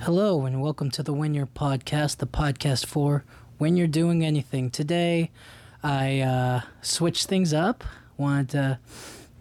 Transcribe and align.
Hello, 0.00 0.44
and 0.44 0.60
welcome 0.60 0.90
to 0.90 1.02
the 1.02 1.14
When 1.14 1.32
You're 1.32 1.46
podcast, 1.46 2.18
the 2.18 2.26
podcast 2.26 2.84
for 2.84 3.24
when 3.56 3.76
you're 3.76 3.86
doing 3.86 4.24
anything. 4.24 4.70
Today, 4.70 5.30
I 5.82 6.20
uh, 6.20 6.60
switched 6.82 7.26
things 7.26 7.54
up. 7.54 7.84
Wanted 8.18 8.50
to 8.50 8.78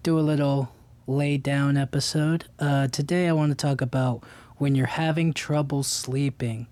do 0.04 0.18
a 0.18 0.21
little 0.21 0.71
lay 1.05 1.38
down 1.38 1.76
episode. 1.76 2.46
Uh, 2.60 2.88
today, 2.88 3.28
I 3.28 3.34
want 3.34 3.52
to 3.52 3.55
talk 3.55 3.81
about 3.81 4.24
when 4.58 4.74
you're 4.76 4.86
having 4.86 5.33
trouble 5.33 5.83
sleeping. 5.83 6.67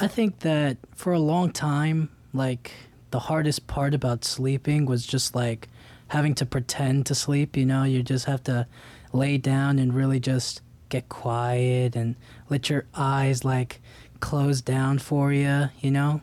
I 0.00 0.08
think 0.08 0.40
that 0.40 0.78
for 0.96 1.12
a 1.12 1.20
long 1.20 1.52
time, 1.52 2.08
like 2.32 2.72
the 3.12 3.20
hardest 3.20 3.68
part 3.68 3.94
about 3.94 4.24
sleeping 4.24 4.86
was 4.86 5.06
just 5.06 5.36
like 5.36 5.68
having 6.08 6.34
to 6.34 6.46
pretend 6.46 7.06
to 7.06 7.14
sleep. 7.14 7.56
You 7.56 7.66
know, 7.66 7.84
you 7.84 8.02
just 8.02 8.24
have 8.24 8.42
to 8.44 8.66
lay 9.12 9.38
down 9.38 9.78
and 9.78 9.94
really 9.94 10.18
just 10.18 10.62
get 10.92 11.08
quiet 11.08 11.96
and 11.96 12.14
let 12.50 12.68
your 12.68 12.84
eyes 12.94 13.44
like 13.44 13.80
close 14.20 14.60
down 14.60 14.98
for 14.98 15.32
you. 15.32 15.70
You 15.80 15.90
know, 15.90 16.20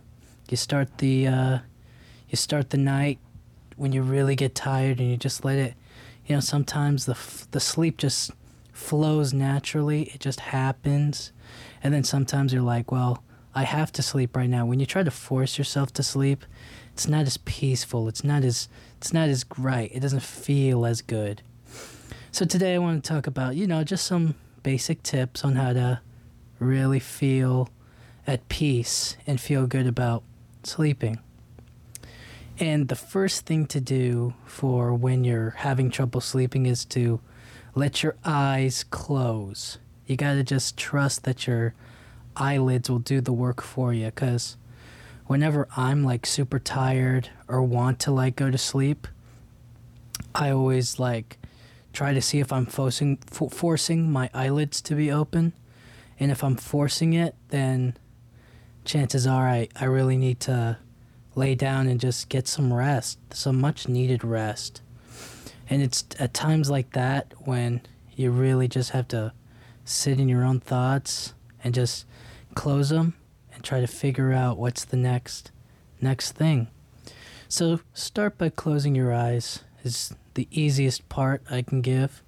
you 0.50 0.58
start 0.58 1.00
the 1.00 1.28
uh, 1.28 1.60
you 2.30 2.36
start 2.36 2.70
the 2.70 2.78
night 2.78 3.18
when 3.78 3.92
you 3.92 4.04
really 4.04 4.36
get 4.36 4.54
tired 4.54 5.00
and 5.00 5.10
you 5.10 5.18
just 5.18 5.44
let 5.44 5.58
it. 5.58 5.74
You 6.28 6.36
know, 6.36 6.40
sometimes 6.42 7.06
the 7.06 7.14
f- 7.14 7.48
the 7.50 7.60
sleep 7.60 7.98
just 7.98 8.32
flows 8.72 9.34
naturally. 9.34 10.04
It 10.14 10.20
just 10.20 10.40
happens, 10.40 11.32
and 11.84 11.94
then 11.94 12.04
sometimes 12.04 12.54
you're 12.54 12.64
like, 12.64 12.92
well. 12.92 13.24
I 13.56 13.64
have 13.64 13.92
to 13.94 14.04
sleep 14.04 14.38
right 14.38 14.50
now. 14.50 14.68
When 14.68 14.80
you 14.80 14.86
try 14.86 15.02
to 15.02 15.10
force 15.12 15.58
yourself 15.58 15.92
to 15.94 16.04
sleep, 16.04 16.46
it's 16.94 17.08
not 17.08 17.26
as 17.26 17.38
peaceful. 17.38 18.08
It's 18.08 18.24
not 18.24 18.44
as 18.44 18.70
it's 18.98 19.12
not 19.12 19.28
as 19.28 19.44
right. 19.58 19.90
It 19.92 20.02
doesn't 20.02 20.22
feel 20.22 20.86
as 20.86 21.02
good. 21.02 21.42
So 22.32 22.46
today 22.46 22.76
I 22.76 22.78
want 22.78 23.04
to 23.04 23.10
talk 23.10 23.26
about, 23.26 23.56
you 23.56 23.66
know, 23.66 23.84
just 23.84 24.06
some 24.06 24.36
basic 24.64 25.04
tips 25.04 25.44
on 25.44 25.56
how 25.56 25.74
to 25.74 26.02
really 26.60 27.00
feel 27.00 27.70
at 28.28 28.48
peace 28.50 29.18
and 29.26 29.40
feel 29.40 29.66
good 29.66 29.88
about 29.88 30.24
sleeping. 30.64 31.20
And 32.60 32.90
the 32.90 32.96
first 32.96 33.46
thing 33.46 33.66
to 33.68 33.80
do 33.80 34.34
for 34.46 34.94
when 34.94 35.24
you're 35.24 35.52
having 35.52 35.90
trouble 35.90 36.22
sleeping 36.22 36.66
is 36.66 36.84
to 36.86 37.22
let 37.74 38.04
your 38.04 38.16
eyes 38.26 38.84
close. 38.84 39.78
You 40.06 40.18
got 40.18 40.34
to 40.34 40.44
just 40.44 40.76
trust 40.76 41.24
that 41.24 41.48
your 41.48 41.74
eyelids 42.36 42.90
will 42.90 43.00
do 43.00 43.22
the 43.22 43.34
work 43.34 43.62
for 43.62 43.94
you 43.94 44.12
cuz 44.12 44.58
whenever 45.26 45.68
I'm 45.78 46.04
like 46.04 46.26
super 46.26 46.60
tired 46.60 47.30
or 47.48 47.62
want 47.62 48.00
to 48.02 48.12
like 48.12 48.36
go 48.36 48.52
to 48.52 48.58
sleep, 48.58 49.08
I 50.36 50.50
always 50.52 51.00
like 51.00 51.39
try 52.00 52.14
to 52.14 52.22
see 52.22 52.40
if 52.40 52.54
I'm 52.54 52.66
forcing 52.66 53.18
for, 53.30 53.50
forcing 53.50 54.10
my 54.10 54.30
eyelids 54.34 54.80
to 54.84 54.96
be 54.96 55.12
open, 55.12 55.52
and 56.18 56.32
if 56.32 56.46
I'm 56.46 56.56
forcing 56.56 57.12
it, 57.12 57.36
then 57.50 57.98
chances 58.86 59.28
are 59.28 59.50
I, 59.50 59.68
I 59.76 59.84
really 59.84 60.16
need 60.16 60.40
to 60.42 60.78
lay 61.36 61.56
down 61.56 61.90
and 61.90 62.00
just 62.00 62.30
get 62.30 62.48
some 62.48 62.72
rest, 62.72 63.20
some 63.34 63.60
much 63.60 63.90
needed 63.90 64.24
rest. 64.24 64.82
And 65.70 65.82
it's 65.82 66.06
at 66.18 66.34
times 66.34 66.70
like 66.70 66.94
that 66.94 67.34
when 67.40 67.82
you 68.16 68.32
really 68.32 68.70
just 68.70 68.92
have 68.92 69.10
to 69.10 69.34
sit 69.84 70.22
in 70.22 70.30
your 70.30 70.46
own 70.46 70.62
thoughts 70.62 71.34
and 71.66 71.74
just 71.76 72.06
close 72.56 72.88
them 72.88 73.14
and 73.54 73.62
try 73.62 73.82
to 73.82 73.88
figure 73.88 74.32
out 74.32 74.58
what's 74.58 74.86
the 74.86 74.96
next 74.96 75.52
next 76.00 76.32
thing. 76.32 76.70
So 77.50 77.82
start 77.94 78.38
by 78.38 78.48
closing 78.48 78.96
your 78.96 79.14
eyes 79.14 79.66
is 79.84 80.14
the 80.34 80.48
easiest 80.52 81.08
part 81.10 81.42
I 81.50 81.62
can 81.62 81.82
give. 81.82 82.22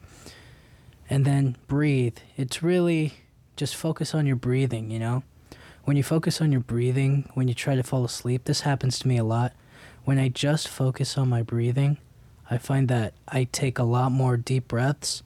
And 1.10 1.26
then 1.26 1.58
breathe. 1.68 2.18
It's 2.38 2.64
really 2.64 3.14
just 3.56 3.76
focus 3.76 4.16
on 4.16 4.26
your 4.26 4.38
breathing, 4.38 4.90
you 4.90 5.00
know? 5.00 5.24
When 5.84 5.98
you 5.98 6.04
focus 6.04 6.42
on 6.42 6.52
your 6.52 6.62
breathing, 6.62 7.30
when 7.34 7.48
you 7.48 7.54
try 7.54 7.76
to 7.76 7.84
fall 7.84 8.06
asleep, 8.06 8.46
this 8.46 8.62
happens 8.62 9.00
to 9.00 9.08
me 9.08 9.18
a 9.18 9.24
lot. 9.24 9.54
When 10.06 10.18
I 10.18 10.30
just 10.30 10.68
focus 10.68 11.18
on 11.18 11.30
my 11.30 11.42
breathing, 11.42 11.98
I 12.50 12.58
find 12.58 12.88
that 12.88 13.14
I 13.28 13.46
take 13.52 13.80
a 13.80 13.84
lot 13.84 14.12
more 14.12 14.38
deep 14.38 14.68
breaths 14.68 15.24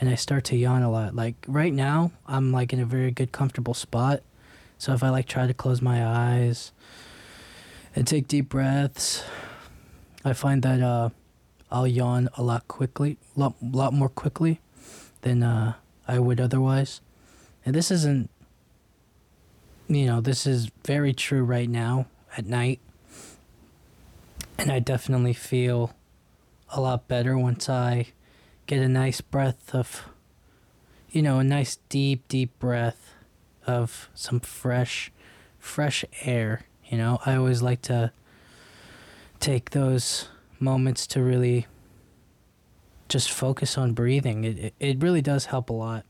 and 0.00 0.08
I 0.08 0.14
start 0.14 0.44
to 0.44 0.56
yawn 0.56 0.82
a 0.82 0.90
lot. 0.90 1.14
Like 1.14 1.34
right 1.46 1.72
now, 1.72 2.12
I'm 2.26 2.52
like 2.52 2.72
in 2.72 2.80
a 2.80 2.84
very 2.84 3.10
good 3.10 3.32
comfortable 3.32 3.74
spot. 3.74 4.22
So 4.78 4.92
if 4.92 5.02
I 5.02 5.10
like 5.10 5.26
try 5.26 5.46
to 5.46 5.54
close 5.54 5.82
my 5.82 6.06
eyes 6.06 6.72
and 7.96 8.06
take 8.06 8.28
deep 8.28 8.48
breaths, 8.48 9.24
I 10.24 10.32
find 10.32 10.62
that 10.62 10.80
uh 10.80 11.10
I'll 11.70 11.86
yawn 11.86 12.28
a 12.36 12.42
lot 12.42 12.66
quickly, 12.68 13.18
lot 13.36 13.54
lot 13.62 13.92
more 13.92 14.08
quickly 14.08 14.60
than 15.22 15.42
uh, 15.42 15.74
I 16.06 16.18
would 16.18 16.40
otherwise. 16.40 17.00
And 17.64 17.74
this 17.74 17.90
isn't, 17.90 18.30
you 19.88 20.06
know, 20.06 20.20
this 20.20 20.46
is 20.46 20.70
very 20.84 21.12
true 21.12 21.44
right 21.44 21.68
now 21.68 22.06
at 22.36 22.46
night. 22.46 22.80
And 24.58 24.72
I 24.72 24.78
definitely 24.78 25.34
feel 25.34 25.94
a 26.70 26.80
lot 26.80 27.08
better 27.08 27.38
once 27.38 27.68
I 27.68 28.08
get 28.66 28.80
a 28.80 28.88
nice 28.88 29.20
breath 29.20 29.74
of, 29.74 30.02
you 31.10 31.22
know, 31.22 31.38
a 31.38 31.44
nice 31.44 31.78
deep, 31.88 32.26
deep 32.28 32.58
breath 32.58 33.14
of 33.66 34.08
some 34.14 34.40
fresh, 34.40 35.12
fresh 35.58 36.04
air. 36.22 36.62
You 36.86 36.98
know, 36.98 37.18
I 37.26 37.36
always 37.36 37.62
like 37.62 37.82
to 37.82 38.12
take 39.40 39.70
those 39.70 40.28
moments 40.60 41.06
to 41.08 41.22
really 41.22 41.66
just 43.08 43.30
focus 43.30 43.78
on 43.78 43.92
breathing. 43.92 44.44
It, 44.44 44.74
it, 44.78 45.02
really 45.02 45.22
does 45.22 45.46
help 45.46 45.70
a 45.70 45.72
lot. 45.72 46.04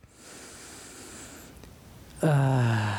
Uh, 2.21 2.99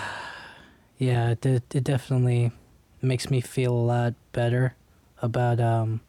yeah, 0.98 1.32
it, 1.32 1.46
it 1.46 1.84
definitely 1.84 2.52
makes 3.02 3.30
me 3.30 3.42
feel 3.42 3.74
a 3.74 3.76
lot 3.76 4.14
better 4.32 4.76
about 5.22 5.60
um, 5.60 6.00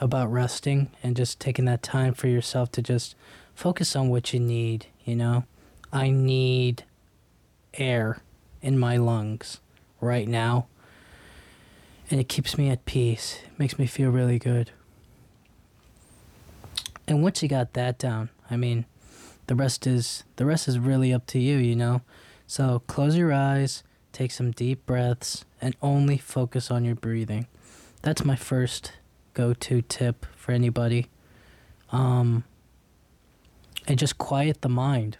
about 0.00 0.32
resting 0.32 0.90
and 1.02 1.14
just 1.16 1.38
taking 1.38 1.66
that 1.66 1.82
time 1.82 2.14
for 2.14 2.28
yourself 2.28 2.72
to 2.72 2.82
just 2.82 3.14
focus 3.54 3.94
on 3.94 4.08
what 4.08 4.32
you 4.32 4.40
need, 4.40 4.86
you 5.04 5.14
know? 5.14 5.44
I 5.92 6.10
need 6.10 6.84
air 7.74 8.18
in 8.62 8.78
my 8.78 8.96
lungs 8.96 9.60
right 10.00 10.26
now 10.26 10.66
and 12.12 12.20
it 12.20 12.28
keeps 12.28 12.58
me 12.58 12.68
at 12.68 12.84
peace. 12.84 13.38
It 13.46 13.58
makes 13.58 13.78
me 13.78 13.86
feel 13.86 14.10
really 14.10 14.38
good. 14.38 14.70
And 17.08 17.22
once 17.22 17.42
you 17.42 17.48
got 17.48 17.72
that 17.72 17.98
down, 17.98 18.28
I 18.50 18.56
mean, 18.58 18.84
the 19.46 19.54
rest 19.54 19.86
is 19.86 20.22
the 20.36 20.44
rest 20.44 20.68
is 20.68 20.78
really 20.78 21.12
up 21.12 21.26
to 21.28 21.38
you, 21.38 21.56
you 21.56 21.74
know. 21.74 22.02
So 22.46 22.82
close 22.86 23.16
your 23.16 23.32
eyes, 23.32 23.82
take 24.12 24.30
some 24.30 24.50
deep 24.50 24.84
breaths, 24.84 25.46
and 25.58 25.74
only 25.80 26.18
focus 26.18 26.70
on 26.70 26.84
your 26.84 26.94
breathing. 26.94 27.46
That's 28.02 28.26
my 28.26 28.36
first 28.36 28.92
go-to 29.32 29.80
tip 29.80 30.26
for 30.36 30.52
anybody. 30.52 31.08
Um, 31.92 32.44
and 33.86 33.98
just 33.98 34.18
quiet 34.18 34.60
the 34.60 34.68
mind. 34.68 35.16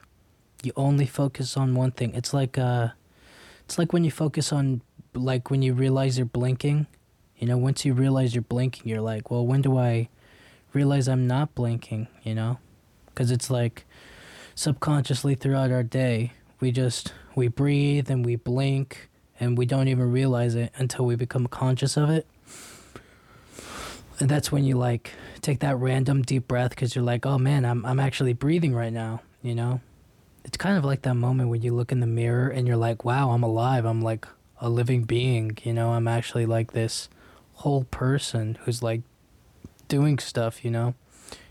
You 0.63 0.73
only 0.77 1.07
focus 1.07 1.57
on 1.57 1.75
one 1.75 1.93
thing. 1.93 2.15
It's 2.15 2.35
like 2.35 2.59
uh, 2.59 2.89
it's 3.65 3.79
like 3.79 3.95
when 3.95 4.05
you 4.05 4.11
focus 4.11 4.53
on 4.53 4.83
like 5.15 5.51
when 5.51 5.63
you 5.63 5.75
realize 5.75 6.17
you're 6.19 6.27
blinking, 6.27 6.87
you 7.37 7.47
know, 7.47 7.57
once 7.57 7.85
you 7.85 7.93
realize 7.93 8.35
you're 8.35 8.43
blinking, 8.43 8.89
you're 8.89 9.01
like, 9.01 9.31
well, 9.31 9.47
when 9.47 9.63
do 9.63 9.79
I 9.79 10.09
realize 10.73 11.09
I'm 11.09 11.27
not 11.27 11.55
blinking, 11.55 12.09
you 12.23 12.35
know? 12.35 12.59
Because 13.07 13.31
it's 13.31 13.51
like 13.51 13.85
subconsciously 14.55 15.35
throughout 15.35 15.71
our 15.71 15.83
day, 15.83 16.33
we 16.61 16.71
just, 16.71 17.13
we 17.35 17.49
breathe 17.49 18.11
and 18.11 18.25
we 18.25 18.37
blink 18.37 19.11
and 19.39 19.59
we 19.59 19.67
don't 19.67 19.89
even 19.89 20.11
realize 20.11 20.55
it 20.55 20.73
until 20.77 21.05
we 21.05 21.17
become 21.17 21.47
conscious 21.47 21.97
of 21.97 22.11
it. 22.11 22.27
And 24.19 24.29
that's 24.29 24.53
when 24.53 24.65
you 24.65 24.77
like 24.77 25.11
take 25.41 25.61
that 25.61 25.77
random 25.77 26.23
deep 26.23 26.47
breath 26.47 26.71
because 26.71 26.95
you're 26.95 27.05
like, 27.05 27.27
oh 27.27 27.39
man, 27.39 27.65
I'm, 27.65 27.85
I'm 27.85 27.99
actually 27.99 28.33
breathing 28.33 28.75
right 28.75 28.93
now, 28.93 29.21
you 29.43 29.55
know? 29.55 29.81
It's 30.45 30.57
kind 30.57 30.77
of 30.77 30.85
like 30.85 31.03
that 31.03 31.15
moment 31.15 31.51
when 31.51 31.63
you 31.63 31.75
look 31.75 31.93
in 31.93 32.01
the 32.01 32.07
mirror 32.07 32.49
and 32.49 32.67
you're 32.67 32.77
like, 32.77 33.05
wow, 33.05 33.31
I'm 33.31 33.43
alive. 33.43 33.85
I'm 33.85 34.01
like 34.01 34.27
a 34.63 34.71
living 34.71 35.03
being. 35.03 35.59
You 35.65 35.75
know, 35.75 35.91
I'm 35.91 36.09
actually 36.09 36.47
like 36.47 36.73
this 36.73 37.11
whole 37.55 37.85
person 37.85 38.57
who's 38.63 38.83
like 38.83 39.03
doing 39.89 40.19
stuff, 40.19 40.65
you 40.65 40.71
know? 40.71 40.95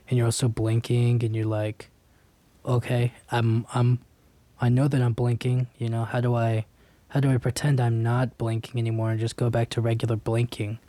And 0.08 0.18
you're 0.18 0.26
also 0.26 0.48
blinking 0.48 1.24
and 1.24 1.36
you're 1.36 1.46
like, 1.46 1.90
okay, 2.66 3.14
I'm 3.30 3.68
I'm 3.74 4.00
I 4.60 4.70
know 4.70 4.88
that 4.88 5.02
I'm 5.02 5.14
blinking, 5.14 5.68
you 5.78 5.90
know, 5.90 6.06
how 6.06 6.22
do 6.22 6.34
I 6.36 6.66
how 7.10 7.20
do 7.20 7.30
I 7.30 7.38
pretend 7.38 7.82
I'm 7.82 8.02
not 8.02 8.38
blinking 8.38 8.80
anymore 8.80 9.12
and 9.12 9.20
just 9.20 9.36
go 9.36 9.50
back 9.50 9.70
to 9.72 9.82
regular 9.82 10.16
blinking? 10.16 10.80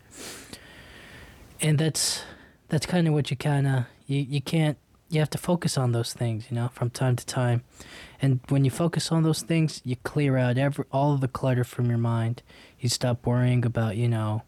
And 1.60 1.78
that's 1.78 2.22
that's 2.68 2.86
kind 2.86 3.08
of 3.08 3.14
what 3.14 3.30
you 3.30 3.36
kind 3.36 3.66
of 3.66 3.84
you, 4.06 4.20
you 4.20 4.40
can't 4.40 4.78
you 5.08 5.18
have 5.18 5.30
to 5.30 5.38
focus 5.38 5.76
on 5.76 5.92
those 5.92 6.12
things, 6.14 6.46
you 6.50 6.54
know, 6.54 6.70
from 6.72 6.88
time 6.88 7.16
to 7.16 7.26
time. 7.26 7.64
And 8.22 8.38
when 8.48 8.64
you 8.64 8.70
focus 8.70 9.10
on 9.10 9.24
those 9.24 9.42
things, 9.42 9.82
you 9.84 9.96
clear 9.96 10.36
out 10.36 10.56
every 10.56 10.84
all 10.92 11.12
of 11.12 11.20
the 11.20 11.28
clutter 11.28 11.64
from 11.64 11.88
your 11.88 11.98
mind. 11.98 12.42
You 12.78 12.88
stop 12.88 13.26
worrying 13.26 13.66
about, 13.66 13.96
you 13.96 14.08
know, 14.08 14.42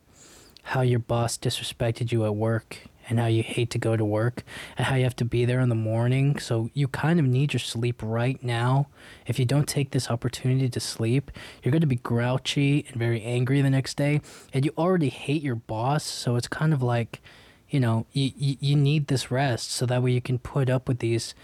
how 0.62 0.82
your 0.82 1.00
boss 1.00 1.36
disrespected 1.36 2.12
you 2.12 2.24
at 2.24 2.36
work 2.36 2.78
and 3.08 3.18
how 3.18 3.26
you 3.26 3.42
hate 3.42 3.70
to 3.70 3.78
go 3.78 3.96
to 3.96 4.04
work 4.04 4.44
and 4.78 4.86
how 4.86 4.94
you 4.94 5.04
have 5.04 5.16
to 5.16 5.24
be 5.24 5.44
there 5.44 5.60
in 5.60 5.68
the 5.68 5.74
morning. 5.74 6.38
So 6.38 6.70
you 6.72 6.88
kind 6.88 7.18
of 7.18 7.26
need 7.26 7.52
your 7.52 7.60
sleep 7.60 8.00
right 8.02 8.42
now. 8.42 8.86
If 9.26 9.38
you 9.38 9.44
don't 9.44 9.68
take 9.68 9.90
this 9.90 10.10
opportunity 10.10 10.68
to 10.68 10.80
sleep, 10.80 11.30
you're 11.62 11.72
going 11.72 11.80
to 11.82 11.86
be 11.86 11.96
grouchy 11.96 12.86
and 12.88 12.96
very 12.96 13.20
angry 13.22 13.60
the 13.60 13.70
next 13.70 13.96
day. 13.96 14.20
And 14.52 14.64
you 14.64 14.72
already 14.78 15.10
hate 15.10 15.42
your 15.42 15.56
boss. 15.56 16.04
So 16.04 16.36
it's 16.36 16.48
kind 16.48 16.72
of 16.72 16.82
like, 16.82 17.20
you 17.68 17.80
know, 17.80 18.06
you, 18.12 18.30
you, 18.36 18.56
you 18.60 18.76
need 18.76 19.08
this 19.08 19.30
rest 19.30 19.70
so 19.72 19.84
that 19.84 20.02
way 20.02 20.12
you 20.12 20.22
can 20.22 20.38
put 20.38 20.70
up 20.70 20.88
with 20.88 21.00
these 21.00 21.34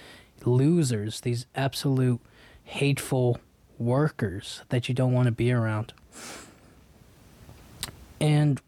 losers, 0.46 1.20
these 1.20 1.46
absolute 1.54 2.20
hateful 2.64 3.38
workers 3.78 4.62
that 4.69 4.88
you 4.88 4.94
don't 4.94 5.12
want 5.12 5.26
to 5.26 5.32
be 5.32 5.52
around. 5.52 5.92
And 8.20 8.60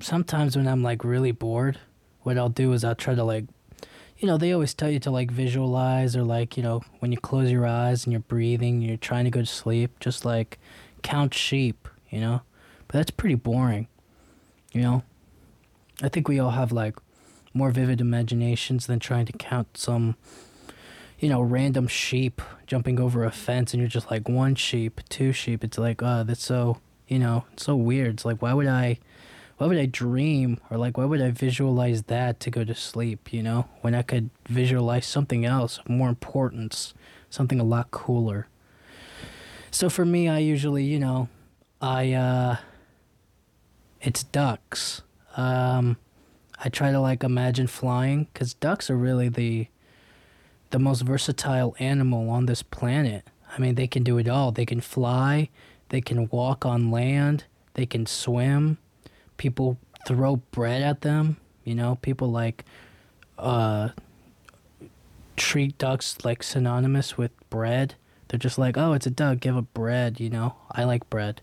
sometimes 0.00 0.56
when 0.56 0.68
I'm 0.68 0.82
like 0.82 1.04
really 1.04 1.32
bored, 1.32 1.78
what 2.22 2.38
I'll 2.38 2.48
do 2.48 2.72
is 2.72 2.84
I'll 2.84 2.94
try 2.94 3.14
to 3.14 3.24
like, 3.24 3.44
you 4.18 4.28
know, 4.28 4.38
they 4.38 4.52
always 4.52 4.72
tell 4.72 4.88
you 4.90 5.00
to 5.00 5.10
like 5.10 5.30
visualize 5.30 6.16
or 6.16 6.22
like, 6.22 6.56
you 6.56 6.62
know, 6.62 6.82
when 7.00 7.12
you 7.12 7.18
close 7.18 7.50
your 7.50 7.66
eyes 7.66 8.04
and 8.04 8.12
you're 8.12 8.20
breathing, 8.20 8.80
you're 8.80 8.96
trying 8.96 9.24
to 9.24 9.30
go 9.30 9.40
to 9.40 9.46
sleep, 9.46 9.98
just 10.00 10.24
like 10.24 10.58
count 11.02 11.34
sheep, 11.34 11.88
you 12.08 12.20
know? 12.20 12.42
But 12.86 12.98
that's 12.98 13.10
pretty 13.10 13.34
boring, 13.34 13.88
you 14.72 14.80
know? 14.80 15.02
I 16.02 16.08
think 16.08 16.28
we 16.28 16.38
all 16.38 16.52
have 16.52 16.72
like 16.72 16.96
more 17.52 17.70
vivid 17.70 18.00
imaginations 18.00 18.86
than 18.86 18.98
trying 18.98 19.26
to 19.26 19.32
count 19.32 19.76
some, 19.76 20.16
you 21.24 21.30
know, 21.30 21.40
random 21.40 21.88
sheep 21.88 22.42
jumping 22.66 23.00
over 23.00 23.24
a 23.24 23.30
fence 23.30 23.72
and 23.72 23.80
you're 23.80 23.88
just 23.88 24.10
like 24.10 24.28
one 24.28 24.54
sheep, 24.54 25.00
two 25.08 25.32
sheep. 25.32 25.64
It's 25.64 25.78
like, 25.78 26.02
oh, 26.02 26.22
that's 26.22 26.44
so, 26.44 26.82
you 27.08 27.18
know, 27.18 27.46
so 27.56 27.74
weird. 27.74 28.12
It's 28.12 28.26
like, 28.26 28.42
why 28.42 28.52
would 28.52 28.66
I 28.66 28.98
why 29.56 29.66
would 29.66 29.78
I 29.78 29.86
dream 29.86 30.60
or 30.70 30.76
like 30.76 30.98
why 30.98 31.06
would 31.06 31.22
I 31.22 31.30
visualize 31.30 32.02
that 32.02 32.40
to 32.40 32.50
go 32.50 32.62
to 32.62 32.74
sleep, 32.74 33.32
you 33.32 33.42
know, 33.42 33.70
when 33.80 33.94
I 33.94 34.02
could 34.02 34.28
visualize 34.50 35.06
something 35.06 35.46
else 35.46 35.78
of 35.78 35.88
more 35.88 36.10
importance, 36.10 36.92
something 37.30 37.58
a 37.58 37.64
lot 37.64 37.90
cooler. 37.90 38.46
So 39.70 39.88
for 39.88 40.04
me, 40.04 40.28
I 40.28 40.40
usually, 40.40 40.84
you 40.84 40.98
know, 40.98 41.30
I 41.80 42.12
uh 42.12 42.56
it's 44.02 44.24
ducks. 44.24 45.00
Um 45.38 45.96
I 46.62 46.68
try 46.68 46.92
to 46.92 47.00
like 47.00 47.24
imagine 47.24 47.66
flying 47.66 48.26
cuz 48.34 48.52
ducks 48.52 48.90
are 48.90 48.96
really 48.98 49.30
the 49.30 49.68
the 50.74 50.78
most 50.80 51.02
versatile 51.02 51.76
animal 51.78 52.28
on 52.28 52.46
this 52.46 52.60
planet. 52.60 53.24
I 53.56 53.60
mean, 53.60 53.76
they 53.76 53.86
can 53.86 54.02
do 54.02 54.18
it 54.18 54.28
all. 54.28 54.50
They 54.50 54.66
can 54.66 54.80
fly, 54.80 55.48
they 55.90 56.00
can 56.00 56.28
walk 56.30 56.66
on 56.66 56.90
land, 56.90 57.44
they 57.74 57.86
can 57.86 58.06
swim 58.06 58.78
people 59.36 59.78
throw 60.06 60.36
bread 60.36 60.82
at 60.82 61.02
them. 61.02 61.36
You 61.64 61.74
know, 61.74 61.96
people 62.02 62.30
like 62.30 62.64
uh, 63.38 63.90
treat 65.36 65.78
ducks 65.78 66.24
like 66.24 66.42
synonymous 66.42 67.16
with 67.16 67.30
bread. 67.50 67.94
They're 68.28 68.38
just 68.38 68.58
like, 68.58 68.76
oh, 68.76 68.92
it's 68.92 69.06
a 69.06 69.10
duck, 69.10 69.40
give 69.40 69.56
it 69.56 69.72
bread. 69.74 70.20
You 70.20 70.30
know, 70.30 70.56
I 70.72 70.84
like 70.84 71.08
bread. 71.08 71.40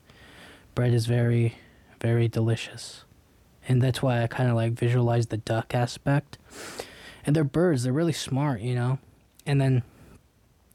Bread 0.75 0.93
is 0.93 1.05
very, 1.05 1.55
very 2.01 2.27
delicious, 2.27 3.03
and 3.65 3.81
that's 3.81 4.01
why 4.01 4.23
I 4.23 4.27
kind 4.27 4.49
of 4.49 4.55
like 4.55 4.73
visualize 4.73 5.27
the 5.27 5.37
duck 5.37 5.73
aspect. 5.73 6.37
And 7.25 7.35
they're 7.35 7.43
birds. 7.43 7.83
They're 7.83 7.93
really 7.93 8.13
smart. 8.13 8.61
You 8.61 8.75
know, 8.75 8.99
and 9.45 9.59
then 9.59 9.83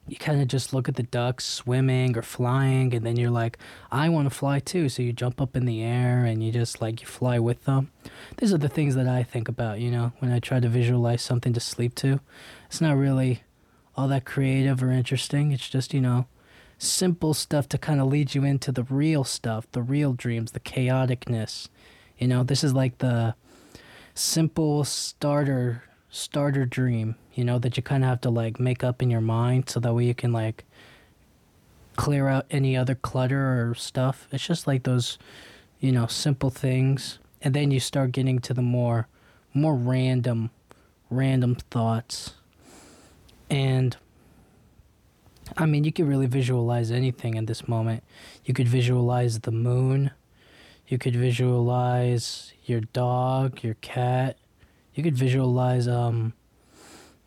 you 0.08 0.16
kind 0.16 0.40
of 0.40 0.48
just 0.48 0.72
look 0.72 0.88
at 0.88 0.94
the 0.94 1.02
ducks 1.02 1.44
swimming 1.44 2.16
or 2.16 2.22
flying 2.22 2.94
and 2.94 3.04
then 3.04 3.16
you're 3.16 3.30
like 3.30 3.58
i 3.90 4.08
want 4.08 4.28
to 4.28 4.34
fly 4.34 4.60
too. 4.60 4.88
So 4.88 5.02
you 5.02 5.12
jump 5.12 5.40
up 5.40 5.56
in 5.56 5.64
the 5.64 5.82
air 5.82 6.24
and 6.24 6.42
you 6.44 6.52
just 6.52 6.80
like 6.80 7.00
you 7.00 7.06
fly 7.06 7.38
with 7.38 7.64
them. 7.64 7.90
These 8.38 8.52
are 8.52 8.58
the 8.58 8.68
things 8.68 8.94
that 8.94 9.08
i 9.08 9.22
think 9.22 9.48
about 9.48 9.80
you 9.80 9.90
know 9.90 10.12
when 10.20 10.32
i 10.32 10.38
try 10.38 10.60
to 10.60 10.68
visualize 10.68 11.22
something 11.22 11.52
to 11.52 11.60
sleep 11.60 11.94
to. 11.96 12.20
It's 12.66 12.80
not 12.80 12.96
really 12.96 13.42
all 13.96 14.08
that 14.08 14.24
creative 14.24 14.82
or 14.82 14.90
interesting. 14.90 15.52
It's 15.52 15.68
just 15.68 15.92
you 15.92 16.00
know 16.00 16.26
simple 16.78 17.34
stuff 17.34 17.68
to 17.70 17.78
kind 17.78 18.00
of 18.00 18.06
lead 18.06 18.34
you 18.34 18.44
into 18.44 18.70
the 18.70 18.84
real 18.84 19.24
stuff 19.24 19.66
the 19.72 19.82
real 19.82 20.12
dreams 20.12 20.52
the 20.52 20.60
chaoticness. 20.60 21.68
You 22.18 22.28
know 22.28 22.44
this 22.44 22.62
is 22.62 22.72
like 22.72 22.98
the 22.98 23.34
simple 24.14 24.84
starter 24.84 25.82
starter 26.16 26.64
dream, 26.64 27.14
you 27.34 27.44
know, 27.44 27.58
that 27.58 27.76
you 27.76 27.82
kind 27.82 28.02
of 28.02 28.08
have 28.08 28.20
to 28.22 28.30
like 28.30 28.58
make 28.58 28.82
up 28.82 29.02
in 29.02 29.10
your 29.10 29.20
mind 29.20 29.68
so 29.68 29.78
that 29.80 29.94
way 29.94 30.04
you 30.04 30.14
can 30.14 30.32
like 30.32 30.64
clear 31.96 32.28
out 32.28 32.46
any 32.50 32.76
other 32.76 32.94
clutter 32.94 33.70
or 33.70 33.74
stuff. 33.74 34.26
It's 34.32 34.46
just 34.46 34.66
like 34.66 34.84
those, 34.84 35.18
you 35.78 35.92
know, 35.92 36.06
simple 36.06 36.50
things. 36.50 37.18
And 37.42 37.54
then 37.54 37.70
you 37.70 37.80
start 37.80 38.12
getting 38.12 38.38
to 38.40 38.54
the 38.54 38.62
more 38.62 39.08
more 39.52 39.74
random 39.74 40.50
random 41.10 41.54
thoughts. 41.54 42.34
And 43.50 43.96
I 45.56 45.66
mean, 45.66 45.84
you 45.84 45.92
could 45.92 46.08
really 46.08 46.26
visualize 46.26 46.90
anything 46.90 47.34
in 47.34 47.46
this 47.46 47.68
moment. 47.68 48.02
You 48.44 48.54
could 48.54 48.68
visualize 48.68 49.40
the 49.40 49.52
moon. 49.52 50.10
You 50.88 50.98
could 50.98 51.14
visualize 51.14 52.52
your 52.64 52.80
dog, 52.80 53.62
your 53.62 53.74
cat, 53.74 54.38
you 54.96 55.02
could 55.02 55.16
visualize 55.16 55.86
um 55.86 56.32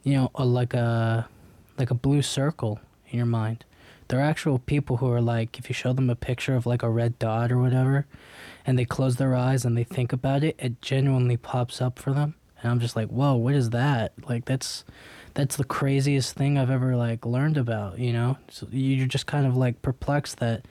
you 0.04 0.14
know 0.14 0.30
a, 0.36 0.44
like 0.44 0.74
a 0.74 1.30
like 1.78 1.92
a 1.92 1.96
blue 1.96 2.22
circle 2.22 2.82
in 3.08 3.18
your 3.18 3.26
mind. 3.26 3.64
There 4.10 4.20
are 4.20 4.24
actual 4.24 4.58
people 4.58 4.98
who 4.98 5.10
are 5.12 5.22
like 5.22 5.60
if 5.60 5.70
you 5.70 5.74
show 5.74 5.94
them 5.94 6.10
a 6.10 6.16
picture 6.16 6.56
of 6.56 6.66
like 6.66 6.84
a 6.84 6.90
red 6.90 7.18
dot 7.20 7.52
or 7.52 7.60
whatever 7.60 8.08
and 8.66 8.78
they 8.78 8.86
close 8.86 9.16
their 9.16 9.36
eyes 9.36 9.64
and 9.64 9.78
they 9.78 9.84
think 9.84 10.12
about 10.12 10.44
it 10.44 10.56
it 10.60 10.82
genuinely 10.82 11.38
pops 11.38 11.82
up 11.82 12.00
for 12.00 12.12
them. 12.12 12.36
And 12.62 12.72
i'm 12.72 12.80
just 12.80 12.96
like 12.96 13.08
whoa 13.08 13.36
what 13.36 13.54
is 13.54 13.70
that? 13.70 14.14
Like 14.28 14.46
that's 14.46 14.84
that's 15.36 15.56
the 15.56 15.64
craziest 15.64 16.36
thing 16.36 16.58
i've 16.58 16.72
ever 16.72 16.96
like 16.96 17.24
learned 17.24 17.56
about 17.56 18.00
you 18.00 18.12
know? 18.12 18.38
So 18.50 18.68
you're 18.72 19.08
just 19.08 19.28
kind 19.28 19.46
of 19.46 19.56
like 19.56 19.84
perplexed 19.84 20.40
that 20.40 20.66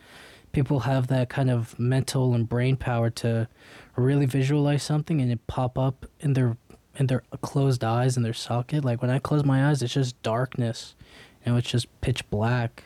people 0.51 0.81
have 0.81 1.07
that 1.07 1.29
kind 1.29 1.51
of 1.51 1.79
mental 1.79 2.35
and 2.35 2.49
brain 2.49 2.77
power 2.77 3.09
to 3.11 3.47
really 3.95 4.27
visualize 4.27 4.83
something 4.83 5.21
and 5.21 5.31
it 5.31 5.47
pop 5.47 5.79
up 5.79 6.07
in 6.21 6.33
their 6.33 6.57
and 6.99 7.09
their 7.09 7.23
closed 7.41 7.85
eyes 7.85 8.17
and 8.17 8.25
their 8.25 8.35
socket. 8.35 8.85
Like 8.85 9.01
when 9.01 9.11
I 9.11 9.19
close 9.19 9.45
my 9.45 9.69
eyes, 9.69 9.83
it's 9.83 9.95
just 9.95 10.21
darkness. 10.23 10.95
and 11.45 11.57
it's 11.57 11.71
just 11.71 11.87
pitch 12.01 12.29
black. 12.31 12.85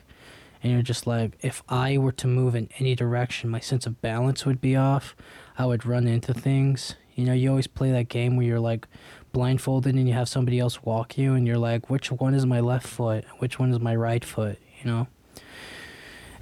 And 0.62 0.72
you're 0.72 0.82
just 0.82 1.06
like, 1.06 1.32
if 1.40 1.62
I 1.68 1.98
were 1.98 2.12
to 2.12 2.28
move 2.28 2.54
in 2.54 2.68
any 2.78 2.94
direction, 2.94 3.50
my 3.50 3.58
sense 3.58 3.86
of 3.86 4.00
balance 4.00 4.46
would 4.46 4.60
be 4.60 4.76
off. 4.76 5.16
I 5.58 5.66
would 5.66 5.84
run 5.84 6.06
into 6.06 6.32
things. 6.32 6.94
You 7.14 7.24
know, 7.24 7.32
you 7.32 7.50
always 7.50 7.66
play 7.66 7.90
that 7.90 8.08
game 8.08 8.36
where 8.36 8.46
you're 8.46 8.60
like 8.60 8.86
blindfolded 9.32 9.94
and 9.94 10.06
you 10.06 10.14
have 10.14 10.28
somebody 10.28 10.60
else 10.60 10.82
walk 10.82 11.18
you, 11.18 11.34
and 11.34 11.46
you're 11.46 11.58
like, 11.58 11.90
which 11.90 12.12
one 12.12 12.34
is 12.34 12.46
my 12.46 12.60
left 12.60 12.86
foot? 12.86 13.24
Which 13.38 13.58
one 13.58 13.72
is 13.72 13.80
my 13.80 13.96
right 13.96 14.24
foot? 14.24 14.58
You 14.82 14.90
know? 14.90 15.06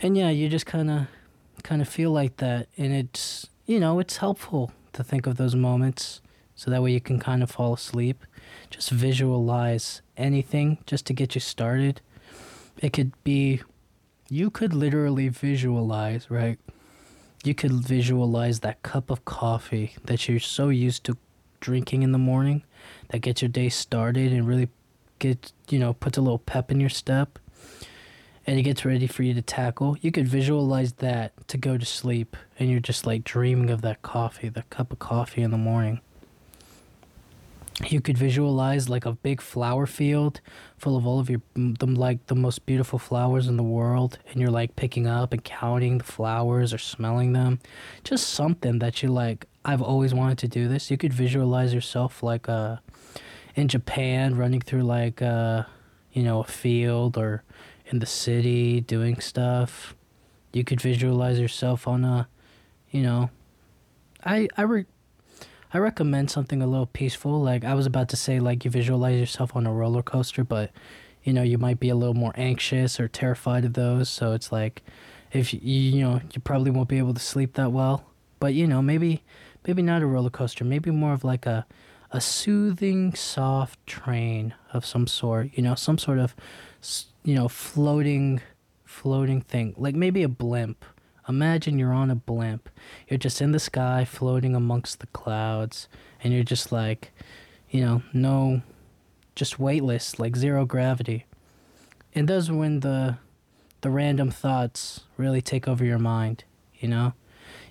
And 0.02 0.16
yeah, 0.16 0.31
you 0.31 0.49
just 0.49 0.66
kind 0.66 0.90
of 0.90 1.06
kind 1.62 1.83
of 1.83 1.88
feel 1.88 2.11
like 2.11 2.38
that 2.38 2.68
and 2.78 2.92
it's 2.95 3.47
you 3.66 3.78
know 3.78 3.99
it's 3.99 4.16
helpful 4.16 4.73
to 4.95 5.04
think 5.04 5.26
of 5.26 5.37
those 5.37 5.54
moments 5.54 6.23
so 6.61 6.71
that 6.71 6.83
way 6.83 6.93
you 6.93 7.00
can 7.00 7.19
kind 7.19 7.43
of 7.43 7.50
fall 7.50 7.73
asleep. 7.73 8.23
Just 8.69 8.90
visualize 8.90 10.02
anything 10.19 10.76
just 10.85 11.07
to 11.07 11.14
get 11.14 11.35
you 11.35 11.40
started. 11.40 12.02
It 12.76 12.93
could 12.93 13.12
be, 13.25 13.62
you 14.29 14.50
could 14.50 14.75
literally 14.75 15.29
visualize, 15.29 16.31
right? 16.31 16.59
You 17.45 17.55
could 17.55 17.73
visualize 17.73 18.61
that 18.61 18.83
cup 18.83 19.09
of 19.09 19.25
coffee 19.25 19.95
that 20.05 20.29
you're 20.29 20.38
so 20.38 20.69
used 20.69 21.05
to 21.05 21.17
drinking 21.61 22.02
in 22.02 22.12
the 22.12 22.19
morning 22.19 22.62
that 23.09 23.21
gets 23.21 23.40
your 23.40 23.49
day 23.49 23.71
started 23.71 24.31
and 24.31 24.47
really 24.47 24.69
gets, 25.19 25.55
you 25.71 25.79
know, 25.79 25.95
puts 25.95 26.19
a 26.19 26.21
little 26.21 26.40
pep 26.40 26.71
in 26.71 26.79
your 26.79 26.90
step 26.90 27.38
and 28.47 28.59
it 28.59 28.64
gets 28.64 28.85
ready 28.85 29.07
for 29.07 29.23
you 29.23 29.33
to 29.33 29.40
tackle. 29.40 29.97
You 30.02 30.12
could 30.12 30.29
visualize 30.29 30.93
that 30.95 31.33
to 31.49 31.57
go 31.57 31.79
to 31.79 31.87
sleep 31.87 32.37
and 32.59 32.71
you're 32.71 32.81
just 32.81 33.07
like 33.07 33.25
dreaming 33.25 33.71
of 33.71 33.81
that 33.81 34.02
coffee, 34.02 34.50
that 34.50 34.69
cup 34.69 34.93
of 34.93 34.99
coffee 34.99 35.40
in 35.40 35.52
the 35.52 35.57
morning 35.57 36.02
you 37.88 38.00
could 38.00 38.18
visualize 38.18 38.88
like 38.88 39.06
a 39.06 39.12
big 39.12 39.40
flower 39.40 39.87
field 39.87 40.40
full 40.76 40.96
of 40.96 41.06
all 41.06 41.18
of 41.18 41.30
your 41.30 41.40
them 41.54 41.94
like 41.94 42.26
the 42.26 42.34
most 42.34 42.66
beautiful 42.66 42.99
flowers 42.99 43.46
in 43.46 43.56
the 43.56 43.62
world 43.62 44.18
and 44.30 44.40
you're 44.40 44.50
like 44.50 44.76
picking 44.76 45.06
up 45.06 45.32
and 45.32 45.42
counting 45.44 45.99
the 45.99 46.04
flowers 46.04 46.75
or 46.75 46.78
smelling 46.78 47.32
them. 47.32 47.58
Just 48.04 48.28
something 48.28 48.78
that 48.80 49.02
you 49.02 49.08
like 49.08 49.46
i've 49.64 49.82
always 49.82 50.12
wanted 50.12 50.38
to 50.38 50.49
do 50.49 50.68
this. 50.68 50.90
You 50.90 50.99
could 50.99 51.12
visualize 51.12 51.72
yourself 51.72 52.22
like 52.22 52.49
uh 52.49 52.76
in 53.54 53.68
japan 53.68 54.37
running 54.37 54.60
through 54.60 54.82
like 54.82 55.22
uh 55.22 55.64
you 56.12 56.22
know 56.22 56.40
a 56.40 56.44
field 56.44 57.16
or 57.16 57.42
in 57.87 57.99
the 57.99 58.06
city 58.06 58.80
doing 58.80 59.20
stuff. 59.20 59.94
You 60.52 60.64
could 60.64 60.80
visualize 60.80 61.38
yourself 61.38 61.88
on 61.88 62.04
a 62.04 62.28
you 62.90 63.02
know 63.02 63.30
i 64.25 64.49
i 64.56 64.62
re- 64.62 64.87
I 65.73 65.79
recommend 65.79 66.31
something 66.31 66.62
a 66.62 66.67
little 66.67 66.87
peaceful. 66.87 67.41
Like 67.41 67.65
I 67.65 67.75
was 67.75 67.87
about 67.87 68.09
to 68.11 68.17
say, 68.17 68.41
like 68.41 68.65
you 68.65 68.71
visualize 68.71 69.19
yourself 69.21 69.55
on 69.55 69.67
a 69.67 69.73
roller 69.73 70.03
coaster, 70.03 70.45
but 70.45 70.71
you 71.23 71.33
know 71.33 71.43
you 71.43 71.59
might 71.59 71.79
be 71.79 71.91
a 71.91 71.95
little 71.95 72.15
more 72.15 72.33
anxious 72.37 72.99
or 72.99 73.09
terrified 73.09 73.65
of 73.65 73.75
those. 73.75 74.09
So 74.09 74.33
it's 74.33 74.50
like, 74.50 74.83
if 75.33 75.55
you 75.55 75.61
you 75.62 76.03
know 76.03 76.21
you 76.33 76.41
probably 76.41 76.71
won't 76.71 76.89
be 76.89 76.99
able 76.99 77.15
to 77.15 77.21
sleep 77.21 77.55
that 77.55 77.73
well. 77.73 78.05
But 78.41 78.55
you 78.55 78.67
know 78.67 78.83
maybe 78.83 79.23
maybe 79.67 79.83
not 79.83 80.03
a 80.03 80.07
roller 80.07 80.31
coaster. 80.31 80.65
Maybe 80.65 80.91
more 80.91 81.12
of 81.12 81.25
like 81.25 81.47
a 81.47 81.67
a 82.12 82.21
soothing, 82.21 83.15
soft 83.15 83.85
train 83.87 84.55
of 84.73 84.85
some 84.85 85.07
sort, 85.07 85.50
you 85.55 85.62
know, 85.62 85.75
some 85.75 85.97
sort 85.99 86.19
of, 86.19 86.35
you 87.25 87.35
know, 87.35 87.49
floating, 87.49 88.41
floating 88.85 89.41
thing, 89.41 89.75
like 89.79 89.95
maybe 89.95 90.23
a 90.23 90.29
blimp. 90.29 90.85
Imagine 91.30 91.78
you're 91.78 91.92
on 91.92 92.10
a 92.10 92.16
blimp. 92.16 92.68
You're 93.08 93.16
just 93.16 93.40
in 93.40 93.52
the 93.52 93.60
sky, 93.60 94.04
floating 94.04 94.56
amongst 94.56 94.99
the 94.99 95.06
clouds, 95.06 95.88
and 96.25 96.34
you're 96.34 96.42
just 96.42 96.72
like, 96.72 97.12
you 97.70 97.80
know, 97.80 98.02
no, 98.12 98.62
just 99.37 99.60
weightless, 99.60 100.18
like 100.18 100.34
zero 100.37 100.66
gravity. 100.66 101.26
And 102.16 102.26
those 102.26 102.50
when 102.50 102.80
the, 102.80 103.18
the 103.80 103.90
random 103.90 104.32
thoughts 104.32 105.02
really 105.16 105.40
take 105.40 105.68
over 105.68 105.84
your 105.84 106.00
mind, 106.00 106.42
you 106.80 106.88
know? 106.88 107.14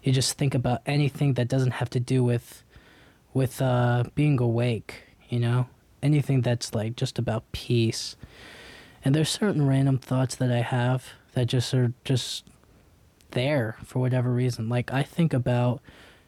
You 0.03 0.13
just 0.13 0.37
think 0.37 0.55
about 0.55 0.81
anything 0.85 1.33
that 1.33 1.49
doesn't 1.49 1.71
have 1.71 1.89
to 1.91 1.99
do 1.99 2.23
with 2.23 2.63
with 3.33 3.61
uh, 3.61 4.05
being 4.15 4.39
awake, 4.39 5.03
you 5.27 5.39
know? 5.39 5.67
Anything 6.01 6.41
that's 6.41 6.73
like 6.73 6.95
just 6.95 7.19
about 7.19 7.51
peace. 7.51 8.15
And 9.03 9.13
there's 9.13 9.29
certain 9.29 9.67
random 9.67 9.97
thoughts 9.97 10.35
that 10.35 10.49
I 10.49 10.61
have 10.61 11.09
that 11.33 11.47
just 11.47 11.73
are 11.73 11.91
just 12.05 12.45
there 13.31 13.77
for 13.83 13.99
whatever 13.99 14.31
reason. 14.31 14.69
Like 14.69 14.91
I 14.91 15.03
think 15.03 15.33
about 15.33 15.81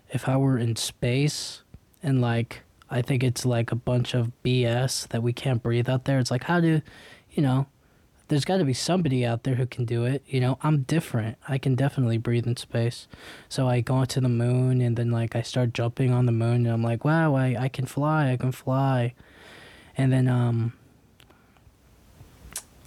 if 0.10 0.28
I 0.28 0.38
were 0.38 0.58
in 0.58 0.76
space 0.76 1.62
and 2.04 2.22
like 2.22 2.62
I 2.90 3.02
think 3.02 3.24
it's 3.24 3.46
like 3.46 3.72
a 3.72 3.76
bunch 3.76 4.14
of 4.14 4.32
BS 4.44 5.08
that 5.10 5.24
we 5.24 5.34
can't 5.34 5.64
breathe 5.64 5.90
out 5.90 6.06
there. 6.06 6.20
It's 6.20 6.32
like 6.32 6.44
how 6.46 6.60
do 6.60 6.82
you 7.32 7.42
know, 7.42 7.68
there's 8.28 8.46
got 8.46 8.58
to 8.58 8.66
be 8.66 8.74
somebody 8.74 9.26
out 9.26 9.44
there 9.44 9.56
who 9.56 9.66
can 9.66 9.86
do 9.86 10.06
it. 10.06 10.24
You 10.28 10.40
know, 10.40 10.58
I'm 10.62 10.84
different. 10.84 11.38
I 11.48 11.58
can 11.58 11.76
definitely 11.76 12.18
breathe 12.18 12.48
in 12.48 12.58
space. 12.58 13.08
So 13.50 13.68
I 13.68 13.82
go 13.82 14.06
to 14.06 14.22
the 14.22 14.30
moon 14.30 14.82
and 14.82 14.98
then 14.98 15.12
like 15.12 15.36
I 15.36 15.42
start 15.42 15.74
jumping 15.74 16.12
on 16.12 16.26
the 16.26 16.32
moon 16.32 16.66
and 16.66 16.70
I'm 16.70 16.84
like, 16.84 17.06
wow, 17.06 17.36
I, 17.36 17.56
I 17.60 17.68
can 17.70 17.86
fly. 17.86 18.32
I 18.32 18.38
can 18.38 18.52
fly. 18.52 19.14
And 19.98 20.12
then 20.12 20.28
um 20.28 20.74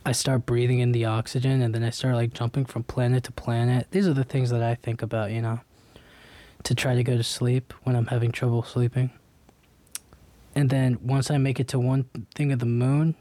I 0.04 0.12
start 0.12 0.44
breathing 0.44 0.80
in 0.80 0.92
the 0.92 1.06
oxygen 1.06 1.62
and 1.62 1.74
then 1.74 1.82
I 1.82 1.90
start 1.90 2.14
like 2.14 2.34
jumping 2.34 2.66
from 2.66 2.84
planet 2.84 3.24
to 3.24 3.32
planet. 3.32 3.86
These 3.90 4.06
are 4.06 4.12
the 4.12 4.24
things 4.24 4.50
that 4.50 4.62
I 4.62 4.74
think 4.74 5.00
about, 5.00 5.30
you 5.30 5.40
know, 5.40 5.60
to 6.64 6.74
try 6.74 6.94
to 6.94 7.02
go 7.02 7.16
to 7.16 7.22
sleep 7.22 7.72
when 7.84 7.96
I'm 7.96 8.06
having 8.06 8.30
trouble 8.30 8.62
sleeping. 8.62 9.10
And 10.54 10.70
then 10.70 10.98
once 11.02 11.30
I 11.30 11.38
make 11.38 11.58
it 11.58 11.68
to 11.68 11.78
one 11.78 12.04
thing 12.34 12.52
of 12.52 12.58
the 12.58 12.66
moon, 12.66 13.14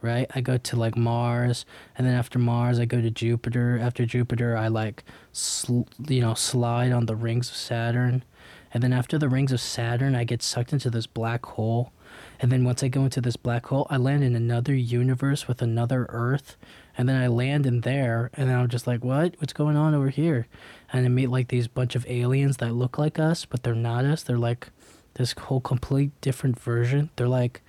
right? 0.00 0.30
I 0.34 0.40
go 0.40 0.56
to 0.56 0.76
like 0.76 0.96
Mars, 0.96 1.66
and 1.96 2.06
then 2.06 2.14
after 2.14 2.38
Mars, 2.38 2.78
I 2.78 2.84
go 2.84 3.00
to 3.00 3.10
Jupiter. 3.10 3.78
After 3.80 4.06
Jupiter, 4.06 4.56
I 4.56 4.68
like, 4.68 5.04
sl- 5.32 5.82
you 6.06 6.20
know, 6.20 6.34
slide 6.34 6.92
on 6.92 7.06
the 7.06 7.16
rings 7.16 7.50
of 7.50 7.56
Saturn. 7.56 8.24
And 8.72 8.82
then 8.82 8.92
after 8.92 9.18
the 9.18 9.28
rings 9.28 9.52
of 9.52 9.60
Saturn, 9.60 10.14
I 10.14 10.24
get 10.24 10.42
sucked 10.42 10.72
into 10.72 10.90
this 10.90 11.06
black 11.06 11.44
hole. 11.44 11.92
And 12.40 12.52
then 12.52 12.64
once 12.64 12.82
I 12.82 12.88
go 12.88 13.04
into 13.04 13.20
this 13.20 13.36
black 13.36 13.66
hole, 13.66 13.86
I 13.90 13.96
land 13.96 14.22
in 14.22 14.36
another 14.36 14.74
universe 14.74 15.48
with 15.48 15.60
another 15.60 16.06
Earth. 16.08 16.56
And 16.96 17.08
then 17.08 17.20
I 17.20 17.26
land 17.26 17.66
in 17.66 17.80
there, 17.82 18.30
and 18.34 18.48
then 18.48 18.58
I'm 18.58 18.68
just 18.68 18.86
like, 18.86 19.04
what? 19.04 19.34
What's 19.38 19.52
going 19.52 19.76
on 19.76 19.94
over 19.94 20.08
here? 20.08 20.46
And 20.92 21.04
I 21.04 21.08
meet 21.08 21.28
like 21.28 21.48
these 21.48 21.68
bunch 21.68 21.94
of 21.94 22.06
aliens 22.08 22.58
that 22.58 22.74
look 22.74 22.98
like 22.98 23.18
us, 23.18 23.44
but 23.44 23.62
they're 23.62 23.74
not 23.74 24.04
us. 24.04 24.22
They're 24.22 24.38
like 24.38 24.68
this 25.14 25.32
whole 25.32 25.60
complete 25.60 26.10
different 26.20 26.58
version. 26.58 27.10
They're 27.16 27.28
like 27.28 27.60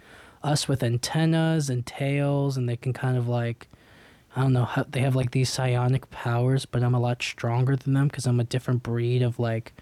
us 0.44 0.68
with 0.68 0.84
antennas 0.84 1.70
and 1.70 1.86
tails, 1.86 2.58
and 2.58 2.70
they 2.70 2.78
can 2.78 2.94
kind 2.94 3.18
of 3.18 3.28
like, 3.28 3.68
I 4.36 4.42
don't 4.42 4.54
know, 4.54 4.66
how, 4.66 4.86
they 4.88 5.02
have 5.02 5.16
like 5.16 5.32
these 5.32 5.50
psionic 5.50 6.10
powers, 6.12 6.66
but 6.66 6.84
I'm 6.84 6.96
a 6.96 7.00
lot 7.00 7.22
stronger 7.22 7.76
than 7.76 7.94
them 7.94 8.08
because 8.08 8.26
I'm 8.28 8.40
a 8.40 8.44
different 8.44 8.84
breed 8.84 9.22
of 9.22 9.40
like, 9.40 9.74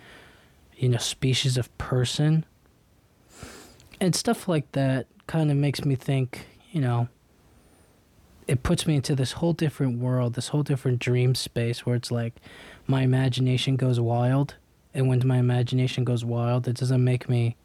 you 0.77 0.89
know, 0.89 0.97
species 0.97 1.57
of 1.57 1.75
person. 1.77 2.45
And 3.99 4.15
stuff 4.15 4.47
like 4.47 4.71
that 4.73 5.07
kind 5.25 5.49
of 5.51 5.57
makes 5.57 5.83
me 5.83 5.95
think, 5.95 6.45
you 6.71 6.81
know, 6.81 7.07
it 8.47 8.63
puts 8.63 8.87
me 8.87 8.95
into 8.95 9.15
this 9.15 9.33
whole 9.33 9.53
different 9.53 9.99
world, 9.99 10.35
this 10.35 10.49
whole 10.49 10.63
different 10.63 10.99
dream 10.99 11.35
space 11.35 11.85
where 11.85 11.95
it's 11.95 12.11
like 12.11 12.35
my 12.85 13.01
imagination 13.01 13.75
goes 13.75 13.99
wild. 13.99 14.55
And 14.93 15.07
when 15.07 15.25
my 15.27 15.37
imagination 15.37 16.03
goes 16.03 16.23
wild, 16.23 16.67
it 16.67 16.77
doesn't 16.77 17.03
make 17.03 17.27
me 17.27 17.55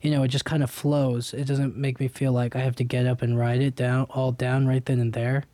you 0.00 0.10
know, 0.10 0.22
it 0.22 0.28
just 0.28 0.44
kind 0.44 0.62
of 0.62 0.70
flows. 0.70 1.34
It 1.34 1.44
doesn't 1.44 1.76
make 1.76 2.00
me 2.00 2.08
feel 2.08 2.32
like 2.32 2.56
I 2.56 2.60
have 2.60 2.76
to 2.76 2.84
get 2.84 3.06
up 3.06 3.20
and 3.20 3.38
write 3.38 3.60
it 3.60 3.76
down 3.76 4.06
all 4.10 4.32
down 4.32 4.66
right 4.66 4.84
then 4.84 4.98
and 4.98 5.12
there. 5.12 5.44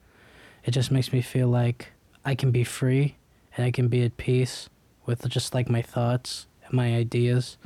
It 0.65 0.71
just 0.71 0.91
makes 0.91 1.13
me 1.13 1.21
feel 1.21 1.49
like 1.49 1.93
I 2.25 2.35
can 2.35 2.51
be 2.51 2.65
free 2.65 3.17
and 3.57 3.67
I 3.67 3.71
can 3.71 3.89
be 3.89 4.05
at 4.05 4.17
peace 4.17 4.69
with 5.05 5.29
just 5.29 5.55
like 5.55 5.69
my 5.69 5.83
thoughts 5.83 6.47
and 6.65 6.75
my 6.75 6.95
ideas 6.95 7.57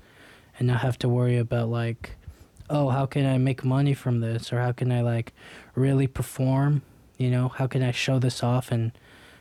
and 0.59 0.69
not 0.69 0.81
have 0.81 0.99
to 1.01 1.09
worry 1.09 1.37
about 1.37 1.69
like 1.69 2.17
oh, 2.71 2.89
how 2.89 3.05
can 3.05 3.27
I 3.27 3.37
make 3.37 3.65
money 3.65 3.93
from 3.93 4.21
this 4.21 4.53
or 4.53 4.61
how 4.61 4.73
can 4.73 4.91
I 4.93 5.03
like 5.03 5.33
really 5.75 6.07
perform? 6.07 6.83
You 7.19 7.31
know, 7.31 7.49
how 7.49 7.67
can 7.67 7.83
I 7.83 7.91
show 7.91 8.19
this 8.19 8.43
off 8.43 8.71
and 8.71 8.93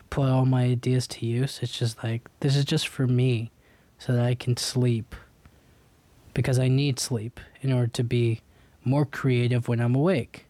put 0.09 0.27
all 0.27 0.45
my 0.45 0.63
ideas 0.63 1.07
to 1.07 1.25
use? 1.25 1.59
It's 1.61 1.77
just 1.77 2.03
like 2.03 2.27
this 2.41 2.55
is 2.55 2.65
just 2.65 2.87
for 2.87 3.07
me 3.07 3.51
so 3.97 4.13
that 4.13 4.25
I 4.25 4.35
can 4.35 4.57
sleep 4.57 5.15
because 6.33 6.59
I 6.59 6.67
need 6.67 6.99
sleep 6.99 7.39
in 7.61 7.71
order 7.71 7.87
to 7.87 8.03
be 8.03 8.41
more 8.83 9.05
creative 9.05 9.67
when 9.67 9.79
I'm 9.79 9.95
awake. 9.95 10.45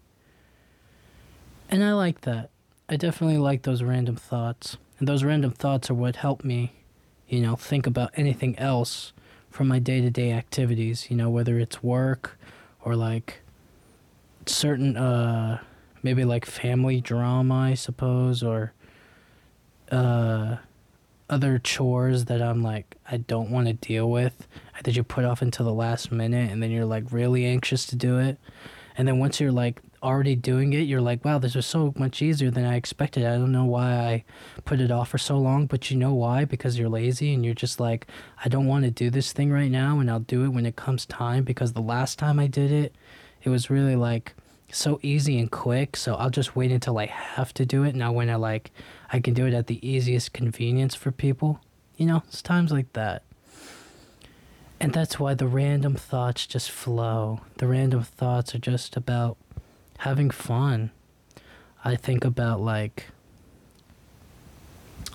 And 1.69 1.83
I 1.83 1.93
like 1.93 2.21
that. 2.21 2.49
I 2.87 2.95
definitely 2.95 3.37
like 3.37 3.63
those 3.63 3.83
random 3.83 4.15
thoughts. 4.15 4.77
And 4.97 5.07
those 5.07 5.23
random 5.23 5.51
thoughts 5.51 5.89
are 5.89 5.93
what 5.93 6.17
help 6.17 6.43
me, 6.43 6.73
you 7.27 7.41
know, 7.41 7.55
think 7.55 7.85
about 7.85 8.11
anything 8.15 8.57
else 8.57 9.13
from 9.49 9.67
my 9.67 9.79
day 9.79 10.01
to 10.01 10.09
day 10.09 10.31
activities, 10.31 11.09
you 11.09 11.17
know, 11.17 11.29
whether 11.29 11.59
it's 11.59 11.83
work 11.83 12.37
or 12.83 12.95
like 12.95 13.41
certain, 14.45 14.97
uh, 14.97 15.59
maybe 16.03 16.23
like 16.25 16.45
family 16.45 17.01
drama, 17.01 17.55
I 17.55 17.73
suppose, 17.73 18.43
or, 18.43 18.73
uh, 19.91 20.57
other 21.29 21.59
chores 21.59 22.25
that 22.25 22.41
I'm 22.41 22.63
like 22.63 22.95
I 23.09 23.17
don't 23.17 23.51
want 23.51 23.67
to 23.67 23.73
deal 23.73 24.09
with 24.09 24.47
that 24.83 24.95
you 24.95 25.03
put 25.03 25.25
off 25.25 25.41
until 25.41 25.65
the 25.65 25.73
last 25.73 26.11
minute 26.11 26.51
and 26.51 26.63
then 26.63 26.71
you're 26.71 26.85
like 26.85 27.11
really 27.11 27.45
anxious 27.45 27.85
to 27.87 27.95
do 27.95 28.17
it. 28.17 28.37
And 28.97 29.07
then 29.07 29.19
once 29.19 29.39
you're 29.39 29.51
like 29.51 29.81
already 30.01 30.35
doing 30.35 30.73
it, 30.73 30.81
you're 30.81 31.01
like, 31.01 31.23
wow, 31.25 31.39
this 31.39 31.55
was 31.55 31.65
so 31.65 31.93
much 31.97 32.21
easier 32.21 32.51
than 32.51 32.65
I 32.65 32.75
expected. 32.75 33.25
I 33.25 33.37
don't 33.37 33.51
know 33.51 33.65
why 33.65 33.91
I 33.91 34.23
put 34.65 34.79
it 34.79 34.91
off 34.91 35.09
for 35.09 35.17
so 35.17 35.37
long, 35.37 35.65
but 35.65 35.91
you 35.91 35.97
know 35.97 36.13
why? 36.13 36.45
Because 36.45 36.77
you're 36.77 36.89
lazy 36.89 37.33
and 37.33 37.43
you're 37.43 37.53
just 37.53 37.79
like, 37.79 38.07
I 38.43 38.49
don't 38.49 38.67
want 38.67 38.85
to 38.85 38.91
do 38.91 39.09
this 39.09 39.33
thing 39.33 39.51
right 39.51 39.71
now 39.71 39.99
and 39.99 40.09
I'll 40.09 40.19
do 40.19 40.43
it 40.45 40.49
when 40.49 40.65
it 40.65 40.75
comes 40.75 41.05
time 41.05 41.43
because 41.43 41.73
the 41.73 41.81
last 41.81 42.19
time 42.19 42.39
I 42.39 42.47
did 42.47 42.71
it, 42.71 42.95
it 43.43 43.49
was 43.49 43.69
really 43.69 43.95
like 43.95 44.33
so 44.71 44.99
easy 45.01 45.39
and 45.39 45.51
quick. 45.51 45.95
So 45.95 46.15
I'll 46.15 46.29
just 46.29 46.55
wait 46.55 46.71
until 46.71 46.97
I 46.97 47.07
have 47.07 47.53
to 47.55 47.65
do 47.65 47.83
it. 47.83 47.95
Now 47.95 48.11
when 48.11 48.29
I 48.29 48.35
like 48.35 48.71
I 49.11 49.19
can 49.19 49.33
do 49.33 49.45
it 49.45 49.53
at 49.53 49.67
the 49.67 49.85
easiest 49.87 50.33
convenience 50.33 50.95
for 50.95 51.11
people. 51.11 51.59
You 51.97 52.05
know, 52.05 52.23
it's 52.27 52.41
times 52.41 52.71
like 52.71 52.93
that. 52.93 53.23
And 54.79 54.93
that's 54.93 55.19
why 55.19 55.33
the 55.33 55.47
random 55.47 55.95
thoughts 55.95 56.47
just 56.47 56.71
flow. 56.71 57.41
The 57.57 57.67
random 57.67 58.03
thoughts 58.03 58.55
are 58.55 58.59
just 58.59 58.95
about 58.95 59.37
having 59.99 60.29
fun. 60.29 60.91
I 61.83 61.95
think 61.95 62.23
about 62.23 62.61
like 62.61 63.07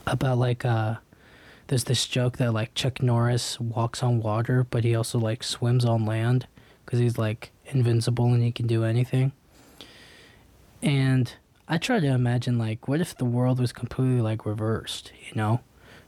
about 0.07 0.39
like 0.39 0.65
uh 0.65 0.97
there's 1.69 1.85
this 1.85 2.07
joke 2.07 2.37
that 2.37 2.53
like 2.53 2.75
Chuck 2.75 3.03
Norris 3.03 3.59
walks 3.59 4.03
on 4.03 4.21
water, 4.21 4.67
but 4.69 4.85
he 4.85 4.95
also 4.95 5.19
like 5.19 5.43
swims 5.43 5.85
on 5.85 6.05
land 6.05 6.47
because 6.85 6.99
he's 6.99 7.17
like 7.17 7.51
invincible 7.67 8.27
and 8.27 8.43
he 8.43 8.53
can 8.53 8.67
do 8.67 8.85
anything. 8.85 9.33
And 10.83 11.33
I 11.67 11.79
try 11.79 12.01
to 12.01 12.07
imagine 12.07 12.59
like 12.59 12.87
what 12.87 13.01
if 13.01 13.17
the 13.17 13.25
world 13.25 13.61
was 13.61 13.73
completely 13.73 14.21
like 14.21 14.45
reversed, 14.45 15.13
you 15.27 15.35
know? 15.35 15.61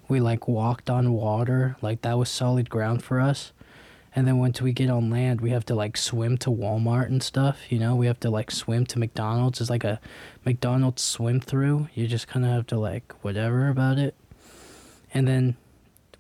We 0.08 0.20
like 0.20 0.46
walked 0.46 0.90
on 0.90 1.12
water, 1.14 1.76
like 1.80 2.02
that 2.02 2.18
was 2.18 2.28
solid 2.28 2.68
ground 2.68 3.02
for 3.02 3.20
us. 3.20 3.52
And 4.16 4.26
then 4.26 4.38
once 4.38 4.60
we 4.60 4.72
get 4.72 4.90
on 4.90 5.10
land, 5.10 5.42
we 5.42 5.50
have 5.50 5.66
to 5.66 5.74
like 5.74 5.96
swim 5.96 6.38
to 6.38 6.50
Walmart 6.50 7.06
and 7.06 7.22
stuff, 7.22 7.70
you 7.70 7.78
know? 7.78 7.94
We 7.94 8.06
have 8.06 8.18
to 8.20 8.30
like 8.30 8.50
swim 8.50 8.86
to 8.86 8.98
McDonald's. 8.98 9.60
It's 9.60 9.70
like 9.70 9.84
a 9.84 10.00
McDonald's 10.44 11.02
swim 11.02 11.40
through. 11.40 11.88
You 11.94 12.08
just 12.08 12.26
kind 12.26 12.44
of 12.44 12.50
have 12.50 12.66
to 12.68 12.78
like 12.78 13.12
whatever 13.22 13.68
about 13.68 13.98
it. 13.98 14.14
And 15.12 15.28
then 15.28 15.56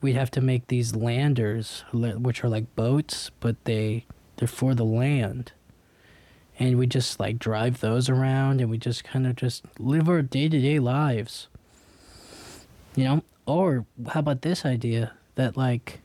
we'd 0.02 0.14
have 0.14 0.30
to 0.32 0.40
make 0.40 0.68
these 0.68 0.94
landers, 0.94 1.84
which 1.92 2.44
are 2.44 2.48
like 2.50 2.76
boats, 2.76 3.30
but 3.40 3.56
they 3.64 4.04
they're 4.36 4.46
for 4.46 4.74
the 4.74 4.84
land 4.84 5.52
and 6.58 6.78
we 6.78 6.86
just 6.86 7.20
like 7.20 7.38
drive 7.38 7.80
those 7.80 8.08
around 8.08 8.60
and 8.60 8.70
we 8.70 8.78
just 8.78 9.04
kind 9.04 9.26
of 9.26 9.36
just 9.36 9.64
live 9.78 10.08
our 10.08 10.22
day-to-day 10.22 10.78
lives 10.78 11.48
you 12.94 13.04
know 13.04 13.22
or 13.46 13.86
how 14.08 14.20
about 14.20 14.42
this 14.42 14.64
idea 14.64 15.12
that 15.34 15.56
like 15.56 16.00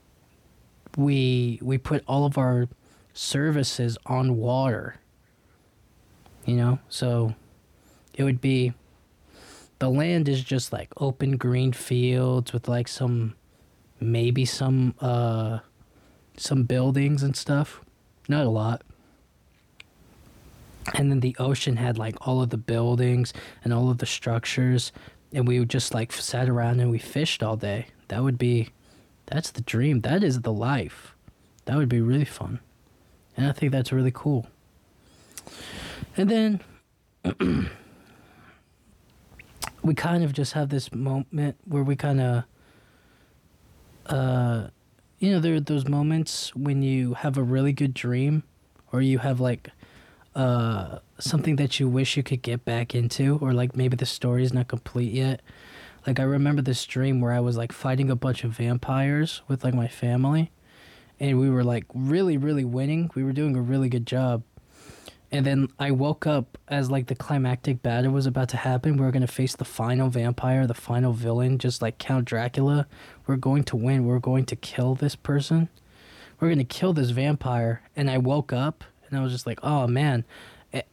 we 0.96 1.58
we 1.62 1.78
put 1.78 2.04
all 2.06 2.24
of 2.24 2.38
our 2.38 2.68
services 3.14 3.98
on 4.06 4.36
water 4.36 5.00
you 6.44 6.56
know? 6.56 6.78
So 6.88 7.34
it 8.14 8.24
would 8.24 8.40
be 8.40 8.72
the 9.78 9.88
land 9.88 10.28
is 10.28 10.42
just 10.42 10.72
like 10.72 10.90
open 10.98 11.36
green 11.36 11.72
fields 11.72 12.52
with 12.52 12.68
like 12.68 12.88
some 12.88 13.34
maybe 14.00 14.44
some 14.44 14.94
uh 15.00 15.60
some 16.36 16.64
buildings 16.64 17.22
and 17.22 17.36
stuff. 17.36 17.80
Not 18.28 18.46
a 18.46 18.50
lot. 18.50 18.82
And 20.94 21.10
then 21.10 21.20
the 21.20 21.36
ocean 21.38 21.76
had 21.76 21.98
like 21.98 22.26
all 22.26 22.42
of 22.42 22.50
the 22.50 22.56
buildings 22.56 23.32
and 23.62 23.72
all 23.72 23.90
of 23.90 23.98
the 23.98 24.06
structures 24.06 24.92
and 25.32 25.46
we 25.46 25.58
would 25.58 25.70
just 25.70 25.94
like 25.94 26.12
sat 26.12 26.48
around 26.48 26.80
and 26.80 26.90
we 26.90 26.98
fished 26.98 27.42
all 27.42 27.56
day. 27.56 27.86
That 28.08 28.22
would 28.22 28.38
be 28.38 28.70
that's 29.26 29.50
the 29.50 29.62
dream. 29.62 30.00
That 30.02 30.22
is 30.22 30.40
the 30.42 30.52
life. 30.52 31.14
That 31.64 31.76
would 31.76 31.88
be 31.88 32.00
really 32.00 32.24
fun. 32.24 32.60
And 33.36 33.46
i 33.46 33.52
think 33.52 33.72
that's 33.72 33.92
really 33.92 34.12
cool. 34.12 34.46
And 36.16 36.30
then 36.30 36.60
we 39.82 39.94
kind 39.94 40.22
of 40.24 40.32
just 40.32 40.52
have 40.52 40.68
this 40.68 40.92
moment 40.92 41.56
where 41.64 41.82
we 41.82 41.96
kind 41.96 42.20
of 42.20 42.44
uh 44.06 44.68
you 45.18 45.30
know 45.30 45.40
there 45.40 45.54
are 45.54 45.60
those 45.60 45.86
moments 45.86 46.54
when 46.56 46.82
you 46.82 47.14
have 47.14 47.36
a 47.36 47.42
really 47.42 47.72
good 47.72 47.94
dream 47.94 48.42
or 48.92 49.00
you 49.00 49.18
have 49.18 49.40
like 49.40 49.70
uh 50.34 50.98
something 51.18 51.56
that 51.56 51.78
you 51.78 51.88
wish 51.88 52.16
you 52.16 52.22
could 52.22 52.42
get 52.42 52.64
back 52.64 52.94
into 52.94 53.38
or 53.40 53.52
like 53.52 53.76
maybe 53.76 53.96
the 53.96 54.06
story 54.06 54.42
is 54.42 54.52
not 54.52 54.66
complete 54.66 55.12
yet 55.12 55.40
like 56.06 56.20
i 56.20 56.22
remember 56.22 56.62
this 56.62 56.84
dream 56.86 57.20
where 57.20 57.32
i 57.32 57.40
was 57.40 57.56
like 57.56 57.72
fighting 57.72 58.10
a 58.10 58.16
bunch 58.16 58.44
of 58.44 58.52
vampires 58.52 59.42
with 59.48 59.64
like 59.64 59.74
my 59.74 59.88
family 59.88 60.50
and 61.22 61.38
we 61.38 61.48
were 61.48 61.62
like 61.64 61.84
really 61.94 62.36
really 62.36 62.64
winning. 62.64 63.10
We 63.14 63.22
were 63.22 63.32
doing 63.32 63.56
a 63.56 63.62
really 63.62 63.88
good 63.88 64.06
job. 64.06 64.42
And 65.30 65.46
then 65.46 65.68
i 65.78 65.90
woke 65.90 66.26
up 66.26 66.58
as 66.68 66.90
like 66.90 67.06
the 67.06 67.14
climactic 67.14 67.82
battle 67.82 68.12
was 68.12 68.26
about 68.26 68.48
to 68.50 68.56
happen. 68.58 68.96
We 68.96 69.04
were 69.06 69.12
going 69.12 69.26
to 69.26 69.32
face 69.32 69.54
the 69.56 69.64
final 69.64 70.10
vampire 70.10 70.66
the 70.66 70.74
final 70.74 71.12
villain 71.12 71.58
just 71.58 71.80
like 71.80 71.98
count 71.98 72.24
dracula. 72.24 72.86
We're 73.26 73.36
going 73.36 73.64
to 73.64 73.76
win. 73.76 74.04
We're 74.04 74.18
going 74.18 74.44
to 74.46 74.56
kill 74.56 74.96
this 74.96 75.14
person. 75.14 75.68
We're 76.40 76.48
going 76.48 76.58
to 76.58 76.64
kill 76.64 76.92
this 76.92 77.10
vampire. 77.10 77.82
And 77.94 78.10
i 78.10 78.18
woke 78.18 78.52
up 78.52 78.84
and 79.08 79.18
I 79.18 79.22
was 79.22 79.32
just 79.32 79.46
like, 79.46 79.60
oh 79.62 79.86
man, 79.86 80.24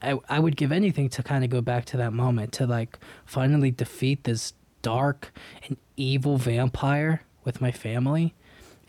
I, 0.01 0.19
I 0.29 0.39
would 0.39 0.57
give 0.57 0.71
anything 0.71 1.09
to 1.09 1.23
kind 1.23 1.43
of 1.43 1.49
go 1.49 1.61
back 1.61 1.85
to 1.85 1.97
that 1.97 2.13
moment 2.13 2.51
to 2.53 2.67
like 2.67 2.99
finally 3.25 3.71
defeat 3.71 4.25
this 4.25 4.53
dark 4.81 5.31
and 5.67 5.77
evil 5.97 6.37
vampire 6.37 7.23
with 7.43 7.61
my 7.61 7.71
family 7.71 8.33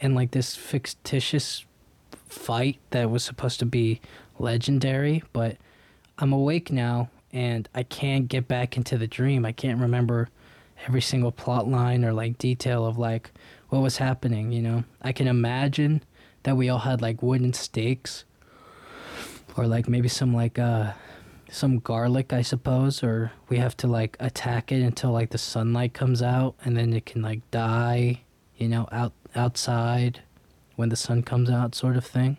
and 0.00 0.14
like 0.14 0.30
this 0.30 0.56
fictitious 0.56 1.64
fight 2.28 2.78
that 2.90 3.10
was 3.10 3.24
supposed 3.24 3.58
to 3.58 3.66
be 3.66 4.00
legendary 4.38 5.22
but 5.32 5.56
i'm 6.18 6.32
awake 6.32 6.70
now 6.70 7.08
and 7.32 7.68
i 7.74 7.82
can't 7.82 8.28
get 8.28 8.48
back 8.48 8.76
into 8.76 8.96
the 8.98 9.06
dream. 9.06 9.44
I 9.44 9.52
can't 9.52 9.80
remember 9.80 10.28
every 10.86 11.00
single 11.02 11.32
plot 11.32 11.68
line 11.68 12.04
or 12.04 12.12
like 12.12 12.38
detail 12.38 12.86
of 12.86 12.98
like 12.98 13.30
what 13.68 13.82
was 13.82 13.98
happening 13.98 14.52
you 14.52 14.62
know? 14.62 14.84
I 15.02 15.12
can 15.12 15.28
imagine 15.28 16.02
that 16.44 16.56
we 16.56 16.68
all 16.68 16.78
had 16.78 17.02
like 17.02 17.22
wooden 17.22 17.52
stakes 17.52 18.24
or 19.56 19.66
like 19.66 19.88
maybe 19.88 20.08
some 20.08 20.34
like 20.34 20.58
uh 20.58 20.92
some 21.50 21.78
garlic 21.78 22.32
i 22.32 22.42
suppose 22.42 23.02
or 23.02 23.32
we 23.48 23.58
have 23.58 23.76
to 23.76 23.86
like 23.86 24.16
attack 24.20 24.70
it 24.70 24.82
until 24.82 25.10
like 25.10 25.30
the 25.30 25.38
sunlight 25.38 25.92
comes 25.92 26.22
out 26.22 26.54
and 26.64 26.76
then 26.76 26.92
it 26.92 27.04
can 27.04 27.22
like 27.22 27.40
die 27.50 28.20
you 28.56 28.68
know 28.68 28.86
out 28.92 29.12
outside 29.34 30.20
when 30.76 30.88
the 30.88 30.96
sun 30.96 31.22
comes 31.22 31.50
out 31.50 31.74
sort 31.74 31.94
of 31.94 32.06
thing. 32.06 32.38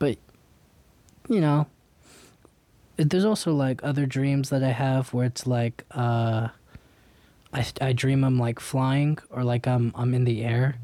But 0.00 0.18
you 1.28 1.40
know 1.40 1.66
there's 2.96 3.24
also 3.24 3.52
like 3.52 3.82
other 3.82 4.06
dreams 4.06 4.48
that 4.50 4.62
i 4.62 4.70
have 4.70 5.12
where 5.12 5.26
it's 5.26 5.46
like 5.46 5.84
uh 5.90 6.48
i, 7.52 7.66
I 7.80 7.92
dream 7.92 8.24
i'm 8.24 8.38
like 8.38 8.60
flying 8.60 9.18
or 9.28 9.42
like 9.42 9.66
i'm 9.66 9.92
i'm 9.96 10.14
in 10.14 10.24
the 10.24 10.44
air 10.44 10.76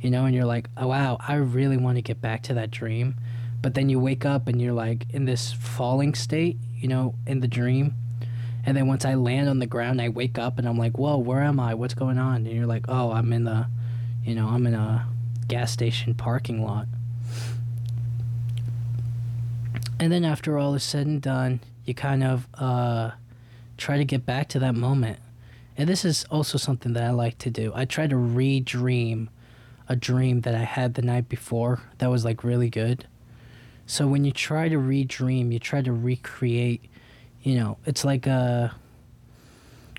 you 0.00 0.10
know 0.10 0.24
and 0.24 0.34
you're 0.34 0.44
like 0.44 0.68
oh 0.76 0.86
wow 0.86 1.18
i 1.26 1.34
really 1.34 1.76
want 1.76 1.96
to 1.96 2.02
get 2.02 2.20
back 2.20 2.44
to 2.44 2.54
that 2.54 2.70
dream 2.70 3.16
but 3.62 3.74
then 3.74 3.88
you 3.88 3.98
wake 3.98 4.24
up 4.24 4.48
and 4.48 4.60
you're 4.60 4.72
like 4.72 5.06
in 5.10 5.24
this 5.24 5.52
falling 5.52 6.14
state, 6.14 6.56
you 6.76 6.88
know, 6.88 7.14
in 7.26 7.40
the 7.40 7.48
dream. 7.48 7.94
And 8.64 8.76
then 8.76 8.86
once 8.86 9.04
I 9.04 9.14
land 9.14 9.48
on 9.48 9.58
the 9.58 9.66
ground, 9.66 10.00
I 10.00 10.08
wake 10.08 10.38
up 10.38 10.58
and 10.58 10.68
I'm 10.68 10.78
like, 10.78 10.98
whoa, 10.98 11.16
where 11.18 11.42
am 11.42 11.58
I? 11.58 11.74
What's 11.74 11.94
going 11.94 12.18
on? 12.18 12.46
And 12.46 12.48
you're 12.48 12.66
like, 12.66 12.86
oh, 12.88 13.12
I'm 13.12 13.32
in 13.32 13.44
the, 13.44 13.66
you 14.24 14.34
know, 14.34 14.48
I'm 14.48 14.66
in 14.66 14.74
a 14.74 15.06
gas 15.48 15.72
station 15.72 16.14
parking 16.14 16.64
lot. 16.64 16.86
And 19.98 20.12
then 20.12 20.24
after 20.24 20.58
all 20.58 20.74
is 20.74 20.82
said 20.82 21.06
and 21.06 21.20
done, 21.20 21.60
you 21.84 21.94
kind 21.94 22.22
of 22.22 22.48
uh, 22.54 23.10
try 23.76 23.98
to 23.98 24.04
get 24.04 24.24
back 24.24 24.48
to 24.50 24.58
that 24.60 24.74
moment. 24.74 25.18
And 25.76 25.88
this 25.88 26.04
is 26.04 26.24
also 26.30 26.58
something 26.58 26.92
that 26.94 27.04
I 27.04 27.10
like 27.10 27.38
to 27.38 27.50
do. 27.50 27.72
I 27.74 27.84
try 27.84 28.06
to 28.06 28.16
re-dream 28.16 29.30
a 29.88 29.96
dream 29.96 30.42
that 30.42 30.54
I 30.54 30.64
had 30.64 30.94
the 30.94 31.02
night 31.02 31.28
before 31.28 31.80
that 31.98 32.10
was 32.10 32.24
like 32.24 32.44
really 32.44 32.70
good. 32.70 33.06
So 33.90 34.06
when 34.06 34.24
you 34.24 34.30
try 34.30 34.68
to 34.68 34.76
redream, 34.76 35.52
you 35.52 35.58
try 35.58 35.82
to 35.82 35.92
recreate, 35.92 36.84
you 37.42 37.56
know, 37.56 37.76
it's 37.86 38.04
like 38.04 38.28
a, 38.28 38.70
uh, 38.72 38.76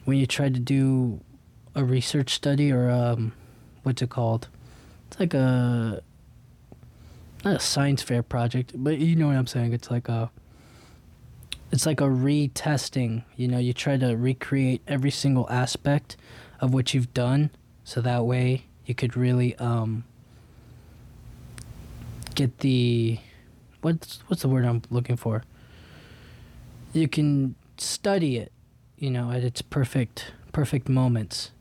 when 0.05 0.15
you 0.17 0.25
try 0.25 0.47
to 0.47 0.59
do 0.61 1.19
a 1.75 1.83
research 1.83 2.33
study 2.33 2.71
or 2.71 2.89
um, 2.89 3.33
what's 3.83 4.01
it 4.01 4.09
called? 4.09 4.47
It's 5.07 5.19
like 5.19 5.33
a 5.33 6.01
not 7.43 7.57
a 7.57 7.59
science 7.59 8.01
fair 8.01 8.23
project, 8.23 8.71
but 8.75 8.97
you 8.97 9.13
know 9.17 9.27
what 9.27 9.35
I'm 9.35 9.45
saying. 9.45 9.73
It's 9.73 9.91
like 9.91 10.07
a 10.07 10.31
it's 11.69 11.85
like 11.85 11.99
a 11.99 12.05
retesting. 12.05 13.25
You 13.35 13.49
know, 13.49 13.57
you 13.57 13.73
try 13.73 13.97
to 13.97 14.15
recreate 14.15 14.81
every 14.87 15.11
single 15.11 15.49
aspect 15.49 16.15
of 16.61 16.73
what 16.73 16.93
you've 16.93 17.13
done, 17.13 17.49
so 17.83 17.99
that 17.99 18.23
way 18.23 18.67
you 18.85 18.95
could 18.95 19.17
really 19.17 19.53
um, 19.57 20.05
get 22.35 22.59
the 22.59 23.19
what's 23.81 24.19
what's 24.27 24.41
the 24.41 24.49
word 24.49 24.65
I'm 24.65 24.81
looking 24.89 25.17
for? 25.17 25.43
You 26.93 27.07
can 27.07 27.55
study 27.77 28.37
it, 28.37 28.51
you 28.97 29.09
know, 29.09 29.31
at 29.31 29.43
its 29.43 29.61
perfect 29.61 30.33
perfect 30.51 30.89
moments. 30.89 31.51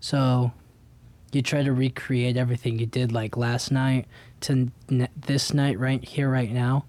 So 0.00 0.52
you 1.32 1.42
try 1.42 1.62
to 1.62 1.72
recreate 1.72 2.36
everything 2.36 2.78
you 2.78 2.86
did 2.86 3.12
like 3.12 3.36
last 3.36 3.70
night 3.72 4.06
to 4.40 4.70
ne- 4.88 5.08
this 5.16 5.52
night 5.52 5.78
right 5.78 6.04
here 6.04 6.30
right 6.30 6.50
now. 6.50 6.84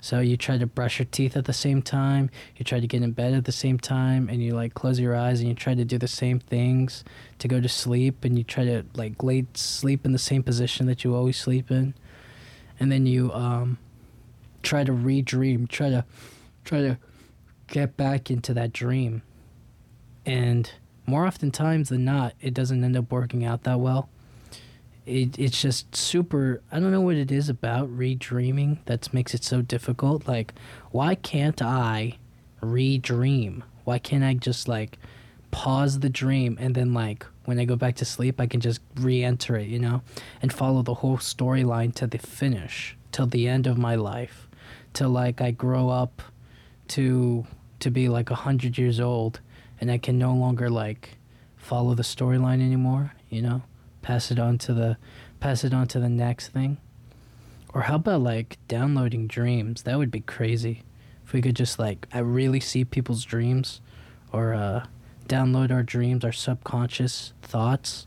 So 0.00 0.20
you 0.20 0.36
try 0.36 0.58
to 0.58 0.66
brush 0.66 0.98
your 0.98 1.06
teeth 1.06 1.34
at 1.34 1.46
the 1.46 1.54
same 1.54 1.80
time, 1.80 2.28
you 2.56 2.64
try 2.64 2.78
to 2.78 2.86
get 2.86 3.02
in 3.02 3.12
bed 3.12 3.32
at 3.32 3.46
the 3.46 3.52
same 3.52 3.78
time 3.78 4.28
and 4.28 4.42
you 4.42 4.54
like 4.54 4.74
close 4.74 5.00
your 5.00 5.16
eyes 5.16 5.40
and 5.40 5.48
you 5.48 5.54
try 5.54 5.74
to 5.74 5.84
do 5.84 5.96
the 5.96 6.08
same 6.08 6.38
things 6.40 7.04
to 7.38 7.48
go 7.48 7.58
to 7.58 7.70
sleep 7.70 8.22
and 8.22 8.36
you 8.36 8.44
try 8.44 8.64
to 8.64 8.84
like 8.94 9.22
lay 9.22 9.46
sleep 9.54 10.04
in 10.04 10.12
the 10.12 10.18
same 10.18 10.42
position 10.42 10.84
that 10.86 11.04
you 11.04 11.14
always 11.14 11.38
sleep 11.38 11.70
in. 11.70 11.94
And 12.78 12.92
then 12.92 13.06
you 13.06 13.32
um 13.32 13.78
try 14.64 14.82
to 14.84 14.92
redream, 14.92 15.68
try 15.68 15.90
to 15.90 16.04
try 16.64 16.80
to 16.80 16.98
get 17.68 17.96
back 17.96 18.30
into 18.30 18.54
that 18.54 18.72
dream. 18.72 19.22
And 20.26 20.70
more 21.06 21.26
often 21.26 21.50
times 21.50 21.90
than 21.90 22.04
not, 22.04 22.34
it 22.40 22.54
doesn't 22.54 22.82
end 22.82 22.96
up 22.96 23.10
working 23.12 23.44
out 23.44 23.64
that 23.64 23.80
well. 23.80 24.08
It, 25.06 25.38
it's 25.38 25.60
just 25.60 25.94
super 25.94 26.62
i 26.72 26.80
don't 26.80 26.90
know 26.90 27.02
what 27.02 27.16
it 27.16 27.30
is 27.30 27.50
about 27.50 27.94
redreaming 27.94 28.78
that 28.86 29.12
makes 29.12 29.34
it 29.34 29.44
so 29.44 29.60
difficult 29.60 30.26
like 30.26 30.54
why 30.92 31.14
can't 31.14 31.60
i 31.60 32.16
redream 32.62 33.60
why 33.84 33.98
can't 33.98 34.24
i 34.24 34.32
just 34.32 34.66
like 34.66 34.96
pause 35.50 35.98
the 35.98 36.08
dream 36.08 36.56
and 36.58 36.74
then 36.74 36.94
like 36.94 37.26
when 37.44 37.58
i 37.58 37.66
go 37.66 37.76
back 37.76 37.96
to 37.96 38.06
sleep 38.06 38.40
i 38.40 38.46
can 38.46 38.60
just 38.62 38.80
re-enter 38.96 39.56
it 39.56 39.66
you 39.66 39.78
know 39.78 40.00
and 40.40 40.54
follow 40.54 40.80
the 40.80 40.94
whole 40.94 41.18
storyline 41.18 41.94
to 41.94 42.06
the 42.06 42.16
finish 42.16 42.96
till 43.12 43.26
the 43.26 43.46
end 43.46 43.66
of 43.66 43.76
my 43.76 43.94
life 43.94 44.43
till 44.94 45.10
like 45.10 45.40
I 45.40 45.50
grow 45.50 45.90
up 45.90 46.22
to 46.88 47.46
to 47.80 47.90
be 47.90 48.08
like 48.08 48.30
a 48.30 48.34
hundred 48.34 48.78
years 48.78 48.98
old 48.98 49.40
and 49.80 49.90
I 49.90 49.98
can 49.98 50.18
no 50.18 50.32
longer 50.34 50.70
like 50.70 51.18
follow 51.56 51.94
the 51.94 52.02
storyline 52.02 52.62
anymore, 52.62 53.12
you 53.28 53.42
know? 53.42 53.62
Pass 54.00 54.30
it 54.30 54.38
on 54.38 54.56
to 54.58 54.72
the 54.72 54.96
pass 55.40 55.64
it 55.64 55.74
on 55.74 55.88
to 55.88 56.00
the 56.00 56.08
next 56.08 56.48
thing. 56.48 56.78
Or 57.74 57.82
how 57.82 57.96
about 57.96 58.22
like 58.22 58.58
downloading 58.68 59.26
dreams? 59.26 59.82
That 59.82 59.98
would 59.98 60.10
be 60.10 60.20
crazy. 60.20 60.84
If 61.26 61.32
we 61.32 61.42
could 61.42 61.56
just 61.56 61.78
like 61.78 62.06
I 62.12 62.20
really 62.20 62.60
see 62.60 62.84
people's 62.84 63.24
dreams 63.24 63.80
or 64.32 64.54
uh 64.54 64.86
download 65.26 65.70
our 65.70 65.82
dreams, 65.82 66.24
our 66.24 66.32
subconscious 66.32 67.32
thoughts 67.42 68.06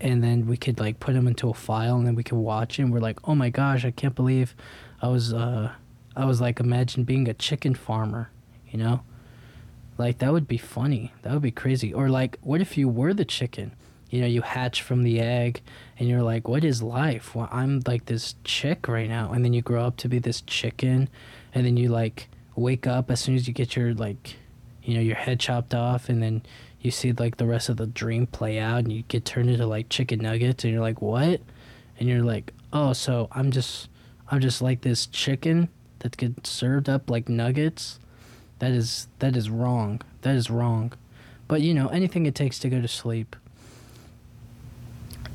and 0.00 0.22
then 0.22 0.46
we 0.46 0.56
could 0.56 0.78
like 0.78 1.00
put 1.00 1.14
them 1.14 1.26
into 1.26 1.48
a 1.48 1.54
file 1.54 1.96
and 1.96 2.06
then 2.06 2.14
we 2.14 2.22
could 2.22 2.38
watch 2.38 2.78
it 2.78 2.82
and 2.82 2.92
we're 2.92 3.00
like, 3.00 3.18
"Oh 3.28 3.34
my 3.34 3.50
gosh, 3.50 3.84
I 3.84 3.90
can't 3.90 4.14
believe 4.14 4.54
I 5.00 5.08
was 5.08 5.32
uh 5.32 5.72
I 6.16 6.24
was 6.24 6.40
like 6.40 6.60
imagine 6.60 7.04
being 7.04 7.28
a 7.28 7.34
chicken 7.34 7.74
farmer, 7.74 8.30
you 8.70 8.78
know? 8.78 9.02
Like 9.98 10.18
that 10.18 10.32
would 10.32 10.48
be 10.48 10.58
funny. 10.58 11.12
That 11.22 11.32
would 11.32 11.42
be 11.42 11.50
crazy. 11.50 11.92
Or 11.92 12.08
like 12.08 12.38
what 12.42 12.60
if 12.60 12.76
you 12.76 12.88
were 12.88 13.14
the 13.14 13.24
chicken? 13.24 13.72
You 14.10 14.20
know, 14.20 14.26
you 14.26 14.42
hatch 14.42 14.82
from 14.82 15.02
the 15.02 15.20
egg 15.20 15.60
and 15.98 16.08
you're 16.08 16.22
like, 16.22 16.46
"What 16.46 16.64
is 16.64 16.82
life?" 16.82 17.34
Well, 17.34 17.48
I'm 17.50 17.82
like 17.86 18.06
this 18.06 18.36
chick 18.44 18.86
right 18.86 19.08
now. 19.08 19.32
And 19.32 19.44
then 19.44 19.52
you 19.52 19.62
grow 19.62 19.84
up 19.84 19.96
to 19.98 20.08
be 20.08 20.20
this 20.20 20.40
chicken 20.42 21.08
and 21.52 21.66
then 21.66 21.76
you 21.76 21.88
like 21.88 22.28
wake 22.54 22.86
up 22.86 23.10
as 23.10 23.20
soon 23.20 23.34
as 23.34 23.48
you 23.48 23.54
get 23.54 23.74
your 23.74 23.92
like 23.94 24.36
you 24.84 24.94
know, 24.94 25.00
your 25.00 25.16
head 25.16 25.40
chopped 25.40 25.74
off 25.74 26.08
and 26.08 26.22
then 26.22 26.42
you 26.80 26.90
see 26.90 27.12
like 27.12 27.38
the 27.38 27.46
rest 27.46 27.70
of 27.70 27.78
the 27.78 27.86
dream 27.86 28.26
play 28.26 28.58
out 28.58 28.80
and 28.80 28.92
you 28.92 29.02
get 29.08 29.24
turned 29.24 29.48
into 29.48 29.66
like 29.66 29.88
chicken 29.88 30.20
nuggets 30.20 30.62
and 30.62 30.72
you're 30.72 30.82
like, 30.82 31.00
"What?" 31.00 31.40
And 31.98 32.08
you're 32.08 32.22
like, 32.22 32.52
"Oh, 32.72 32.92
so 32.92 33.28
I'm 33.32 33.50
just 33.50 33.88
I'm 34.30 34.40
just 34.40 34.62
like 34.62 34.80
this 34.80 35.06
chicken 35.06 35.68
that 36.00 36.16
get 36.16 36.46
served 36.46 36.88
up 36.88 37.10
like 37.10 37.28
nuggets. 37.28 37.98
That 38.58 38.72
is 38.72 39.08
that 39.18 39.36
is 39.36 39.50
wrong. 39.50 40.00
That 40.22 40.36
is 40.36 40.50
wrong. 40.50 40.92
But 41.48 41.60
you 41.60 41.74
know, 41.74 41.88
anything 41.88 42.26
it 42.26 42.34
takes 42.34 42.58
to 42.60 42.68
go 42.68 42.80
to 42.80 42.88
sleep. 42.88 43.36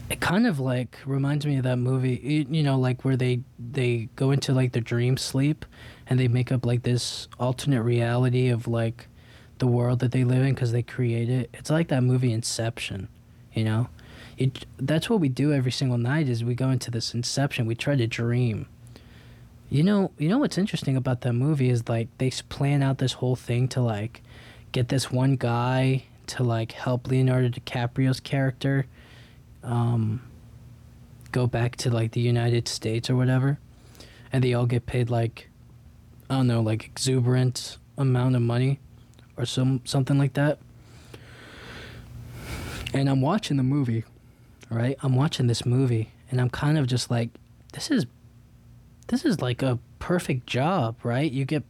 It 0.10 0.20
kind 0.20 0.48
of 0.48 0.60
like 0.60 0.98
reminds 1.06 1.46
me 1.46 1.58
of 1.58 1.64
that 1.64 1.78
movie, 1.78 2.48
you, 2.50 2.64
know, 2.64 2.80
like 2.80 3.06
where 3.06 3.16
they 3.16 3.42
they 3.60 4.10
go 4.16 4.32
into 4.32 4.54
like 4.54 4.72
their 4.72 4.82
dream 4.82 5.18
sleep 5.18 5.66
and 6.08 6.20
they 6.20 6.28
make 6.28 6.52
up 6.52 6.66
like 6.66 6.82
this 6.82 7.28
alternate 7.40 7.84
reality 7.84 8.50
of 8.50 8.68
like 8.68 9.08
the 9.60 9.68
world 9.68 10.00
that 10.00 10.12
they 10.12 10.24
live 10.24 10.44
in 10.44 10.56
because 10.56 10.72
they 10.72 10.82
create 10.82 11.30
it. 11.30 11.50
It's 11.54 11.70
like 11.70 11.90
that 11.90 12.02
movie 12.02 12.34
Inception, 12.34 13.08
you 13.54 13.64
know. 13.64 13.90
It, 14.38 14.66
that's 14.78 15.10
what 15.10 15.20
we 15.20 15.30
do 15.30 15.54
every 15.54 15.72
single 15.72 15.98
night 15.98 16.28
is 16.30 16.44
we 16.44 16.56
go 16.56 16.70
into 16.70 16.90
this 16.90 17.14
inception. 17.14 17.66
We 17.66 17.76
try 17.76 17.96
to 17.98 18.08
dream. 18.08 18.68
You 19.70 19.84
know, 19.84 20.12
you 20.18 20.30
know 20.30 20.40
what's 20.40 20.58
interesting 20.58 20.98
about 20.98 21.22
that 21.22 21.34
movie 21.34 21.70
is 21.70 21.88
like 21.88 22.08
they 22.18 22.32
plan 22.50 22.82
out 22.82 22.98
this 22.98 23.14
whole 23.14 23.36
thing 23.36 23.68
to 23.70 23.82
like 23.82 24.24
get 24.72 24.88
this 24.88 25.12
one 25.12 25.36
guy 25.36 26.06
to 26.28 26.44
like 26.44 26.72
help 26.72 27.08
Leonardo 27.08 27.50
DiCaprio's 27.50 28.20
character 28.20 28.88
um, 29.64 30.22
go 31.32 31.46
back 31.46 31.76
to 31.78 31.92
like 31.92 32.12
the 32.14 32.22
United 32.22 32.68
States 32.68 33.10
or 33.12 33.16
whatever, 33.16 33.60
and 34.32 34.44
they 34.44 34.56
all 34.56 34.66
get 34.66 34.88
paid 34.88 35.12
like 35.12 35.50
I 36.30 36.36
don't 36.36 36.48
know, 36.48 36.62
like 36.62 36.86
exuberant 36.86 37.78
amount 37.96 38.36
of 38.36 38.42
money 38.42 38.80
or 39.38 39.46
some 39.46 39.82
something 39.86 40.18
like 40.18 40.34
that. 40.34 40.58
And 42.92 43.08
I'm 43.08 43.22
watching 43.22 43.58
the 43.58 43.64
movie, 43.64 44.04
right? 44.72 44.98
I'm 45.04 45.16
watching 45.16 45.46
this 45.46 45.64
movie 45.64 46.12
and 46.32 46.42
I'm 46.42 46.50
kind 46.50 46.78
of 46.78 46.88
just 46.88 47.12
like 47.12 47.30
this 47.74 47.92
is 47.92 48.08
this 49.10 49.26
is 49.26 49.42
like 49.42 49.62
a 49.62 49.78
perfect 50.00 50.48
job, 50.48 50.96
right? 51.04 51.32
You 51.32 51.46
get 51.46 51.64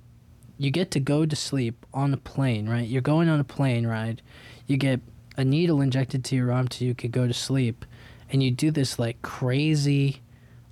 you 0.57 0.71
get 0.71 0.91
to 0.91 0.99
go 0.99 1.25
to 1.25 1.35
sleep 1.35 1.85
on 1.93 2.13
a 2.13 2.17
plane, 2.17 2.69
right? 2.69 2.87
You're 2.87 3.01
going 3.01 3.27
on 3.29 3.39
a 3.39 3.45
plane 3.45 3.87
ride. 3.87 4.21
You 4.67 4.77
get 4.77 5.01
a 5.35 5.43
needle 5.43 5.81
injected 5.81 6.23
to 6.25 6.35
your 6.35 6.51
arm 6.51 6.67
so 6.71 6.85
you 6.85 6.93
could 6.93 7.11
go 7.11 7.27
to 7.27 7.33
sleep. 7.33 7.85
And 8.31 8.43
you 8.43 8.51
do 8.51 8.71
this 8.71 8.99
like 8.99 9.21
crazy 9.21 10.21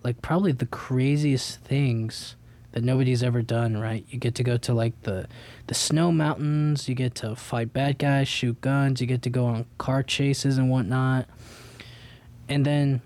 like 0.07 0.21
probably 0.21 0.53
the 0.53 0.65
craziest 0.65 1.59
things 1.61 2.37
that 2.71 2.81
nobody's 2.81 3.23
ever 3.23 3.41
done, 3.41 3.75
right? 3.75 4.05
You 4.09 4.17
get 4.19 4.35
to 4.35 4.43
go 4.43 4.55
to 4.57 4.73
like 4.73 5.01
the 5.01 5.27
the 5.67 5.73
snow 5.73 6.13
mountains, 6.13 6.87
you 6.87 6.95
get 6.95 7.15
to 7.15 7.35
fight 7.35 7.73
bad 7.73 7.97
guys, 7.97 8.29
shoot 8.29 8.61
guns, 8.61 9.01
you 9.01 9.07
get 9.07 9.21
to 9.23 9.29
go 9.29 9.45
on 9.47 9.65
car 9.77 10.03
chases 10.03 10.57
and 10.57 10.69
whatnot. 10.69 11.27
And 12.47 12.65
then 12.65 13.01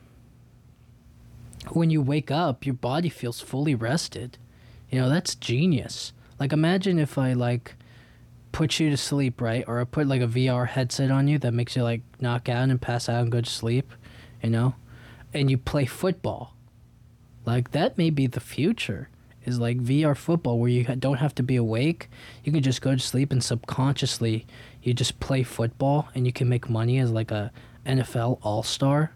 when 1.69 1.89
you 1.89 2.01
wake 2.01 2.31
up, 2.31 2.65
your 2.65 2.75
body 2.75 3.09
feels 3.09 3.41
fully 3.41 3.75
rested. 3.75 4.37
You 4.89 4.99
know, 4.99 5.09
that's 5.09 5.35
genius. 5.35 6.13
Like 6.39 6.53
imagine 6.53 6.99
if 6.99 7.17
I 7.17 7.33
like 7.33 7.75
put 8.51 8.79
you 8.79 8.89
to 8.89 8.97
sleep, 8.97 9.39
right? 9.41 9.63
Or 9.67 9.79
I 9.79 9.83
put 9.83 10.07
like 10.07 10.21
a 10.21 10.27
VR 10.27 10.67
headset 10.67 11.11
on 11.11 11.27
you 11.27 11.39
that 11.39 11.53
makes 11.53 11.75
you 11.75 11.83
like 11.83 12.01
knock 12.19 12.49
out 12.49 12.69
and 12.69 12.81
pass 12.81 13.07
out 13.07 13.21
and 13.21 13.31
go 13.31 13.41
to 13.41 13.49
sleep, 13.49 13.91
you 14.41 14.49
know? 14.49 14.75
And 15.33 15.49
you 15.49 15.57
play 15.57 15.85
football. 15.85 16.55
Like 17.45 17.71
that 17.71 17.97
may 17.97 18.09
be 18.09 18.27
the 18.27 18.39
future 18.39 19.09
is 19.43 19.59
like 19.59 19.79
VR 19.79 20.15
football 20.15 20.59
where 20.59 20.69
you 20.69 20.83
don't 20.83 21.17
have 21.17 21.33
to 21.35 21.43
be 21.43 21.55
awake. 21.55 22.09
You 22.43 22.51
can 22.51 22.61
just 22.61 22.81
go 22.81 22.91
to 22.91 22.99
sleep 22.99 23.31
and 23.31 23.43
subconsciously 23.43 24.45
you 24.83 24.93
just 24.93 25.19
play 25.19 25.43
football 25.43 26.09
and 26.15 26.25
you 26.25 26.33
can 26.33 26.49
make 26.49 26.69
money 26.69 26.97
as 26.99 27.11
like 27.11 27.31
a 27.31 27.51
NFL 27.85 28.39
all-star. 28.41 29.13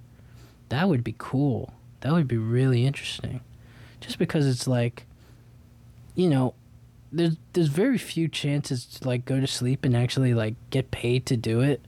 That 0.69 0.89
would 0.89 1.03
be 1.03 1.15
cool. 1.17 1.73
That 2.05 2.13
would 2.13 2.27
be 2.27 2.37
really 2.37 2.85
interesting. 2.85 3.41
Just 3.99 4.19
because 4.19 4.45
it's 4.45 4.67
like 4.67 5.07
you 6.13 6.29
know, 6.29 6.53
there's 7.11 7.35
there's 7.53 7.67
very 7.67 7.97
few 7.97 8.27
chances 8.27 8.85
to 8.85 9.07
like 9.07 9.25
go 9.25 9.39
to 9.39 9.47
sleep 9.47 9.83
and 9.83 9.97
actually 9.97 10.35
like 10.35 10.53
get 10.69 10.91
paid 10.91 11.25
to 11.25 11.35
do 11.35 11.61
it. 11.61 11.83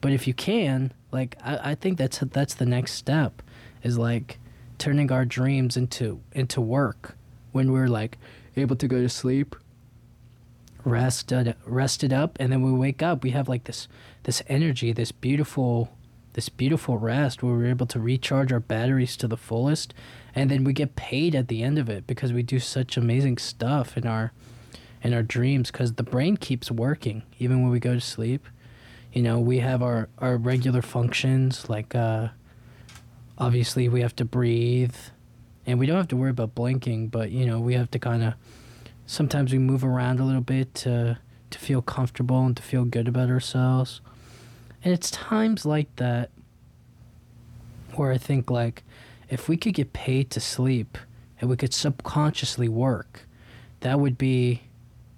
But 0.00 0.12
if 0.12 0.26
you 0.26 0.32
can, 0.32 0.94
like 1.12 1.36
I, 1.44 1.72
I 1.72 1.74
think 1.74 1.98
that's 1.98 2.18
that's 2.18 2.54
the 2.54 2.64
next 2.64 2.92
step 2.92 3.42
is 3.82 3.98
like 3.98 4.38
turning 4.78 5.12
our 5.12 5.26
dreams 5.26 5.76
into 5.76 6.22
into 6.32 6.62
work 6.62 7.18
when 7.52 7.70
we're 7.70 7.88
like 7.88 8.16
able 8.56 8.76
to 8.76 8.88
go 8.88 9.02
to 9.02 9.08
sleep 9.10 9.54
rested 10.82 11.54
rested 11.66 12.14
up 12.14 12.38
and 12.40 12.50
then 12.50 12.62
we 12.62 12.72
wake 12.72 13.02
up 13.02 13.22
we 13.22 13.30
have 13.30 13.50
like 13.50 13.64
this 13.64 13.86
this 14.22 14.42
energy 14.48 14.92
this 14.92 15.12
beautiful 15.12 15.92
this 16.34 16.48
beautiful 16.48 16.98
rest 16.98 17.42
where 17.42 17.54
we're 17.54 17.66
able 17.66 17.86
to 17.86 17.98
recharge 17.98 18.52
our 18.52 18.60
batteries 18.60 19.16
to 19.16 19.26
the 19.26 19.36
fullest 19.36 19.94
and 20.34 20.50
then 20.50 20.64
we 20.64 20.72
get 20.72 20.96
paid 20.96 21.34
at 21.34 21.48
the 21.48 21.62
end 21.62 21.78
of 21.78 21.88
it 21.88 22.06
because 22.06 22.32
we 22.32 22.42
do 22.42 22.58
such 22.58 22.96
amazing 22.96 23.38
stuff 23.38 23.96
in 23.96 24.06
our 24.06 24.32
in 25.02 25.14
our 25.14 25.22
dreams 25.22 25.70
because 25.70 25.94
the 25.94 26.02
brain 26.02 26.36
keeps 26.36 26.70
working 26.70 27.22
even 27.38 27.62
when 27.62 27.70
we 27.70 27.80
go 27.80 27.94
to 27.94 28.00
sleep 28.00 28.46
you 29.12 29.22
know 29.22 29.38
we 29.38 29.58
have 29.58 29.82
our 29.82 30.08
our 30.18 30.36
regular 30.36 30.82
functions 30.82 31.68
like 31.68 31.94
uh 31.94 32.28
obviously 33.38 33.88
we 33.88 34.00
have 34.00 34.14
to 34.14 34.24
breathe 34.24 34.94
and 35.68 35.78
we 35.78 35.84
don't 35.84 35.98
have 35.98 36.08
to 36.08 36.16
worry 36.16 36.30
about 36.30 36.54
blinking, 36.54 37.08
but 37.08 37.30
you 37.30 37.44
know 37.44 37.60
we 37.60 37.74
have 37.74 37.90
to 37.90 37.98
kind 37.98 38.24
of 38.24 38.34
sometimes 39.06 39.52
we 39.52 39.58
move 39.58 39.84
around 39.84 40.18
a 40.18 40.24
little 40.24 40.40
bit 40.40 40.74
to 40.74 41.18
to 41.50 41.58
feel 41.58 41.82
comfortable 41.82 42.44
and 42.44 42.56
to 42.56 42.62
feel 42.62 42.84
good 42.84 43.06
about 43.06 43.28
ourselves. 43.28 44.00
And 44.84 44.94
it's 44.94 45.10
times 45.10 45.66
like 45.66 45.94
that 45.96 46.30
where 47.94 48.12
I 48.12 48.18
think 48.18 48.50
like 48.50 48.84
if 49.28 49.48
we 49.48 49.56
could 49.56 49.74
get 49.74 49.92
paid 49.92 50.30
to 50.30 50.40
sleep 50.40 50.96
and 51.40 51.50
we 51.50 51.56
could 51.56 51.74
subconsciously 51.74 52.68
work, 52.68 53.26
that 53.80 54.00
would 54.00 54.16
be 54.16 54.62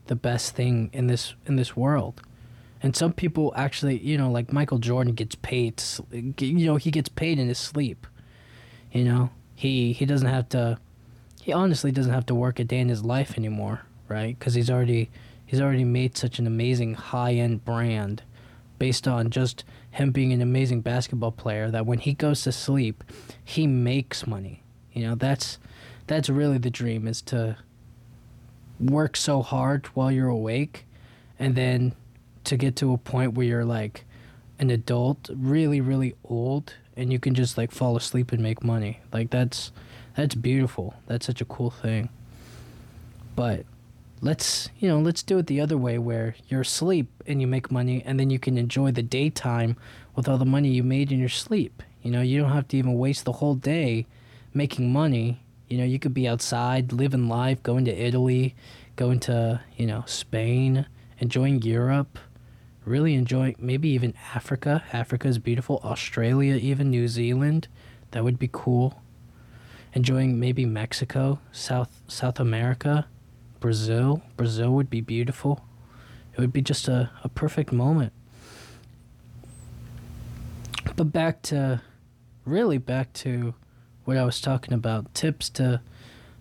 the 0.06 0.16
best 0.16 0.54
thing 0.54 0.90
in 0.92 1.06
this 1.06 1.34
in 1.46 1.56
this 1.56 1.76
world. 1.76 2.20
And 2.82 2.96
some 2.96 3.12
people 3.12 3.52
actually, 3.56 3.98
you 3.98 4.16
know, 4.16 4.30
like 4.30 4.52
Michael 4.52 4.78
Jordan 4.78 5.12
gets 5.12 5.34
paid, 5.34 5.76
to, 5.76 6.46
you 6.46 6.66
know, 6.66 6.76
he 6.76 6.90
gets 6.90 7.10
paid 7.10 7.38
in 7.38 7.48
his 7.48 7.58
sleep. 7.58 8.06
You 8.90 9.04
know, 9.04 9.30
he 9.54 9.92
he 9.92 10.06
doesn't 10.06 10.28
have 10.28 10.48
to 10.50 10.78
he 11.42 11.52
honestly 11.52 11.92
doesn't 11.92 12.12
have 12.12 12.26
to 12.26 12.34
work 12.34 12.58
a 12.58 12.64
day 12.64 12.78
in 12.78 12.88
his 12.88 13.04
life 13.04 13.36
anymore, 13.36 13.82
right? 14.08 14.38
Because 14.38 14.54
he's 14.54 14.70
already 14.70 15.10
he's 15.44 15.60
already 15.60 15.84
made 15.84 16.16
such 16.16 16.38
an 16.38 16.46
amazing 16.46 16.94
high 16.94 17.34
end 17.34 17.64
brand 17.64 18.22
based 18.80 19.06
on 19.06 19.30
just 19.30 19.62
him 19.92 20.10
being 20.10 20.32
an 20.32 20.40
amazing 20.40 20.80
basketball 20.80 21.30
player 21.30 21.70
that 21.70 21.86
when 21.86 21.98
he 21.98 22.14
goes 22.14 22.42
to 22.42 22.50
sleep, 22.50 23.04
he 23.44 23.66
makes 23.68 24.26
money. 24.26 24.64
You 24.92 25.06
know, 25.06 25.14
that's 25.14 25.58
that's 26.08 26.28
really 26.28 26.58
the 26.58 26.70
dream 26.70 27.06
is 27.06 27.22
to 27.22 27.56
work 28.80 29.16
so 29.16 29.42
hard 29.42 29.86
while 29.88 30.10
you're 30.10 30.30
awake 30.30 30.86
and 31.38 31.54
then 31.54 31.92
to 32.44 32.56
get 32.56 32.74
to 32.76 32.92
a 32.92 32.98
point 32.98 33.34
where 33.34 33.46
you're 33.46 33.64
like 33.66 34.04
an 34.58 34.70
adult, 34.70 35.28
really 35.32 35.80
really 35.80 36.14
old 36.24 36.74
and 36.96 37.12
you 37.12 37.20
can 37.20 37.34
just 37.34 37.58
like 37.58 37.70
fall 37.70 37.96
asleep 37.96 38.32
and 38.32 38.42
make 38.42 38.64
money. 38.64 39.00
Like 39.12 39.28
that's 39.28 39.72
that's 40.16 40.34
beautiful. 40.34 40.94
That's 41.06 41.26
such 41.26 41.42
a 41.42 41.44
cool 41.44 41.70
thing. 41.70 42.08
But 43.36 43.66
let's, 44.20 44.68
you 44.78 44.88
know, 44.88 44.98
let's 44.98 45.22
do 45.22 45.38
it 45.38 45.46
the 45.46 45.60
other 45.60 45.76
way 45.76 45.98
where 45.98 46.34
you're 46.48 46.60
asleep 46.60 47.08
and 47.26 47.40
you 47.40 47.46
make 47.46 47.70
money 47.70 48.02
and 48.04 48.18
then 48.18 48.30
you 48.30 48.38
can 48.38 48.58
enjoy 48.58 48.92
the 48.92 49.02
daytime 49.02 49.76
with 50.14 50.28
all 50.28 50.38
the 50.38 50.44
money 50.44 50.68
you 50.70 50.82
made 50.82 51.12
in 51.12 51.18
your 51.18 51.28
sleep. 51.28 51.82
You 52.02 52.10
know, 52.10 52.20
you 52.20 52.40
don't 52.40 52.52
have 52.52 52.68
to 52.68 52.76
even 52.76 52.94
waste 52.94 53.24
the 53.24 53.32
whole 53.32 53.54
day 53.54 54.06
making 54.54 54.92
money. 54.92 55.42
You 55.68 55.78
know, 55.78 55.84
you 55.84 55.98
could 55.98 56.14
be 56.14 56.26
outside, 56.26 56.92
living 56.92 57.28
life, 57.28 57.62
going 57.62 57.84
to 57.84 57.94
Italy, 57.94 58.54
going 58.96 59.20
to, 59.20 59.60
you 59.76 59.86
know, 59.86 60.04
Spain, 60.06 60.86
enjoying 61.18 61.62
Europe 61.62 62.18
really 62.84 63.14
enjoying 63.14 63.56
maybe 63.58 63.88
even 63.90 64.14
Africa. 64.34 64.82
Africa 64.92 65.28
is 65.28 65.38
beautiful. 65.38 65.80
Australia, 65.84 66.56
even 66.56 66.90
New 66.90 67.08
Zealand, 67.08 67.68
that 68.10 68.24
would 68.24 68.38
be 68.38 68.48
cool. 68.50 69.00
Enjoying 69.92 70.38
maybe 70.38 70.64
Mexico, 70.64 71.40
South 71.52 72.02
South 72.06 72.38
America, 72.38 73.06
Brazil. 73.60 74.22
Brazil 74.36 74.70
would 74.72 74.90
be 74.90 75.00
beautiful. 75.00 75.64
It 76.34 76.40
would 76.40 76.52
be 76.52 76.62
just 76.62 76.88
a, 76.88 77.10
a 77.22 77.28
perfect 77.28 77.72
moment. 77.72 78.12
But 80.96 81.12
back 81.12 81.42
to 81.42 81.82
really 82.44 82.78
back 82.78 83.12
to 83.12 83.54
what 84.04 84.16
I 84.16 84.24
was 84.24 84.40
talking 84.40 84.74
about. 84.74 85.14
Tips 85.14 85.48
to 85.50 85.80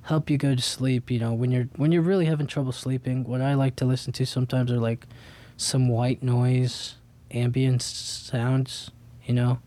help 0.04 0.30
you 0.30 0.38
go 0.38 0.56
to 0.56 0.62
sleep, 0.62 1.12
you 1.12 1.20
know, 1.20 1.34
when 1.34 1.52
you're 1.52 1.70
when 1.76 1.92
you're 1.92 2.02
really 2.02 2.26
having 2.26 2.48
trouble 2.48 2.72
sleeping, 2.72 3.24
what 3.26 3.42
I 3.42 3.54
like 3.54 3.76
to 3.78 3.86
listen 3.86 4.12
to 4.14 4.26
sometimes 4.26 4.72
are 4.72 4.80
like 4.80 5.06
some 5.58 5.88
white 5.88 6.24
noise, 6.24 6.96
ambient 7.32 7.82
sounds. 7.82 8.92
You 9.26 9.36
know, 9.36 9.60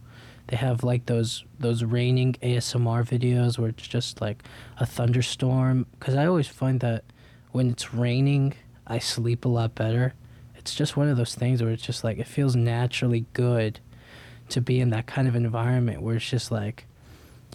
they 0.49 0.57
have 0.57 0.83
like 0.83 1.07
those 1.07 1.45
those 1.61 1.85
raining 1.85 2.35
ASMR 2.43 3.07
videos 3.07 3.59
where 3.59 3.69
it's 3.69 3.87
just 3.87 4.21
like 4.21 4.43
a 4.79 4.87
thunderstorm. 4.87 5.87
Because 5.99 6.15
I 6.15 6.27
always 6.27 6.49
find 6.49 6.81
that 6.81 7.05
when 7.53 7.71
it's 7.71 7.95
raining, 7.95 8.55
I 8.87 8.99
sleep 8.99 9.45
a 9.45 9.49
lot 9.49 9.75
better. 9.75 10.15
It's 10.57 10.75
just 10.75 10.97
one 10.97 11.09
of 11.09 11.17
those 11.17 11.35
things 11.35 11.62
where 11.62 11.73
it's 11.73 11.83
just 11.83 12.03
like 12.03 12.19
it 12.19 12.27
feels 12.27 12.57
naturally 12.57 13.27
good 13.33 13.79
to 14.49 14.61
be 14.61 14.81
in 14.81 14.91
that 14.91 15.07
kind 15.07 15.29
of 15.29 15.35
environment 15.35 16.03
where 16.03 16.17
it's 16.17 16.29
just 16.29 16.51
like 16.51 16.87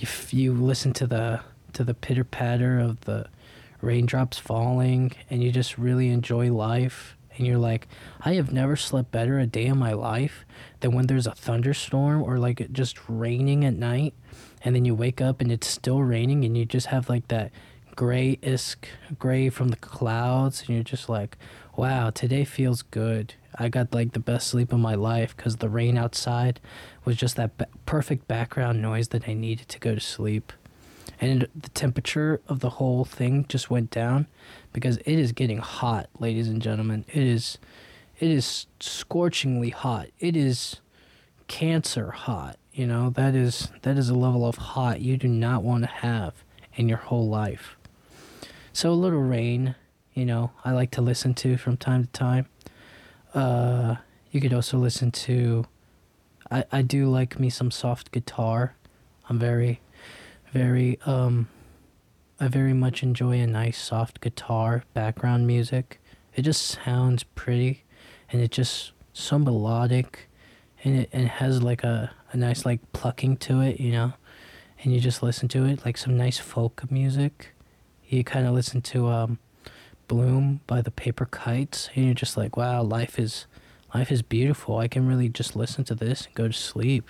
if 0.02 0.34
you 0.34 0.54
listen 0.54 0.94
to 0.94 1.08
the 1.08 1.42
to 1.74 1.84
the 1.84 1.94
pitter 1.94 2.24
patter 2.24 2.80
of 2.80 3.02
the 3.02 3.28
raindrops 3.82 4.38
falling 4.38 5.12
and 5.30 5.44
you 5.44 5.52
just 5.52 5.78
really 5.78 6.10
enjoy 6.10 6.52
life 6.52 7.16
and 7.36 7.46
you're 7.46 7.58
like 7.58 7.88
i 8.22 8.34
have 8.34 8.52
never 8.52 8.76
slept 8.76 9.12
better 9.12 9.38
a 9.38 9.46
day 9.46 9.68
in 9.68 9.78
my 9.78 9.94
life 9.94 10.44
than 10.80 10.92
when 10.92 11.06
there's 11.06 11.28
a 11.28 11.36
thunderstorm 11.36 12.24
or 12.24 12.40
like 12.40 12.60
it 12.60 12.74
just 12.74 12.98
raining 13.08 13.64
at 13.64 13.76
night 13.76 14.16
and 14.64 14.76
then 14.76 14.84
you 14.84 14.96
wake 14.96 15.22
up 15.22 15.40
and 15.40 15.52
it's 15.52 15.68
still 15.68 16.02
raining 16.02 16.44
and 16.44 16.58
you 16.58 16.66
just 16.66 16.88
have 16.88 17.10
like 17.10 17.28
that 17.28 17.52
gray 17.98 18.38
isk 18.44 18.86
gray 19.18 19.50
from 19.50 19.70
the 19.70 19.76
clouds 19.76 20.62
and 20.62 20.70
you're 20.70 20.84
just 20.84 21.10
like 21.10 21.36
wow 21.76 22.10
today 22.10 22.46
feels 22.46 22.82
good. 22.82 23.34
I 23.56 23.70
got 23.70 23.94
like 23.94 24.14
the 24.14 24.20
best 24.20 24.48
sleep 24.48 24.72
of 24.72 24.80
my 24.80 24.96
life 24.96 25.36
because 25.36 25.58
the 25.58 25.68
rain 25.68 25.98
outside 25.98 26.60
was 27.04 27.18
just 27.18 27.36
that 27.36 27.52
perfect 27.86 28.28
background 28.28 28.82
noise 28.82 29.10
that 29.10 29.28
i 29.28 29.34
needed 29.34 29.68
to 29.70 29.80
go 29.80 29.94
to 29.94 30.00
sleep. 30.00 30.54
And 31.20 31.48
the 31.56 31.70
temperature 31.70 32.40
of 32.48 32.60
the 32.60 32.72
whole 32.72 33.04
thing 33.04 33.46
just 33.50 33.70
went 33.72 33.90
down 33.90 34.28
because 34.74 34.98
it 34.98 35.08
is 35.20 35.32
getting 35.32 35.58
hot 35.58 36.08
ladies 36.20 36.48
and 36.48 36.62
gentlemen. 36.62 37.04
It 37.10 37.24
is 37.24 37.58
it 38.20 38.30
is 38.30 38.68
scorchingly 38.80 39.72
hot. 39.72 40.08
It 40.20 40.36
is 40.36 40.82
cancer 41.48 42.12
hot 42.12 42.58
you 42.78 42.86
know? 42.86 43.10
That 43.10 43.36
is 43.36 43.70
that 43.82 43.98
is 43.98 44.10
a 44.10 44.16
level 44.16 44.46
of 44.46 44.56
hot 44.56 45.02
you 45.02 45.18
do 45.18 45.28
not 45.28 45.64
want 45.64 45.84
to 45.84 45.90
have 45.90 46.44
in 46.76 46.88
your 46.88 47.00
whole 47.00 47.28
life 47.28 47.76
so 48.78 48.92
a 48.92 48.94
little 48.94 49.22
rain 49.22 49.74
you 50.14 50.24
know 50.24 50.52
i 50.64 50.72
like 50.72 50.92
to 50.92 51.02
listen 51.02 51.34
to 51.34 51.58
from 51.58 51.76
time 51.76 52.04
to 52.04 52.12
time 52.12 52.46
uh 53.34 53.96
you 54.30 54.40
could 54.40 54.54
also 54.54 54.78
listen 54.78 55.12
to 55.12 55.66
i 56.52 56.64
i 56.72 56.82
do 56.84 57.10
like 57.10 57.40
me 57.40 57.50
some 57.50 57.72
soft 57.72 58.12
guitar 58.12 58.76
i'm 59.30 59.40
very 59.40 59.82
very 60.54 61.00
um 61.06 61.48
I 62.40 62.48
very 62.48 62.74
much 62.74 63.02
enjoy 63.02 63.40
a 63.40 63.48
nice 63.48 63.82
soft 63.82 64.22
guitar 64.22 64.84
background 64.94 65.48
music. 65.48 66.00
It 66.36 66.44
just 66.44 66.62
sounds 66.62 67.24
pretty 67.24 67.84
and 68.32 68.42
it 68.44 68.52
just 68.52 68.92
so 69.12 69.40
melodic 69.40 70.30
and 70.84 71.00
it, 71.00 71.10
and 71.12 71.24
it 71.24 71.30
has 71.30 71.64
like 71.64 71.84
a, 71.84 72.12
a 72.32 72.38
nice 72.38 72.64
like 72.64 72.80
plucking 72.94 73.38
to 73.38 73.62
it, 73.62 73.80
you 73.80 73.92
know. 73.92 74.14
And 74.84 74.94
you 74.94 75.00
just 75.00 75.24
listen 75.24 75.48
to 75.50 75.66
it 75.66 75.84
like 75.84 75.98
some 75.98 76.16
nice 76.16 76.38
folk 76.38 76.92
music. 76.92 77.56
You 78.08 78.24
kind 78.24 78.48
of 78.48 78.54
listen 78.54 78.82
to 78.84 79.08
um 79.08 79.40
Bloom 80.08 80.62
by 80.68 80.82
the 80.82 80.92
Paper 80.92 81.26
Kites 81.26 81.90
and 81.94 82.06
you're 82.06 82.14
just 82.14 82.38
like, 82.38 82.56
wow, 82.56 82.82
life 82.82 83.20
is 83.20 83.46
life 83.94 84.12
is 84.12 84.22
beautiful. 84.22 84.78
I 84.78 84.88
can 84.88 85.08
really 85.08 85.30
just 85.30 85.56
listen 85.56 85.84
to 85.86 85.96
this 85.96 86.26
and 86.26 86.36
go 86.36 86.48
to 86.48 86.54
sleep 86.54 87.10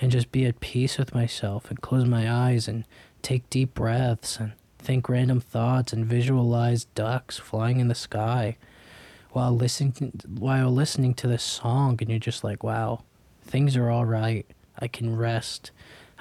and 0.00 0.10
just 0.10 0.32
be 0.32 0.46
at 0.46 0.60
peace 0.60 0.98
with 0.98 1.14
myself 1.14 1.70
and 1.70 1.80
close 1.80 2.06
my 2.06 2.30
eyes 2.30 2.68
and 2.68 2.84
take 3.22 3.48
deep 3.50 3.74
breaths 3.74 4.38
and 4.38 4.52
think 4.78 5.08
random 5.08 5.40
thoughts 5.40 5.92
and 5.92 6.06
visualize 6.06 6.84
ducks 6.86 7.38
flying 7.38 7.80
in 7.80 7.88
the 7.88 7.94
sky 7.94 8.56
while 9.32 9.52
listening 9.52 10.20
while 10.38 10.70
listening 10.70 11.12
to 11.14 11.26
this 11.26 11.42
song. 11.42 11.98
And 12.00 12.08
you're 12.08 12.18
just 12.18 12.44
like 12.44 12.62
wow 12.62 13.02
things 13.46 13.76
are 13.76 13.90
all 13.90 14.04
right. 14.04 14.46
I 14.78 14.88
can 14.88 15.16
rest 15.16 15.70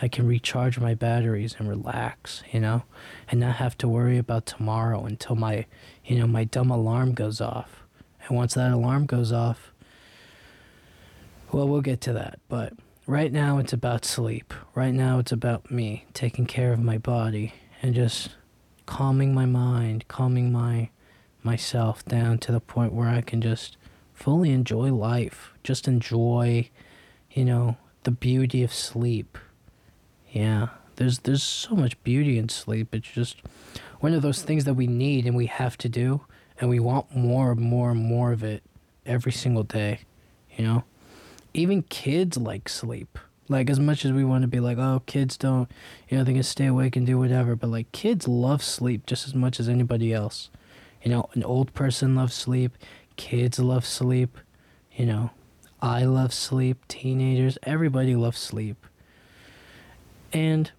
i 0.01 0.07
can 0.07 0.27
recharge 0.27 0.79
my 0.79 0.93
batteries 0.93 1.55
and 1.57 1.69
relax 1.69 2.43
you 2.51 2.59
know 2.59 2.83
and 3.29 3.39
not 3.39 3.55
have 3.55 3.77
to 3.77 3.87
worry 3.87 4.17
about 4.17 4.45
tomorrow 4.45 5.05
until 5.05 5.35
my 5.35 5.65
you 6.03 6.17
know 6.17 6.27
my 6.27 6.43
dumb 6.43 6.69
alarm 6.69 7.13
goes 7.13 7.39
off 7.41 7.83
and 8.27 8.37
once 8.37 8.53
that 8.53 8.71
alarm 8.71 9.05
goes 9.05 9.31
off 9.31 9.71
well 11.51 11.67
we'll 11.67 11.81
get 11.81 12.01
to 12.01 12.13
that 12.13 12.39
but 12.49 12.73
right 13.07 13.31
now 13.31 13.57
it's 13.57 13.73
about 13.73 14.05
sleep. 14.05 14.53
Right 14.73 14.93
now 14.93 15.19
it's 15.19 15.31
about 15.31 15.69
me 15.71 16.05
taking 16.13 16.45
care 16.45 16.73
of 16.73 16.79
my 16.79 16.97
body 16.97 17.53
and 17.81 17.93
just 17.93 18.35
calming 18.85 19.33
my 19.33 19.45
mind, 19.45 20.07
calming 20.07 20.51
my 20.51 20.89
myself 21.43 22.03
down 22.05 22.39
to 22.39 22.51
the 22.51 22.59
point 22.59 22.93
where 22.93 23.09
I 23.09 23.21
can 23.21 23.41
just 23.41 23.77
fully 24.13 24.51
enjoy 24.51 24.91
life. 24.91 25.53
Just 25.63 25.87
enjoy, 25.87 26.69
you 27.31 27.45
know, 27.45 27.77
the 28.03 28.11
beauty 28.11 28.63
of 28.63 28.73
sleep. 28.73 29.37
Yeah. 30.35 30.67
There's 30.97 31.19
there's 31.19 31.43
so 31.43 31.75
much 31.75 32.01
beauty 32.03 32.37
in 32.37 32.49
sleep. 32.49 32.93
It's 32.93 33.11
just 33.11 33.37
one 33.99 34.13
of 34.13 34.21
those 34.21 34.41
things 34.41 34.65
that 34.65 34.73
we 34.75 34.87
need 34.87 35.25
and 35.25 35.35
we 35.35 35.45
have 35.45 35.77
to 35.79 35.89
do 35.89 36.21
and 36.59 36.69
we 36.69 36.79
want 36.79 37.15
more 37.15 37.51
and 37.51 37.61
more 37.61 37.91
and 37.91 38.03
more 38.03 38.31
of 38.31 38.43
it 38.43 38.63
every 39.05 39.31
single 39.31 39.63
day, 39.63 40.01
you 40.55 40.63
know? 40.63 40.83
even 41.55 41.83
kids 41.83 42.37
like 42.37 42.67
sleep. 42.69 43.17
Like 43.47 43.69
as 43.69 43.79
much 43.79 44.05
as 44.05 44.11
we 44.11 44.25
want 44.25 44.41
to 44.41 44.47
be 44.47 44.59
like, 44.59 44.77
oh, 44.77 45.03
kids 45.05 45.37
don't, 45.37 45.71
you 46.09 46.17
know, 46.17 46.23
they 46.23 46.33
can 46.33 46.43
stay 46.43 46.65
awake 46.65 46.95
and 46.95 47.05
do 47.05 47.17
whatever, 47.17 47.55
but 47.55 47.69
like 47.69 47.91
kids 47.91 48.27
love 48.27 48.63
sleep 48.63 49.05
just 49.05 49.27
as 49.27 49.35
much 49.35 49.59
as 49.59 49.69
anybody 49.69 50.13
else. 50.13 50.49
You 51.03 51.11
know, 51.11 51.29
an 51.33 51.43
old 51.43 51.73
person 51.73 52.15
loves 52.15 52.33
sleep, 52.33 52.71
kids 53.15 53.59
love 53.59 53.85
sleep, 53.85 54.37
you 54.91 55.05
know, 55.05 55.29
I 55.81 56.03
love 56.05 56.33
sleep, 56.33 56.87
teenagers, 56.87 57.59
everybody 57.63 58.15
loves 58.15 58.39
sleep. 58.39 58.85
And 60.35 60.69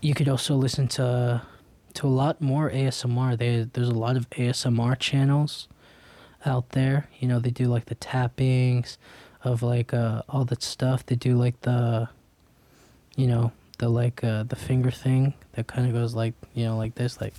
you 0.00 0.14
could 0.14 0.28
also 0.28 0.54
listen 0.54 0.86
to 0.88 1.42
to 1.94 2.06
a 2.06 2.08
lot 2.08 2.40
more 2.40 2.70
ASMR. 2.70 3.36
There, 3.36 3.64
there's 3.64 3.88
a 3.88 3.94
lot 3.94 4.16
of 4.16 4.30
ASMR 4.30 4.96
channels 4.96 5.66
out 6.46 6.68
there. 6.68 7.08
You 7.18 7.26
know, 7.26 7.40
they 7.40 7.50
do 7.50 7.66
like 7.66 7.86
the 7.86 7.96
tappings 7.96 8.96
of 9.42 9.60
like 9.60 9.92
uh, 9.92 10.22
all 10.28 10.44
that 10.44 10.62
stuff. 10.62 11.04
They 11.04 11.16
do 11.16 11.36
like 11.36 11.60
the, 11.62 12.08
you 13.16 13.26
know, 13.26 13.50
the 13.78 13.88
like 13.88 14.22
uh, 14.22 14.44
the 14.44 14.54
finger 14.54 14.92
thing 14.92 15.34
that 15.54 15.66
kind 15.66 15.88
of 15.88 15.92
goes 15.92 16.14
like 16.14 16.34
you 16.54 16.64
know 16.64 16.76
like 16.76 16.94
this 16.94 17.20
like. 17.20 17.34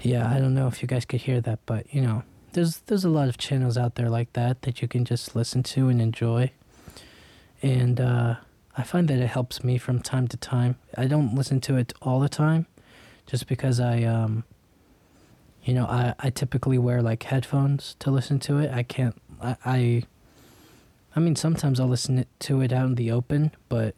Yeah, 0.00 0.28
I 0.28 0.40
don't 0.40 0.54
know 0.54 0.66
if 0.66 0.82
you 0.82 0.88
guys 0.88 1.04
could 1.04 1.20
hear 1.20 1.40
that, 1.42 1.60
but 1.64 1.94
you 1.94 2.00
know, 2.00 2.24
there's 2.52 2.78
there's 2.86 3.04
a 3.04 3.10
lot 3.10 3.28
of 3.28 3.38
channels 3.38 3.76
out 3.76 3.94
there 3.94 4.08
like 4.08 4.32
that 4.34 4.62
that 4.62 4.82
you 4.82 4.88
can 4.88 5.04
just 5.04 5.34
listen 5.34 5.62
to 5.62 5.88
and 5.88 6.00
enjoy. 6.00 6.50
And 7.62 8.00
uh 8.00 8.36
I 8.76 8.82
find 8.84 9.08
that 9.08 9.18
it 9.18 9.26
helps 9.26 9.62
me 9.62 9.76
from 9.76 10.00
time 10.00 10.28
to 10.28 10.36
time. 10.36 10.76
I 10.96 11.06
don't 11.06 11.34
listen 11.34 11.60
to 11.62 11.76
it 11.76 11.92
all 12.00 12.20
the 12.20 12.28
time, 12.28 12.66
just 13.26 13.46
because 13.46 13.78
I, 13.80 14.02
um, 14.04 14.44
you 15.62 15.74
know, 15.74 15.84
I, 15.84 16.14
I 16.18 16.30
typically 16.30 16.78
wear 16.78 17.02
like 17.02 17.24
headphones 17.24 17.96
to 17.98 18.10
listen 18.10 18.38
to 18.40 18.58
it. 18.58 18.70
I 18.72 18.82
can't, 18.82 19.14
I, 19.42 19.56
I, 19.64 20.02
I 21.14 21.20
mean, 21.20 21.36
sometimes 21.36 21.80
I'll 21.80 21.88
listen 21.88 22.24
to 22.40 22.60
it 22.62 22.72
out 22.72 22.86
in 22.86 22.94
the 22.94 23.10
open, 23.10 23.50
but 23.68 23.96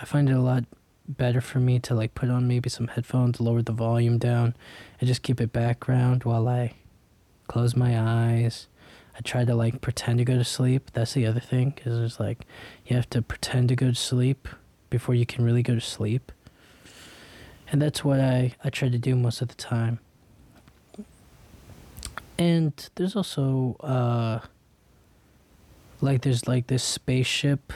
I 0.00 0.06
find 0.06 0.30
it 0.30 0.36
a 0.36 0.40
lot 0.40 0.64
better 1.06 1.42
for 1.42 1.60
me 1.60 1.78
to 1.80 1.94
like 1.94 2.14
put 2.14 2.30
on 2.30 2.48
maybe 2.48 2.70
some 2.70 2.88
headphones, 2.88 3.40
lower 3.40 3.60
the 3.60 3.72
volume 3.72 4.16
down, 4.16 4.54
and 5.00 5.06
just 5.06 5.22
keep 5.22 5.38
it 5.38 5.52
background 5.52 6.24
while 6.24 6.48
I 6.48 6.72
close 7.46 7.76
my 7.76 7.98
eyes 7.98 8.66
I 9.16 9.20
try 9.20 9.44
to 9.44 9.54
like 9.54 9.80
pretend 9.80 10.18
to 10.18 10.24
go 10.24 10.36
to 10.36 10.44
sleep. 10.44 10.90
That's 10.92 11.14
the 11.14 11.26
other 11.26 11.40
thing, 11.40 11.70
because 11.70 11.98
there's 11.98 12.18
like 12.18 12.40
you 12.86 12.96
have 12.96 13.08
to 13.10 13.22
pretend 13.22 13.68
to 13.68 13.76
go 13.76 13.88
to 13.88 13.94
sleep 13.94 14.48
before 14.90 15.14
you 15.14 15.24
can 15.24 15.44
really 15.44 15.62
go 15.62 15.74
to 15.74 15.80
sleep. 15.80 16.32
And 17.70 17.80
that's 17.80 18.04
what 18.04 18.20
I, 18.20 18.54
I 18.62 18.70
try 18.70 18.88
to 18.88 18.98
do 18.98 19.16
most 19.16 19.40
of 19.40 19.48
the 19.48 19.54
time. 19.54 20.00
And 22.38 22.72
there's 22.96 23.14
also 23.14 23.76
uh 23.80 24.40
like 26.00 26.22
there's 26.22 26.48
like 26.48 26.66
this 26.66 26.82
spaceship 26.82 27.72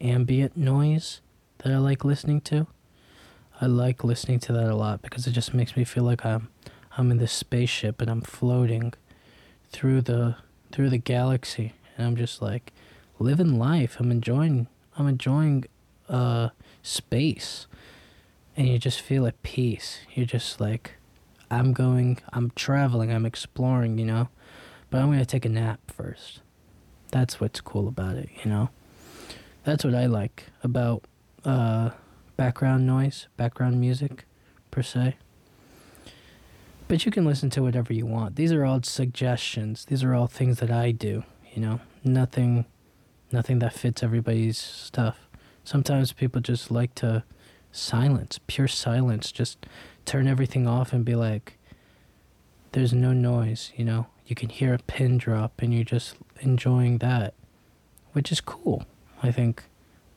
ambient 0.00 0.56
noise 0.56 1.20
that 1.58 1.72
I 1.72 1.78
like 1.78 2.04
listening 2.04 2.40
to. 2.42 2.66
I 3.60 3.66
like 3.66 4.02
listening 4.02 4.40
to 4.40 4.52
that 4.54 4.68
a 4.68 4.74
lot 4.74 5.02
because 5.02 5.26
it 5.26 5.32
just 5.32 5.54
makes 5.54 5.76
me 5.76 5.84
feel 5.84 6.02
like 6.02 6.26
I'm 6.26 6.48
I'm 6.98 7.12
in 7.12 7.18
this 7.18 7.32
spaceship 7.32 8.00
and 8.00 8.10
I'm 8.10 8.22
floating 8.22 8.92
through 9.70 10.02
the 10.02 10.36
through 10.72 10.90
the 10.90 10.98
galaxy 10.98 11.72
and 11.96 12.06
I'm 12.06 12.16
just 12.16 12.40
like 12.40 12.72
living 13.18 13.58
life. 13.58 13.96
I'm 13.98 14.10
enjoying 14.10 14.66
I'm 14.96 15.08
enjoying 15.08 15.64
uh 16.08 16.50
space. 16.82 17.66
And 18.56 18.68
you 18.68 18.78
just 18.78 19.00
feel 19.00 19.26
at 19.26 19.42
peace. 19.42 20.00
You're 20.14 20.26
just 20.26 20.60
like 20.60 20.96
I'm 21.50 21.72
going 21.72 22.18
I'm 22.32 22.52
traveling, 22.54 23.12
I'm 23.12 23.26
exploring, 23.26 23.98
you 23.98 24.04
know. 24.04 24.28
But 24.90 25.02
I'm 25.02 25.16
to 25.16 25.24
take 25.24 25.44
a 25.44 25.48
nap 25.48 25.80
first. 25.86 26.40
That's 27.12 27.40
what's 27.40 27.60
cool 27.60 27.86
about 27.86 28.16
it, 28.16 28.28
you 28.42 28.50
know. 28.50 28.70
That's 29.64 29.84
what 29.84 29.94
I 29.94 30.06
like 30.06 30.46
about 30.62 31.04
uh 31.44 31.90
background 32.36 32.86
noise, 32.86 33.28
background 33.36 33.80
music 33.80 34.24
per 34.70 34.82
se. 34.82 35.16
But 36.90 37.06
you 37.06 37.12
can 37.12 37.24
listen 37.24 37.50
to 37.50 37.62
whatever 37.62 37.92
you 37.92 38.04
want. 38.04 38.34
These 38.34 38.50
are 38.50 38.64
all 38.64 38.82
suggestions. 38.82 39.84
These 39.84 40.02
are 40.02 40.12
all 40.12 40.26
things 40.26 40.58
that 40.58 40.72
I 40.72 40.90
do, 40.90 41.22
you 41.54 41.62
know. 41.62 41.80
Nothing 42.02 42.64
nothing 43.30 43.60
that 43.60 43.72
fits 43.72 44.02
everybody's 44.02 44.58
stuff. 44.58 45.28
Sometimes 45.62 46.12
people 46.12 46.40
just 46.40 46.68
like 46.68 46.96
to 46.96 47.22
silence, 47.70 48.40
pure 48.48 48.66
silence, 48.66 49.30
just 49.30 49.64
turn 50.04 50.26
everything 50.26 50.66
off 50.66 50.92
and 50.92 51.04
be 51.04 51.14
like 51.14 51.58
there's 52.72 52.92
no 52.92 53.12
noise, 53.12 53.70
you 53.76 53.84
know. 53.84 54.08
You 54.26 54.34
can 54.34 54.48
hear 54.48 54.74
a 54.74 54.78
pin 54.78 55.16
drop 55.16 55.62
and 55.62 55.72
you're 55.72 55.84
just 55.84 56.16
enjoying 56.40 56.98
that 56.98 57.34
which 58.12 58.32
is 58.32 58.40
cool. 58.40 58.84
I 59.22 59.30
think, 59.30 59.62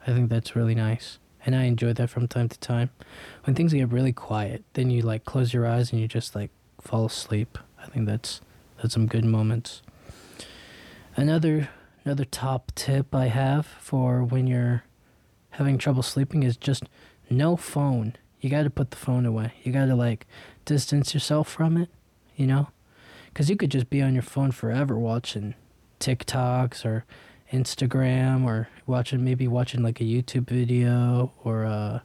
I 0.08 0.14
think 0.14 0.30
that's 0.30 0.56
really 0.56 0.76
nice, 0.76 1.20
and 1.46 1.56
I 1.56 1.64
enjoy 1.64 1.94
that 1.94 2.10
from 2.10 2.28
time 2.28 2.50
to 2.50 2.60
time. 2.60 2.90
When 3.44 3.56
things 3.56 3.74
get 3.74 3.92
really 3.92 4.14
quiet, 4.14 4.64
then 4.74 4.90
you 4.90 5.02
like 5.02 5.26
close 5.26 5.54
your 5.54 5.68
eyes 5.68 5.92
and 5.92 6.00
you're 6.00 6.08
just 6.08 6.36
like 6.36 6.52
fall 6.84 7.06
asleep. 7.06 7.58
I 7.82 7.88
think 7.88 8.06
that's 8.06 8.41
that's 8.82 8.93
some 8.93 9.08
good 9.08 9.26
moments. 9.26 9.82
Another 11.15 11.69
another 12.04 12.26
top 12.26 12.72
tip 12.76 13.15
I 13.15 13.28
have 13.28 13.65
for 13.65 14.24
when 14.24 14.48
you're 14.48 14.84
having 15.52 15.78
trouble 15.78 16.04
sleeping 16.04 16.43
is 16.43 16.58
just 16.58 16.84
no 17.30 17.56
phone. 17.56 18.15
You 18.41 18.50
got 18.50 18.63
to 18.63 18.69
put 18.69 18.91
the 18.91 18.98
phone 18.98 19.26
away. 19.26 19.54
You 19.63 19.72
got 19.72 19.86
to 19.86 19.96
like 19.96 20.28
distance 20.65 21.13
yourself 21.13 21.48
from 21.48 21.78
it, 21.78 21.89
you 22.36 22.46
know? 22.46 22.69
Cuz 23.34 23.50
you 23.50 23.56
could 23.56 23.72
just 23.72 23.89
be 23.89 24.02
on 24.02 24.13
your 24.13 24.24
phone 24.24 24.52
forever 24.52 25.00
watching 25.00 25.56
TikToks 26.00 26.86
or 26.86 27.06
Instagram 27.52 28.43
or 28.46 28.67
watching 28.86 29.24
maybe 29.24 29.48
watching 29.48 29.82
like 29.84 30.02
a 30.02 30.04
YouTube 30.04 30.50
video 30.50 31.32
or 31.43 31.65
uh 31.65 32.00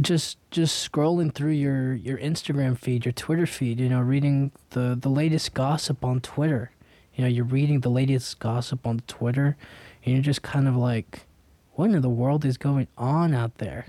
just 0.00 0.38
just 0.50 0.90
scrolling 0.90 1.34
through 1.34 1.52
your 1.52 1.94
your 1.94 2.18
Instagram 2.18 2.78
feed, 2.78 3.04
your 3.04 3.12
Twitter 3.12 3.46
feed, 3.46 3.80
you 3.80 3.88
know, 3.88 4.00
reading 4.00 4.52
the 4.70 4.96
the 4.98 5.08
latest 5.08 5.54
gossip 5.54 6.04
on 6.04 6.20
Twitter. 6.20 6.70
You 7.14 7.22
know, 7.22 7.28
you're 7.28 7.44
reading 7.44 7.80
the 7.80 7.90
latest 7.90 8.38
gossip 8.38 8.86
on 8.86 9.00
Twitter, 9.06 9.56
and 10.04 10.14
you're 10.14 10.22
just 10.22 10.42
kind 10.42 10.66
of 10.66 10.76
like, 10.76 11.26
what 11.74 11.90
in 11.90 12.00
the 12.00 12.08
world 12.08 12.44
is 12.44 12.56
going 12.56 12.88
on 12.96 13.34
out 13.34 13.58
there? 13.58 13.86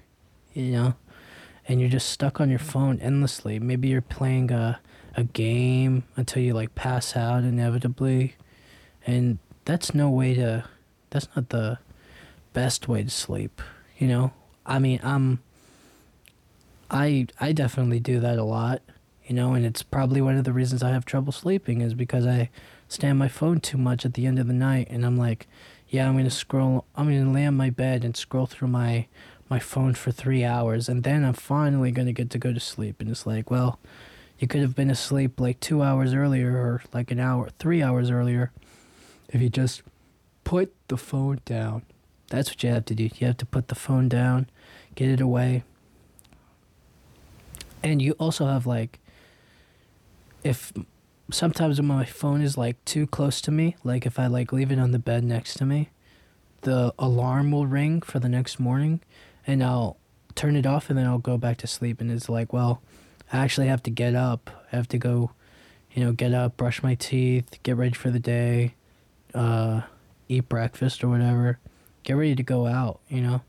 You 0.53 0.71
know, 0.71 0.95
and 1.67 1.79
you're 1.79 1.89
just 1.89 2.09
stuck 2.09 2.41
on 2.41 2.49
your 2.49 2.59
phone 2.59 2.99
endlessly. 2.99 3.59
Maybe 3.59 3.87
you're 3.87 4.01
playing 4.01 4.51
a 4.51 4.81
a 5.15 5.23
game 5.23 6.03
until 6.17 6.41
you 6.41 6.53
like 6.53 6.75
pass 6.75 7.15
out 7.15 7.43
inevitably, 7.43 8.35
and 9.07 9.37
that's 9.63 9.93
no 9.93 10.09
way 10.09 10.33
to. 10.33 10.65
That's 11.11 11.27
not 11.35 11.49
the 11.49 11.77
best 12.53 12.87
way 12.87 13.03
to 13.03 13.09
sleep. 13.09 13.61
You 13.97 14.07
know, 14.07 14.33
I 14.65 14.79
mean, 14.79 14.99
I'm 15.03 15.39
I 16.93 17.25
I 17.39 17.51
definitely 17.53 17.99
do 17.99 18.19
that 18.19 18.37
a 18.37 18.43
lot, 18.43 18.83
you 19.25 19.35
know, 19.35 19.55
and 19.55 19.65
it's 19.65 19.81
probably 19.81 20.21
one 20.21 20.37
of 20.37 20.43
the 20.43 20.53
reasons 20.53 20.83
I 20.83 20.91
have 20.91 21.05
trouble 21.05 21.33
sleeping 21.33 21.81
is 21.81 21.95
because 21.95 22.27
I 22.27 22.51
stay 22.87 23.09
on 23.09 23.17
my 23.17 23.27
phone 23.27 23.59
too 23.59 23.79
much 23.79 24.05
at 24.05 24.13
the 24.13 24.27
end 24.27 24.37
of 24.37 24.45
the 24.45 24.53
night 24.53 24.87
and 24.91 25.03
I'm 25.03 25.17
like, 25.17 25.47
yeah, 25.89 26.07
I'm 26.07 26.23
to 26.23 26.29
scroll 26.29 26.85
I'm 26.95 27.09
to 27.09 27.31
lay 27.31 27.47
on 27.47 27.57
my 27.57 27.71
bed 27.71 28.05
and 28.05 28.15
scroll 28.15 28.45
through 28.45 28.67
my 28.67 29.07
my 29.49 29.57
phone 29.57 29.95
for 29.95 30.11
3 30.11 30.45
hours 30.45 30.87
and 30.87 31.03
then 31.03 31.25
I'm 31.25 31.33
finally 31.33 31.91
to 31.91 32.13
get 32.13 32.29
to 32.29 32.37
go 32.37 32.53
to 32.53 32.59
sleep 32.59 33.01
and 33.01 33.09
it's 33.09 33.25
like, 33.25 33.49
well, 33.49 33.79
you 34.37 34.47
could 34.47 34.61
have 34.61 34.75
been 34.75 34.91
asleep 34.91 35.39
like 35.39 35.59
2 35.59 35.81
hours 35.81 36.13
earlier 36.13 36.55
or 36.55 36.83
like 36.93 37.09
an 37.09 37.19
hour, 37.19 37.49
3 37.57 37.81
hours 37.81 38.11
earlier 38.11 38.51
if 39.29 39.41
you 39.41 39.49
just 39.49 39.81
put 40.43 40.71
the 40.89 40.97
phone 40.97 41.41
down. 41.43 41.81
That's 42.29 42.51
what 42.51 42.61
you 42.61 42.69
have 42.69 42.85
to 42.85 42.95
do. 42.95 43.09
You 43.15 43.27
have 43.27 43.37
to 43.37 43.45
put 43.47 43.69
the 43.69 43.75
phone 43.75 44.09
down, 44.09 44.47
get 44.95 45.09
it 45.09 45.21
away 45.21 45.63
and 47.83 48.01
you 48.01 48.13
also 48.13 48.47
have 48.47 48.65
like 48.65 48.99
if 50.43 50.73
sometimes 51.31 51.79
when 51.79 51.87
my 51.87 52.05
phone 52.05 52.41
is 52.41 52.57
like 52.57 52.83
too 52.85 53.05
close 53.05 53.41
to 53.41 53.51
me 53.51 53.75
like 53.83 54.05
if 54.05 54.17
i 54.17 54.27
like 54.27 54.51
leave 54.51 54.71
it 54.71 54.79
on 54.79 54.91
the 54.91 54.99
bed 54.99 55.23
next 55.23 55.55
to 55.55 55.65
me 55.65 55.89
the 56.61 56.93
alarm 56.97 57.51
will 57.51 57.67
ring 57.67 58.01
for 58.01 58.19
the 58.19 58.29
next 58.29 58.59
morning 58.59 59.01
and 59.45 59.63
i'll 59.63 59.97
turn 60.35 60.55
it 60.55 60.65
off 60.65 60.89
and 60.89 60.97
then 60.97 61.05
i'll 61.05 61.17
go 61.17 61.37
back 61.37 61.57
to 61.57 61.67
sleep 61.67 62.01
and 62.01 62.11
it's 62.11 62.29
like 62.29 62.51
well 62.53 62.81
i 63.31 63.37
actually 63.37 63.67
have 63.67 63.83
to 63.83 63.91
get 63.91 64.15
up. 64.15 64.49
I 64.71 64.75
have 64.75 64.87
to 64.89 64.97
go 64.97 65.31
you 65.91 66.03
know 66.03 66.11
get 66.11 66.33
up 66.33 66.57
brush 66.57 66.81
my 66.81 66.95
teeth 66.95 67.61
get 67.63 67.75
ready 67.75 67.93
for 67.93 68.09
the 68.09 68.19
day 68.19 68.75
uh 69.33 69.81
eat 70.27 70.49
breakfast 70.49 71.03
or 71.03 71.09
whatever 71.09 71.59
get 72.03 72.13
ready 72.13 72.35
to 72.35 72.43
go 72.43 72.65
out 72.65 72.99
you 73.09 73.21
know 73.21 73.41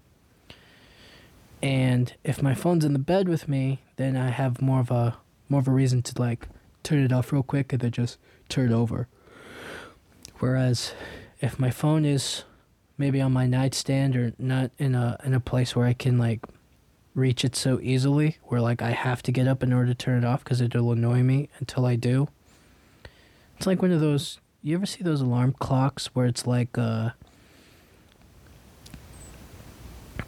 and 1.63 2.13
if 2.25 2.43
my 2.43 2.55
phone's 2.55 2.85
in 2.85 2.93
the 2.93 2.99
bed 2.99 3.29
with 3.29 3.49
me, 3.49 3.81
then 3.97 4.17
I 4.17 4.29
have 4.31 4.61
more 4.61 4.81
of 4.81 4.91
a 4.91 5.17
more 5.49 5.61
of 5.61 5.69
a 5.69 5.73
reason 5.73 6.03
to 6.03 6.21
like 6.21 6.49
turn 6.83 7.03
it 7.03 7.13
off 7.13 7.33
real 7.33 7.43
quick 7.43 7.73
and 7.73 7.81
then 7.81 7.91
just 7.91 8.19
turn 8.49 8.71
it 8.71 8.75
over. 8.75 9.09
Whereas 10.39 10.93
if 11.41 11.59
my 11.59 11.71
phone 11.71 12.05
is 12.05 12.45
maybe 12.97 13.21
on 13.21 13.33
my 13.33 13.47
nightstand 13.47 14.17
or 14.17 14.33
not 14.39 14.71
in 14.79 14.95
a 14.95 15.19
in 15.25 15.35
a 15.35 15.41
place 15.41 15.75
where 15.75 15.87
I 15.87 15.93
can 15.93 16.19
like 16.19 16.41
reach 17.15 17.45
it 17.45 17.55
so 17.55 17.79
easily 17.81 18.39
where 18.45 18.61
like 18.61 18.83
I 18.83 18.91
have 18.91 19.23
to 19.23 19.33
get 19.33 19.47
up 19.47 19.63
in 19.63 19.73
order 19.73 19.87
to 19.89 19.95
turn 19.95 20.23
it 20.23 20.27
off 20.27 20.43
because 20.43 20.61
it'll 20.61 20.93
annoy 20.93 21.23
me 21.23 21.49
until 21.59 21.87
I 21.87 21.97
do. 21.97 22.29
It's 23.57 23.67
like 23.67 23.81
one 23.81 23.93
of 23.93 24.01
those 24.01 24.41
you 24.63 24.75
ever 24.75 24.87
see 24.87 25.03
those 25.03 25.21
alarm 25.21 25.55
clocks 25.59 26.07
where 26.15 26.27
it's 26.27 26.47
like 26.47 26.77
uh 26.77 27.11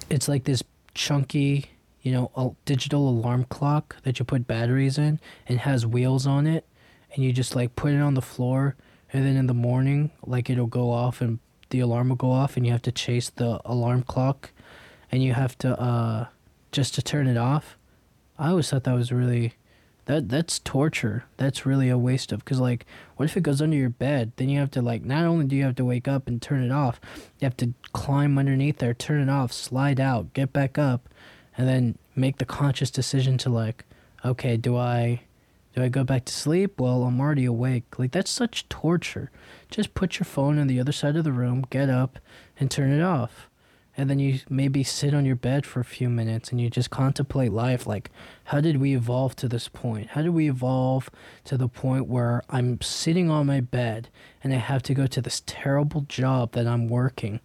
it's 0.08 0.28
like 0.28 0.44
this 0.44 0.62
chunky, 0.96 1.66
you 2.02 2.10
know, 2.10 2.56
digital 2.64 3.08
alarm 3.08 3.44
clock 3.44 3.96
that 4.02 4.18
you 4.18 4.24
put 4.24 4.46
batteries 4.46 4.98
in 4.98 5.20
and 5.46 5.60
has 5.60 5.86
wheels 5.86 6.26
on 6.26 6.46
it, 6.46 6.66
and 7.12 7.22
you 7.22 7.32
just 7.32 7.54
like 7.54 7.76
put 7.76 7.92
it 7.92 8.00
on 8.00 8.14
the 8.14 8.22
floor, 8.22 8.74
and 9.12 9.24
then 9.24 9.36
in 9.36 9.46
the 9.46 9.54
morning, 9.54 10.10
like 10.24 10.50
it'll 10.50 10.66
go 10.66 10.90
off 10.90 11.20
and 11.20 11.38
the 11.70 11.80
alarm 11.80 12.08
will 12.08 12.16
go 12.16 12.30
off, 12.30 12.56
and 12.56 12.66
you 12.66 12.72
have 12.72 12.82
to 12.82 12.92
chase 12.92 13.30
the 13.30 13.60
alarm 13.64 14.02
clock, 14.02 14.50
and 15.12 15.22
you 15.22 15.34
have 15.34 15.56
to 15.58 15.78
uh 15.80 16.26
just 16.72 16.94
to 16.94 17.02
turn 17.02 17.26
it 17.26 17.36
off. 17.36 17.76
I 18.38 18.50
always 18.50 18.68
thought 18.68 18.84
that 18.84 18.94
was 18.94 19.12
really 19.12 19.54
that 20.06 20.28
that's 20.28 20.60
torture. 20.60 21.24
That's 21.36 21.66
really 21.66 21.88
a 21.88 21.98
waste 21.98 22.32
of 22.32 22.44
because 22.44 22.60
like, 22.60 22.86
what 23.16 23.26
if 23.26 23.36
it 23.36 23.42
goes 23.42 23.60
under 23.60 23.76
your 23.76 23.90
bed? 23.90 24.32
Then 24.36 24.48
you 24.48 24.58
have 24.58 24.70
to 24.72 24.82
like, 24.82 25.04
not 25.04 25.24
only 25.24 25.44
do 25.44 25.56
you 25.56 25.64
have 25.64 25.74
to 25.76 25.84
wake 25.84 26.08
up 26.08 26.26
and 26.26 26.40
turn 26.40 26.62
it 26.62 26.72
off, 26.72 27.00
you 27.38 27.44
have 27.44 27.56
to 27.58 27.74
climb 27.92 28.38
underneath 28.38 28.78
there, 28.78 28.94
turn 28.94 29.20
it 29.20 29.30
off, 29.30 29.52
slide 29.52 30.00
out, 30.00 30.32
get 30.32 30.52
back 30.52 30.78
up, 30.78 31.08
and 31.56 31.68
then 31.68 31.98
make 32.14 32.38
the 32.38 32.44
conscious 32.44 32.90
decision 32.90 33.36
to 33.38 33.50
like, 33.50 33.84
okay, 34.24 34.56
do 34.56 34.76
I, 34.76 35.22
do 35.74 35.82
I 35.82 35.88
go 35.88 36.04
back 36.04 36.24
to 36.26 36.32
sleep? 36.32 36.80
Well, 36.80 37.02
I'm 37.02 37.20
already 37.20 37.44
awake. 37.44 37.98
Like 37.98 38.12
that's 38.12 38.30
such 38.30 38.68
torture. 38.68 39.30
Just 39.70 39.94
put 39.94 40.18
your 40.18 40.24
phone 40.24 40.58
on 40.58 40.68
the 40.68 40.80
other 40.80 40.92
side 40.92 41.16
of 41.16 41.24
the 41.24 41.32
room, 41.32 41.66
get 41.68 41.90
up, 41.90 42.20
and 42.58 42.70
turn 42.70 42.92
it 42.92 43.02
off 43.02 43.48
and 43.96 44.10
then 44.10 44.18
you 44.18 44.40
maybe 44.48 44.82
sit 44.82 45.14
on 45.14 45.24
your 45.24 45.36
bed 45.36 45.64
for 45.64 45.80
a 45.80 45.84
few 45.84 46.08
minutes 46.08 46.50
and 46.50 46.60
you 46.60 46.68
just 46.68 46.90
contemplate 46.90 47.52
life 47.52 47.86
like 47.86 48.10
how 48.44 48.60
did 48.60 48.76
we 48.76 48.94
evolve 48.94 49.34
to 49.36 49.48
this 49.48 49.68
point? 49.68 50.08
How 50.10 50.22
did 50.22 50.30
we 50.30 50.48
evolve 50.48 51.10
to 51.44 51.56
the 51.56 51.68
point 51.68 52.06
where 52.06 52.42
i'm 52.50 52.80
sitting 52.80 53.30
on 53.30 53.46
my 53.46 53.60
bed 53.60 54.08
and 54.42 54.52
i 54.52 54.56
have 54.56 54.82
to 54.84 54.94
go 54.94 55.06
to 55.06 55.20
this 55.20 55.42
terrible 55.46 56.02
job 56.02 56.52
that 56.52 56.66
i'm 56.66 56.88
working 56.88 57.40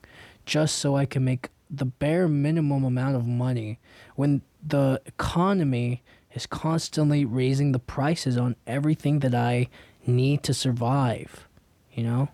just 0.45 0.77
so 0.77 0.95
i 0.95 1.05
can 1.05 1.23
make 1.23 1.49
the 1.69 1.85
bare 1.85 2.27
minimum 2.27 2.83
amount 2.83 3.15
of 3.15 3.25
money 3.25 3.79
when 4.15 4.41
the 4.65 5.01
economy 5.05 6.03
is 6.33 6.45
constantly 6.45 7.23
raising 7.25 7.71
the 7.71 7.79
prices 7.79 8.37
on 8.37 8.55
everything 8.67 9.19
that 9.19 9.33
i 9.33 9.67
need 10.05 10.43
to 10.43 10.53
survive 10.53 11.47
you 11.93 12.03
know? 12.03 12.29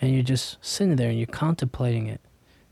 And 0.00 0.14
you're 0.14 0.22
just 0.22 0.56
sitting 0.62 0.96
there 0.96 1.10
and 1.10 1.18
you're 1.18 1.26
contemplating 1.26 2.06
it 2.06 2.20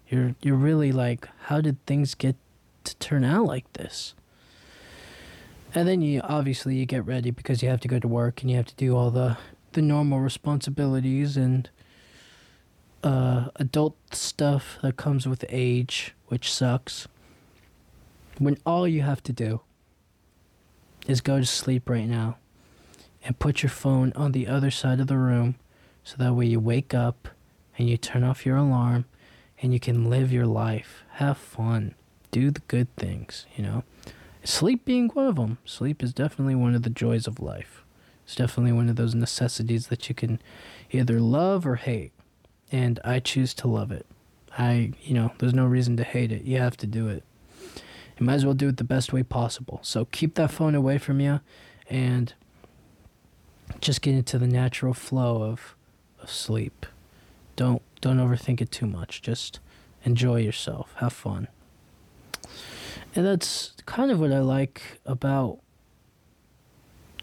you're 0.08 0.34
you're 0.42 0.56
really 0.56 0.92
like, 0.92 1.28
how 1.44 1.60
did 1.60 1.84
things 1.86 2.14
get 2.14 2.36
to 2.84 2.96
turn 2.96 3.24
out 3.24 3.46
like 3.46 3.72
this? 3.74 4.14
And 5.74 5.86
then 5.86 6.00
you 6.00 6.20
obviously 6.22 6.76
you 6.76 6.86
get 6.86 7.04
ready 7.04 7.30
because 7.30 7.62
you 7.62 7.68
have 7.68 7.80
to 7.80 7.88
go 7.88 7.98
to 7.98 8.08
work 8.08 8.40
and 8.40 8.50
you 8.50 8.56
have 8.56 8.66
to 8.66 8.74
do 8.76 8.96
all 8.96 9.10
the 9.10 9.36
the 9.72 9.82
normal 9.82 10.20
responsibilities 10.20 11.36
and 11.36 11.68
uh, 13.02 13.48
adult 13.56 13.96
stuff 14.12 14.78
that 14.82 14.96
comes 14.96 15.28
with 15.28 15.44
age, 15.48 16.14
which 16.28 16.52
sucks. 16.52 17.06
When 18.38 18.56
all 18.64 18.88
you 18.88 19.02
have 19.02 19.22
to 19.24 19.32
do 19.32 19.60
is 21.06 21.20
go 21.20 21.38
to 21.38 21.46
sleep 21.46 21.88
right 21.88 22.06
now 22.06 22.38
and 23.24 23.38
put 23.38 23.62
your 23.62 23.70
phone 23.70 24.12
on 24.14 24.32
the 24.32 24.46
other 24.46 24.70
side 24.70 25.00
of 25.00 25.06
the 25.06 25.18
room 25.18 25.56
so 26.04 26.16
that 26.18 26.34
way 26.34 26.46
you 26.46 26.60
wake 26.60 26.94
up 26.94 27.28
and 27.76 27.88
you 27.88 27.96
turn 27.96 28.24
off 28.24 28.46
your 28.46 28.56
alarm 28.56 29.04
and 29.60 29.72
you 29.72 29.80
can 29.80 30.08
live 30.08 30.32
your 30.32 30.46
life. 30.46 31.04
Have 31.14 31.38
fun. 31.38 31.94
Do 32.30 32.50
the 32.50 32.60
good 32.68 32.94
things, 32.96 33.46
you 33.56 33.62
know? 33.62 33.84
Sleep 34.44 34.84
being 34.84 35.08
one 35.08 35.26
of 35.26 35.36
them. 35.36 35.58
Sleep 35.64 36.02
is 36.02 36.12
definitely 36.12 36.54
one 36.54 36.74
of 36.74 36.82
the 36.82 36.90
joys 36.90 37.26
of 37.26 37.40
life. 37.40 37.84
It's 38.24 38.34
definitely 38.34 38.72
one 38.72 38.88
of 38.88 38.96
those 38.96 39.14
necessities 39.14 39.88
that 39.88 40.08
you 40.08 40.14
can 40.14 40.40
either 40.90 41.20
love 41.20 41.66
or 41.66 41.76
hate. 41.76 42.12
And 42.70 43.00
I 43.04 43.20
choose 43.20 43.54
to 43.54 43.68
love 43.68 43.90
it. 43.90 44.06
I, 44.56 44.92
you 45.02 45.14
know, 45.14 45.32
there's 45.38 45.54
no 45.54 45.64
reason 45.64 45.96
to 45.96 46.04
hate 46.04 46.32
it. 46.32 46.42
You 46.42 46.58
have 46.58 46.76
to 46.78 46.86
do 46.86 47.08
it. 47.08 47.24
You 48.18 48.26
might 48.26 48.34
as 48.34 48.44
well 48.44 48.54
do 48.54 48.68
it 48.68 48.76
the 48.76 48.84
best 48.84 49.12
way 49.12 49.22
possible. 49.22 49.80
So 49.82 50.06
keep 50.06 50.34
that 50.34 50.50
phone 50.50 50.74
away 50.74 50.98
from 50.98 51.20
you 51.20 51.40
and 51.88 52.34
just 53.80 54.02
get 54.02 54.14
into 54.14 54.38
the 54.38 54.46
natural 54.46 54.92
flow 54.92 55.42
of, 55.42 55.74
of 56.20 56.30
sleep. 56.30 56.86
Don't 57.56 57.82
don't 58.00 58.18
overthink 58.18 58.60
it 58.60 58.70
too 58.70 58.86
much. 58.86 59.22
Just 59.22 59.60
enjoy 60.04 60.40
yourself. 60.40 60.94
Have 60.96 61.12
fun. 61.12 61.48
And 63.14 63.26
that's 63.26 63.72
kind 63.86 64.10
of 64.10 64.20
what 64.20 64.32
I 64.32 64.40
like 64.40 64.82
about 65.06 65.60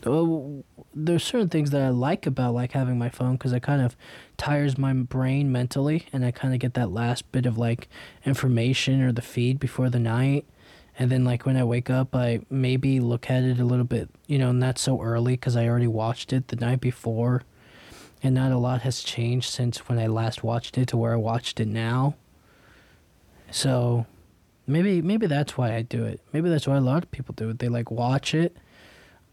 oh, 0.06 0.64
there's 0.94 1.24
certain 1.24 1.50
things 1.50 1.72
that 1.72 1.82
I 1.82 1.90
like 1.90 2.26
about 2.26 2.54
like 2.54 2.72
having 2.72 2.98
my 2.98 3.10
phone 3.10 3.34
because 3.34 3.54
it 3.54 3.62
kind 3.62 3.82
of 3.82 3.96
tires 4.38 4.78
my 4.78 4.94
brain 4.94 5.52
mentally, 5.52 6.06
and 6.14 6.26
I 6.26 6.32
kind 6.32 6.54
of 6.54 6.60
get 6.60 6.74
that 6.76 6.92
last 6.92 7.32
bit 7.32 7.46
of 7.46 7.58
like 7.58 7.88
information 8.26 9.02
or 9.02 9.12
the 9.12 9.22
feed 9.22 9.60
before 9.60 9.90
the 9.90 10.00
night, 10.00 10.46
and 10.98 11.12
then 11.12 11.26
like 11.26 11.46
when 11.46 11.58
I 11.58 11.64
wake 11.64 11.90
up, 11.90 12.16
I 12.16 12.42
maybe 12.50 13.00
look 13.00 13.30
at 13.30 13.44
it 13.44 13.60
a 13.60 13.66
little 13.66 13.86
bit, 13.86 14.10
you 14.28 14.38
know, 14.38 14.52
not 14.52 14.78
so 14.78 15.02
early 15.02 15.34
because 15.34 15.56
I 15.56 15.68
already 15.68 15.88
watched 15.88 16.32
it 16.32 16.48
the 16.50 16.56
night 16.56 16.82
before, 16.82 17.44
and 18.26 18.36
not 18.36 18.52
a 18.52 18.58
lot 18.58 18.82
has 18.82 19.04
changed 19.04 19.50
since 19.50 19.88
when 19.88 20.00
I 20.00 20.08
last 20.08 20.44
watched 20.44 20.78
it 20.78 20.88
to 20.90 20.98
where 20.98 21.14
I 21.14 21.18
watched 21.18 21.60
it 21.60 21.68
now. 21.68 22.16
So 23.52 24.06
maybe 24.68 25.02
maybe 25.02 25.28
that's 25.28 25.58
why 25.58 25.76
I 25.76 25.84
do 25.84 26.04
it. 26.04 26.20
Maybe 26.34 26.50
that's 26.50 26.68
why 26.68 26.78
a 26.78 26.82
lot 26.82 27.04
of 27.04 27.12
people 27.12 27.34
do 27.36 27.50
it. 27.50 27.60
They 27.60 27.70
like 27.70 27.92
watch 27.92 28.34
it 28.34 28.58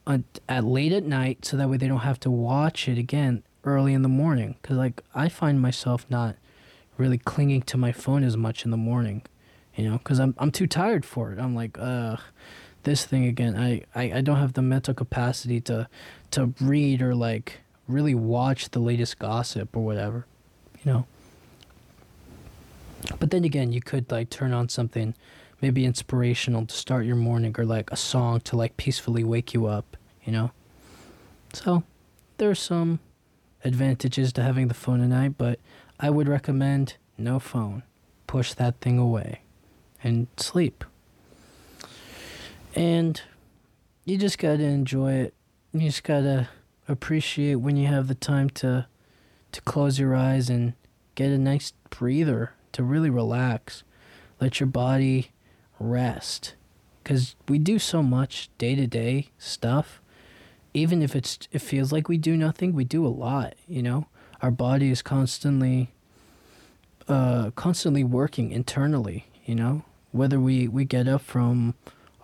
at 0.07 0.65
late 0.65 0.93
at 0.93 1.05
night 1.05 1.45
so 1.45 1.57
that 1.57 1.71
way 1.71 1.77
they 1.77 1.89
don't 1.89 2.01
have 2.01 2.21
to 2.21 2.31
watch 2.31 2.89
it 2.89 2.99
again 2.99 3.43
early 3.65 3.95
in 3.95 4.03
the 4.03 4.09
morning 4.09 4.57
cuz 4.63 4.77
like 4.77 5.03
I 5.15 5.29
find 5.29 5.61
myself 5.61 6.07
not 6.11 6.37
really 6.99 7.19
clinging 7.19 7.63
to 7.63 7.79
my 7.79 7.93
phone 7.93 8.25
as 8.25 8.37
much 8.37 8.65
in 8.65 8.71
the 8.71 8.77
morning, 8.77 9.23
you 9.75 9.89
know, 9.89 9.99
cuz 9.99 10.21
I'm 10.21 10.35
I'm 10.39 10.51
too 10.51 10.67
tired 10.67 11.05
for 11.05 11.33
it. 11.33 11.39
I'm 11.39 11.55
like, 11.55 11.79
uh 11.79 12.17
this 12.83 13.05
thing 13.05 13.25
again. 13.25 13.57
I, 13.57 13.83
I 13.95 14.19
I 14.19 14.21
don't 14.21 14.39
have 14.39 14.53
the 14.53 14.63
mental 14.63 14.93
capacity 14.95 15.61
to 15.63 15.89
to 16.33 16.53
read 16.61 17.01
or 17.01 17.15
like 17.15 17.62
really 17.89 18.15
watch 18.15 18.71
the 18.71 18.79
latest 18.79 19.19
gossip 19.19 19.77
or 19.77 19.85
whatever, 19.85 20.27
you 20.83 20.93
know. 20.93 21.07
But 23.19 23.31
then 23.31 23.45
again, 23.45 23.73
you 23.73 23.81
could 23.81 24.11
like 24.11 24.31
turn 24.31 24.53
on 24.53 24.69
something 24.69 25.15
maybe 25.61 25.85
inspirational 25.85 26.67
to 26.67 26.75
start 26.75 27.07
your 27.07 27.17
morning 27.17 27.55
or 27.57 27.65
like 27.65 27.91
a 27.91 27.97
song 27.97 28.41
to 28.41 28.57
like 28.57 28.77
peacefully 28.77 29.25
wake 29.25 29.55
you 29.55 29.67
up, 29.67 29.97
you 30.25 30.33
know? 30.33 30.51
So, 31.53 31.85
there's 32.39 32.61
some 32.61 32.99
advantages 33.65 34.33
to 34.35 34.43
having 34.43 34.69
the 34.69 34.75
phone 34.75 35.01
at 35.03 35.09
night, 35.09 35.39
but 35.39 35.61
I 36.01 36.11
would 36.11 36.29
recommend 36.29 36.97
no 37.17 37.39
phone. 37.39 37.85
Push 38.27 38.55
that 38.55 38.81
thing 38.81 38.99
away 38.99 39.43
and 40.03 40.27
sleep. 40.37 40.85
And 42.75 43.21
you 44.05 44.17
just 44.17 44.39
got 44.39 44.57
to 44.57 44.65
enjoy 44.65 45.13
it. 45.13 45.35
You 45.73 45.81
just 45.81 46.03
got 46.03 46.21
to 46.23 46.49
appreciate 46.93 47.57
when 47.57 47.77
you 47.77 47.87
have 47.89 48.09
the 48.09 48.15
time 48.15 48.51
to 48.51 48.87
to 49.53 49.61
close 49.63 49.99
your 49.99 50.15
eyes 50.15 50.49
and 50.49 50.73
get 51.15 51.31
a 51.31 51.39
nice 51.39 51.73
breather 51.91 52.55
to 52.73 52.83
really 52.83 53.11
relax. 53.11 53.85
Let 54.41 54.61
your 54.61 54.67
body 54.67 55.31
rest 55.79 56.55
because 57.03 57.37
we 57.49 57.59
do 57.59 57.79
so 57.79 58.03
much 58.03 58.49
day 58.59 58.75
to 58.75 58.87
day 58.87 59.29
stuff. 59.39 60.01
Even 60.75 61.03
if 61.03 61.15
it's 61.15 61.39
it 61.53 61.61
feels 61.61 61.93
like 61.93 62.09
we 62.09 62.17
do 62.17 62.37
nothing, 62.37 62.73
we 62.73 62.85
do 62.85 63.07
a 63.07 63.09
lot. 63.09 63.55
You 63.69 63.83
know, 63.83 64.07
our 64.41 64.51
body 64.51 64.91
is 64.91 65.03
constantly, 65.03 65.93
uh, 67.09 67.51
constantly 67.51 68.05
working 68.05 68.51
internally. 68.51 69.27
You 69.45 69.55
know, 69.55 69.85
whether 70.13 70.41
we 70.41 70.67
we 70.69 70.85
get 70.85 71.09
up 71.09 71.23
from 71.23 71.75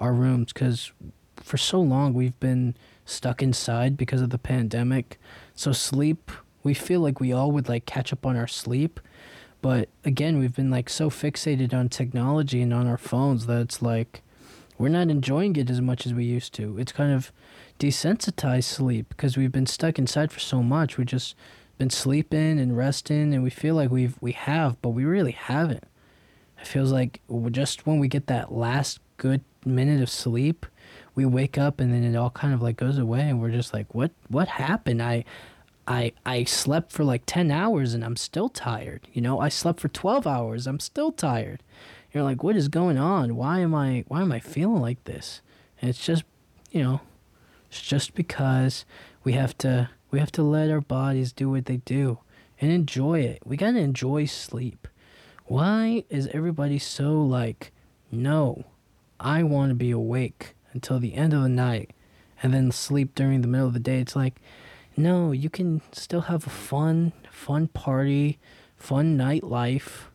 our 0.00 0.12
rooms 0.12 0.52
because 0.52 0.92
for 1.42 1.56
so 1.56 1.80
long 1.80 2.14
we've 2.14 2.38
been 2.40 2.74
stuck 3.04 3.42
inside 3.42 3.96
because 3.96 4.20
of 4.20 4.30
the 4.30 4.38
pandemic. 4.38 5.18
So 5.54 5.72
sleep, 5.72 6.30
we 6.62 6.74
feel 6.74 7.00
like 7.00 7.20
we 7.20 7.32
all 7.32 7.50
would 7.52 7.68
like 7.68 7.86
catch 7.86 8.12
up 8.12 8.26
on 8.26 8.36
our 8.36 8.46
sleep, 8.46 9.00
but 9.60 9.88
again, 10.04 10.38
we've 10.38 10.54
been 10.54 10.70
like 10.70 10.88
so 10.88 11.10
fixated 11.10 11.74
on 11.74 11.88
technology 11.88 12.62
and 12.62 12.72
on 12.72 12.86
our 12.86 12.98
phones 12.98 13.46
that 13.46 13.60
it's 13.60 13.82
like 13.82 14.22
we're 14.78 14.88
not 14.88 15.08
enjoying 15.08 15.56
it 15.56 15.70
as 15.70 15.80
much 15.80 16.06
as 16.06 16.14
we 16.14 16.24
used 16.24 16.54
to. 16.54 16.78
It's 16.78 16.92
kind 16.92 17.12
of 17.12 17.32
desensitized 17.78 18.64
sleep 18.64 19.08
because 19.08 19.36
we've 19.36 19.52
been 19.52 19.66
stuck 19.66 19.98
inside 19.98 20.30
for 20.30 20.38
so 20.38 20.62
much. 20.62 20.96
We've 20.96 21.06
just 21.06 21.34
been 21.78 21.90
sleeping 21.90 22.60
and 22.60 22.76
resting 22.76 23.34
and 23.34 23.42
we 23.42 23.50
feel 23.50 23.74
like 23.74 23.90
we've 23.90 24.16
we 24.20 24.32
have, 24.32 24.80
but 24.80 24.90
we 24.90 25.04
really 25.04 25.32
haven't. 25.32 25.84
It 26.60 26.66
feels 26.66 26.92
like 26.92 27.20
just 27.50 27.86
when 27.86 27.98
we 27.98 28.08
get 28.08 28.26
that 28.28 28.52
last 28.52 29.00
good 29.16 29.42
minute 29.64 30.00
of 30.00 30.10
sleep, 30.10 30.66
we 31.18 31.26
wake 31.26 31.58
up 31.58 31.80
and 31.80 31.92
then 31.92 32.04
it 32.04 32.16
all 32.16 32.30
kind 32.30 32.54
of 32.54 32.62
like 32.62 32.76
goes 32.76 32.96
away 32.96 33.22
and 33.22 33.42
we're 33.42 33.50
just 33.50 33.74
like 33.74 33.92
what 33.92 34.12
what 34.28 34.46
happened? 34.46 35.02
I 35.02 35.24
I 35.84 36.12
I 36.24 36.44
slept 36.44 36.92
for 36.92 37.02
like 37.02 37.24
10 37.26 37.50
hours 37.50 37.92
and 37.92 38.04
I'm 38.04 38.14
still 38.14 38.48
tired. 38.48 39.08
You 39.12 39.20
know, 39.20 39.40
I 39.40 39.48
slept 39.48 39.80
for 39.80 39.88
12 39.88 40.28
hours, 40.28 40.68
I'm 40.68 40.78
still 40.78 41.10
tired. 41.10 41.64
You're 42.12 42.22
like, 42.22 42.44
"What 42.44 42.54
is 42.54 42.68
going 42.68 42.98
on? 42.98 43.34
Why 43.34 43.58
am 43.58 43.74
I 43.74 44.04
why 44.06 44.22
am 44.22 44.30
I 44.30 44.38
feeling 44.38 44.80
like 44.80 45.02
this?" 45.06 45.42
And 45.82 45.90
it's 45.90 46.06
just, 46.06 46.22
you 46.70 46.84
know, 46.84 47.00
it's 47.68 47.82
just 47.82 48.14
because 48.14 48.84
we 49.24 49.32
have 49.32 49.58
to 49.58 49.90
we 50.12 50.20
have 50.20 50.30
to 50.38 50.44
let 50.44 50.70
our 50.70 50.80
bodies 50.80 51.32
do 51.32 51.50
what 51.50 51.64
they 51.64 51.78
do 51.78 52.20
and 52.60 52.70
enjoy 52.70 53.22
it. 53.22 53.42
We 53.44 53.56
got 53.56 53.72
to 53.72 53.80
enjoy 53.80 54.26
sleep. 54.26 54.86
Why 55.46 56.04
is 56.10 56.28
everybody 56.28 56.78
so 56.78 57.20
like, 57.20 57.72
"No, 58.12 58.66
I 59.18 59.42
want 59.42 59.70
to 59.70 59.74
be 59.74 59.90
awake 59.90 60.54
until 60.72 60.98
the 60.98 61.14
end 61.14 61.32
of 61.32 61.42
the 61.42 61.48
night 61.48 61.92
and 62.42 62.54
then 62.54 62.70
sleep 62.70 63.14
during 63.14 63.40
the 63.40 63.48
middle 63.48 63.66
of 63.66 63.74
the 63.74 63.80
day." 63.80 64.00
It's 64.00 64.16
like 64.16 64.40
no, 64.98 65.30
you 65.30 65.48
can 65.48 65.80
still 65.92 66.22
have 66.22 66.44
a 66.44 66.50
fun, 66.50 67.12
fun 67.30 67.68
party, 67.68 68.40
fun 68.76 69.16
nightlife, 69.16 70.06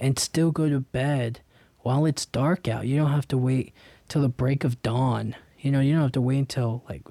and 0.00 0.18
still 0.18 0.50
go 0.50 0.70
to 0.70 0.80
bed 0.80 1.40
while 1.80 2.06
it's 2.06 2.24
dark 2.24 2.66
out. 2.66 2.86
You 2.86 2.96
don't 2.96 3.10
have 3.10 3.28
to 3.28 3.36
wait 3.36 3.74
till 4.08 4.22
the 4.22 4.30
break 4.30 4.64
of 4.64 4.80
dawn. 4.82 5.36
You 5.60 5.70
know, 5.70 5.80
you 5.80 5.92
don't 5.92 6.02
have 6.02 6.12
to 6.12 6.20
wait 6.22 6.38
until 6.38 6.82
like 6.88 7.06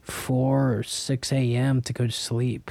4 0.00 0.78
or 0.78 0.82
6 0.82 1.32
a.m. 1.32 1.82
to 1.82 1.92
go 1.92 2.06
to 2.06 2.12
sleep. 2.12 2.70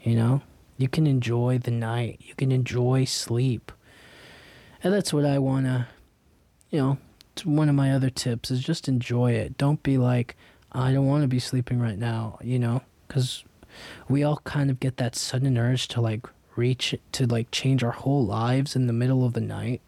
You 0.00 0.14
know, 0.14 0.42
you 0.76 0.88
can 0.88 1.06
enjoy 1.06 1.58
the 1.58 1.70
night, 1.72 2.20
you 2.20 2.34
can 2.36 2.52
enjoy 2.52 3.04
sleep. 3.04 3.72
And 4.82 4.94
that's 4.94 5.12
what 5.12 5.24
I 5.24 5.38
want 5.38 5.66
to, 5.66 5.88
you 6.70 6.78
know, 6.78 6.98
one 7.44 7.68
of 7.68 7.74
my 7.74 7.92
other 7.92 8.10
tips 8.10 8.50
is 8.50 8.60
just 8.60 8.88
enjoy 8.88 9.32
it. 9.32 9.58
Don't 9.58 9.82
be 9.82 9.98
like, 9.98 10.36
I 10.72 10.92
don't 10.92 11.06
want 11.06 11.22
to 11.22 11.28
be 11.28 11.38
sleeping 11.38 11.80
right 11.80 11.98
now, 11.98 12.38
you 12.42 12.58
know? 12.58 12.82
because 13.12 13.44
we 14.08 14.22
all 14.24 14.38
kind 14.44 14.70
of 14.70 14.80
get 14.80 14.96
that 14.96 15.14
sudden 15.14 15.58
urge 15.58 15.86
to 15.88 16.00
like 16.00 16.26
reach 16.56 16.94
to 17.12 17.26
like 17.26 17.50
change 17.50 17.84
our 17.84 17.90
whole 17.90 18.24
lives 18.24 18.74
in 18.74 18.86
the 18.86 18.92
middle 18.92 19.24
of 19.24 19.34
the 19.34 19.40
night. 19.40 19.82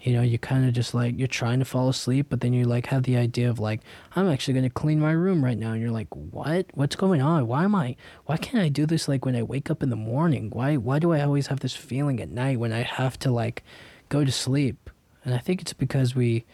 You 0.00 0.14
know 0.14 0.22
you 0.22 0.36
kind 0.36 0.66
of 0.66 0.74
just 0.74 0.94
like 0.94 1.16
you're 1.16 1.28
trying 1.28 1.60
to 1.60 1.64
fall 1.64 1.88
asleep 1.88 2.26
but 2.28 2.40
then 2.40 2.52
you 2.52 2.64
like 2.64 2.86
have 2.86 3.04
the 3.04 3.16
idea 3.16 3.48
of 3.48 3.60
like 3.60 3.82
i'm 4.16 4.28
actually 4.28 4.54
going 4.54 4.64
to 4.64 4.70
clean 4.70 4.98
my 4.98 5.12
room 5.12 5.44
right 5.44 5.56
now 5.56 5.70
and 5.70 5.80
you're 5.80 5.92
like 5.92 6.08
what? 6.12 6.66
What's 6.74 6.96
going 6.96 7.22
on? 7.22 7.46
Why 7.46 7.62
am 7.62 7.76
i 7.76 7.94
why 8.26 8.36
can't 8.36 8.64
i 8.64 8.68
do 8.68 8.84
this 8.84 9.06
like 9.06 9.24
when 9.24 9.36
i 9.36 9.44
wake 9.44 9.70
up 9.70 9.80
in 9.80 9.90
the 9.90 9.96
morning? 9.96 10.50
Why 10.50 10.76
why 10.76 10.98
do 10.98 11.12
i 11.12 11.20
always 11.20 11.46
have 11.46 11.60
this 11.60 11.76
feeling 11.76 12.20
at 12.20 12.30
night 12.30 12.58
when 12.58 12.72
i 12.72 12.82
have 12.82 13.16
to 13.20 13.30
like 13.30 13.62
go 14.08 14.24
to 14.24 14.32
sleep 14.32 14.90
and 15.24 15.34
i 15.34 15.38
think 15.38 15.60
it's 15.60 15.72
because 15.72 16.14
we 16.14 16.44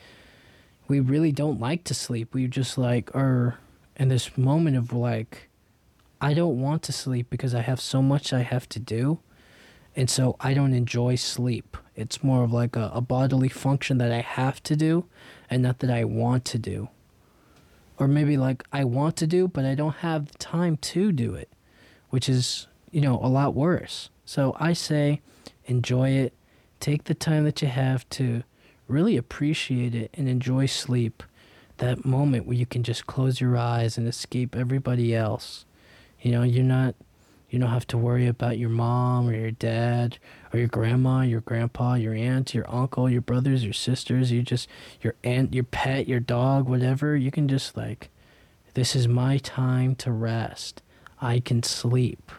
we 0.89 1.01
really 1.01 1.33
don't 1.33 1.61
like 1.61 1.85
to 1.85 1.95
sleep 1.95 2.35
we 2.35 2.47
just 2.47 2.79
like 2.79 3.15
are 3.15 3.59
in 3.97 4.09
this 4.09 4.39
moment 4.39 4.77
of 4.77 4.93
like 4.93 5.49
I 6.21 6.35
don't 6.35 6.61
want 6.61 6.83
to 6.85 6.93
sleep 6.93 7.29
because 7.31 7.55
I 7.55 7.61
have 7.61 7.81
so 7.81 8.03
much 8.03 8.33
I 8.33 8.43
have 8.43 8.69
to 8.71 8.81
do. 8.81 9.21
And 9.95 10.11
so 10.11 10.37
I 10.41 10.55
don't 10.55 10.75
enjoy 10.75 11.17
sleep. 11.17 11.77
It's 11.97 12.23
more 12.23 12.45
of 12.45 12.53
like 12.53 12.77
a, 12.77 12.91
a 12.95 13.01
bodily 13.01 13.49
function 13.49 13.99
that 13.99 14.13
I 14.13 14.21
have 14.21 14.63
to 14.65 14.77
do 14.77 15.07
and 15.51 15.63
not 15.63 15.81
that 15.81 15.91
I 15.91 16.05
want 16.05 16.45
to 16.47 16.59
do. 16.59 16.89
Or 17.99 18.07
maybe 18.07 18.37
like 18.37 18.65
I 18.73 18.85
want 18.85 19.17
to 19.17 19.27
do, 19.27 19.49
but 19.49 19.65
I 19.65 19.75
don't 19.75 19.97
have 19.97 20.27
the 20.27 20.39
time 20.39 20.77
to 20.77 21.11
do 21.11 21.35
it, 21.35 21.51
which 22.11 22.29
is, 22.29 22.69
you 22.91 23.01
know, 23.01 23.19
a 23.23 23.27
lot 23.27 23.55
worse. 23.55 24.11
So 24.25 24.57
I 24.61 24.73
say 24.73 25.21
enjoy 25.67 26.11
it. 26.11 26.33
Take 26.81 27.05
the 27.05 27.15
time 27.15 27.45
that 27.45 27.61
you 27.61 27.69
have 27.69 28.09
to 28.11 28.45
really 28.89 29.17
appreciate 29.17 29.95
it 29.95 30.11
and 30.15 30.29
enjoy 30.29 30.67
sleep. 30.67 31.23
That 31.77 32.05
moment 32.05 32.47
where 32.47 32.57
you 32.57 32.67
can 32.67 32.83
just 32.83 33.07
close 33.07 33.41
your 33.41 33.57
eyes 33.57 33.97
and 33.97 34.09
escape 34.09 34.57
everybody 34.57 35.15
else 35.15 35.65
you 36.21 36.33
know, 36.33 36.43
you're 36.43 36.65
not 36.65 36.95
you 37.51 37.59
don't 37.59 37.71
have 37.71 37.87
to 37.87 37.97
worry 37.97 38.27
about 38.27 38.59
your 38.59 38.69
mom 38.69 39.27
or 39.27 39.35
your 39.35 39.53
dad 39.53 40.19
or 40.53 40.59
your 40.59 40.69
grandma, 40.69 41.23
your 41.23 41.41
grandpa, 41.41 41.95
your 41.95 42.13
aunt, 42.13 42.53
your 42.53 42.71
uncle, 42.71 43.09
your 43.09 43.23
brothers, 43.23 43.65
your 43.65 43.73
sisters. 43.73 44.31
You 44.31 44.43
just 44.43 44.69
your 45.01 45.15
aunt, 45.25 45.55
your 45.55 45.65
pet, 45.65 46.07
your 46.07 46.21
dog, 46.21 46.69
whatever. 46.69 47.17
You 47.17 47.31
can 47.31 47.49
just 47.49 47.75
like, 47.75 48.11
this 48.75 48.95
is 48.95 49.09
my 49.09 49.39
time 49.39 49.95
to 49.97 50.13
rest. 50.13 50.83
I 51.23 51.41
can 51.41 51.63
sleep. 51.63 52.31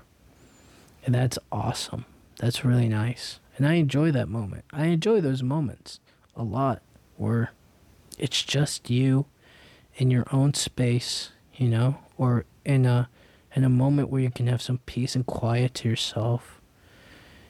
And 1.05 1.15
that's 1.15 1.39
awesome. 1.51 2.05
That's 2.37 2.63
really 2.63 2.87
nice. 2.87 3.39
And 3.57 3.67
I 3.67 3.73
enjoy 3.73 4.11
that 4.11 4.29
moment. 4.29 4.65
I 4.71 4.87
enjoy 4.87 5.21
those 5.21 5.41
moments 5.41 5.99
a 6.39 6.43
lot 6.43 6.81
where 7.17 7.51
it's 8.17 8.41
just 8.41 8.89
you 8.89 9.25
in 9.95 10.09
your 10.09 10.25
own 10.31 10.53
space, 10.53 11.31
you 11.53 11.67
know, 11.67 11.99
or 12.17 12.45
in 12.65 12.85
a 12.85 13.09
in 13.55 13.63
a 13.63 13.69
moment 13.69 14.09
where 14.09 14.21
you 14.21 14.31
can 14.31 14.47
have 14.47 14.61
some 14.61 14.79
peace 14.85 15.15
and 15.15 15.25
quiet 15.25 15.73
to 15.73 15.89
yourself. 15.89 16.61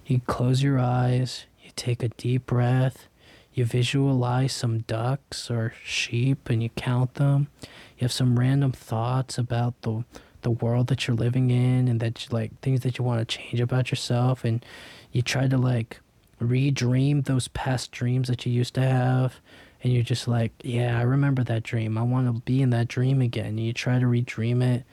You 0.05 0.19
close 0.21 0.63
your 0.63 0.79
eyes, 0.79 1.45
you 1.61 1.71
take 1.75 2.01
a 2.01 2.09
deep 2.09 2.47
breath, 2.47 3.07
you 3.53 3.63
visualize 3.63 4.53
some 4.53 4.79
ducks 4.79 5.51
or 5.51 5.73
sheep 5.83 6.49
and 6.49 6.63
you 6.63 6.69
count 6.69 7.15
them. 7.15 7.47
You 7.61 8.05
have 8.05 8.11
some 8.11 8.39
random 8.39 8.71
thoughts 8.71 9.37
about 9.37 9.81
the 9.83 10.03
the 10.41 10.51
world 10.51 10.87
that 10.87 11.05
you're 11.05 11.17
living 11.17 11.51
in 11.51 11.87
and 11.89 11.99
that 11.99 12.25
you, 12.25 12.29
like 12.31 12.57
things 12.61 12.79
that 12.81 12.97
you 12.97 13.03
want 13.03 13.19
to 13.19 13.37
change 13.37 13.59
about 13.59 13.91
yourself 13.91 14.45
and 14.45 14.65
you 15.11 15.21
try 15.21 15.47
to 15.47 15.57
like 15.57 15.99
redream 16.39 17.25
those 17.25 17.47
past 17.49 17.91
dreams 17.91 18.27
that 18.27 18.45
you 18.45 18.51
used 18.51 18.73
to 18.75 18.81
have 18.81 19.39
and 19.83 19.93
you're 19.93 20.03
just 20.03 20.27
like, 20.27 20.51
yeah, 20.61 20.99
I 20.99 21.03
remember 21.03 21.43
that 21.45 21.63
dream. 21.63 21.97
I 21.97 22.01
want 22.01 22.27
to 22.27 22.41
be 22.41 22.61
in 22.61 22.69
that 22.71 22.87
dream 22.87 23.21
again. 23.21 23.45
And 23.45 23.59
you 23.59 23.71
try 23.71 23.97
to 23.97 24.05
redream 24.05 24.61
it 24.61 24.83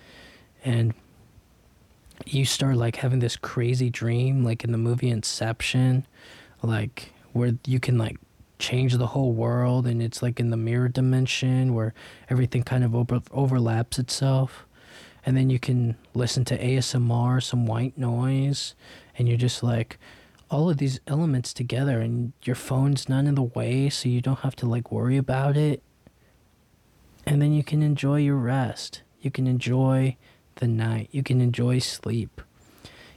and 0.65 0.95
you 2.25 2.45
start 2.45 2.77
like 2.77 2.97
having 2.97 3.19
this 3.19 3.37
crazy 3.37 3.91
dream 3.91 4.43
like 4.45 4.65
in 4.65 4.73
the 4.73 4.79
movie 4.79 5.11
Inception 5.11 6.07
like 6.63 7.13
where 7.33 7.53
you 7.67 7.79
can 7.79 7.99
like 7.99 8.17
change 8.59 8.95
the 8.97 9.09
whole 9.09 9.33
world 9.33 9.87
and 9.87 10.03
it's 10.03 10.23
like 10.23 10.41
in 10.41 10.51
the 10.51 10.57
mirror 10.57 10.89
dimension 10.89 11.75
where 11.75 11.93
everything 12.31 12.63
kind 12.63 12.83
of 12.85 12.95
over- 12.95 13.21
overlaps 13.33 13.99
itself 13.99 14.67
and 15.27 15.37
then 15.37 15.51
you 15.51 15.59
can 15.59 15.97
listen 16.15 16.45
to 16.47 16.59
ASMR 16.59 17.43
some 17.43 17.67
white 17.67 17.99
noise 17.99 18.75
and 19.19 19.29
you're 19.29 19.37
just 19.37 19.63
like 19.63 19.99
all 20.51 20.71
of 20.71 20.79
these 20.79 21.01
elements 21.07 21.53
together 21.53 22.01
and 22.01 22.33
your 22.43 22.57
phone's 22.57 23.09
not 23.09 23.25
in 23.25 23.35
the 23.35 23.43
way 23.43 23.89
so 23.89 24.09
you 24.09 24.21
don't 24.21 24.41
have 24.41 24.57
to 24.57 24.67
like 24.67 24.93
worry 24.93 25.17
about 25.17 25.57
it 25.57 25.83
and 27.27 27.43
then 27.43 27.53
you 27.53 27.65
can 27.65 27.83
enjoy 27.83 28.17
your 28.17 28.37
rest 28.37 29.03
you 29.21 29.31
can 29.31 29.47
enjoy 29.47 30.17
the 30.57 30.69
night 30.69 31.09
you 31.11 31.23
can 31.23 31.41
enjoy 31.41 31.79
sleep 31.79 32.41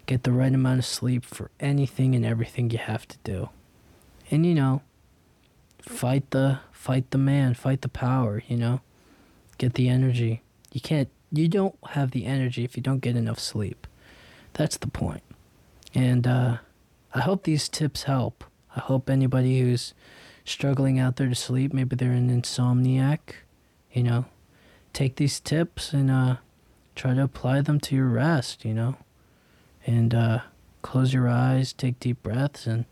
get 0.06 0.24
the 0.24 0.32
right 0.32 0.54
amount 0.54 0.80
of 0.80 0.86
sleep 0.86 1.24
for 1.24 1.52
anything 1.60 2.16
and 2.16 2.26
everything 2.26 2.70
you 2.70 2.80
have 2.80 3.08
to 3.08 3.18
do 3.24 3.50
and 4.32 4.46
you 4.46 4.56
know 4.56 4.82
fight 5.82 6.30
the 6.32 6.60
fight 6.72 7.12
the 7.12 7.18
man, 7.18 7.54
fight 7.54 7.82
the 7.82 7.90
power, 7.90 8.42
you 8.48 8.56
know? 8.56 8.82
Get 9.58 9.74
the 9.74 9.90
energy. 9.90 10.42
You 10.72 10.80
can't 10.80 11.10
you 11.32 11.48
don't 11.48 11.76
have 11.90 12.12
the 12.12 12.26
energy 12.26 12.64
if 12.64 12.76
you 12.76 12.82
don't 12.82 13.02
get 13.02 13.16
enough 13.16 13.40
sleep. 13.40 13.86
That's 14.54 14.78
the 14.78 14.88
point. 14.88 15.22
And 15.94 16.26
uh, 16.26 16.58
I 17.14 17.22
hope 17.22 17.44
these 17.44 17.68
tips 17.70 18.04
help. 18.04 18.44
I 18.76 18.82
hope 18.82 19.10
anybody 19.10 19.60
who's 19.60 19.94
struggling 20.46 21.00
out 21.00 21.16
there 21.16 21.30
to 21.30 21.36
sleep, 21.36 21.74
maybe 21.74 21.96
they're 21.96 22.12
an 22.12 22.30
insomniac, 22.30 23.20
you 23.92 24.04
know, 24.04 24.26
take 24.94 25.16
these 25.16 25.40
tips 25.40 25.94
and 25.94 26.10
uh, 26.12 26.38
try 26.96 27.14
to 27.14 27.24
apply 27.24 27.62
them 27.62 27.80
to 27.80 27.96
your 27.96 28.08
rest, 28.08 28.66
you 28.66 28.74
know, 28.74 28.98
and 29.86 30.14
uh, 30.14 30.40
close 30.82 31.14
your 31.14 31.28
eyes, 31.28 31.74
take 31.74 32.00
deep 32.00 32.22
breaths, 32.22 32.68
and 32.68 32.86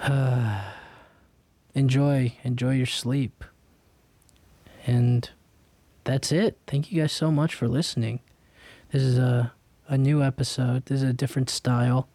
uh, 0.00 0.62
enjoy 1.74 2.36
enjoy 2.44 2.74
your 2.74 2.86
sleep. 2.86 3.44
And 4.86 5.28
that's 6.04 6.30
it. 6.30 6.58
Thank 6.66 6.92
you 6.92 7.00
guys 7.02 7.12
so 7.12 7.30
much 7.30 7.54
for 7.54 7.66
listening. 7.66 8.20
This 8.92 9.02
is 9.02 9.18
a 9.18 9.52
a 9.88 9.98
new 9.98 10.22
episode. 10.22 10.86
This 10.86 11.02
is 11.02 11.10
a 11.10 11.12
different 11.12 11.50
style. 11.50 12.08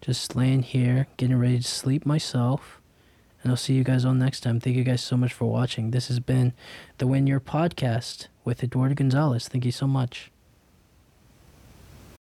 Just 0.00 0.36
laying 0.36 0.62
here, 0.62 1.08
getting 1.16 1.38
ready 1.38 1.58
to 1.58 1.64
sleep 1.64 2.06
myself. 2.06 2.80
And 3.42 3.50
I'll 3.50 3.56
see 3.56 3.74
you 3.74 3.84
guys 3.84 4.04
all 4.04 4.14
next 4.14 4.40
time. 4.40 4.60
Thank 4.60 4.76
you 4.76 4.84
guys 4.84 5.02
so 5.02 5.16
much 5.16 5.32
for 5.32 5.46
watching. 5.46 5.90
This 5.90 6.08
has 6.08 6.20
been 6.20 6.52
the 6.98 7.06
Win 7.06 7.26
Your 7.26 7.40
Podcast 7.40 8.28
with 8.44 8.62
Eduardo 8.62 8.94
Gonzalez. 8.94 9.48
Thank 9.48 9.64
you 9.64 9.72
so 9.72 9.86
much. 9.86 10.30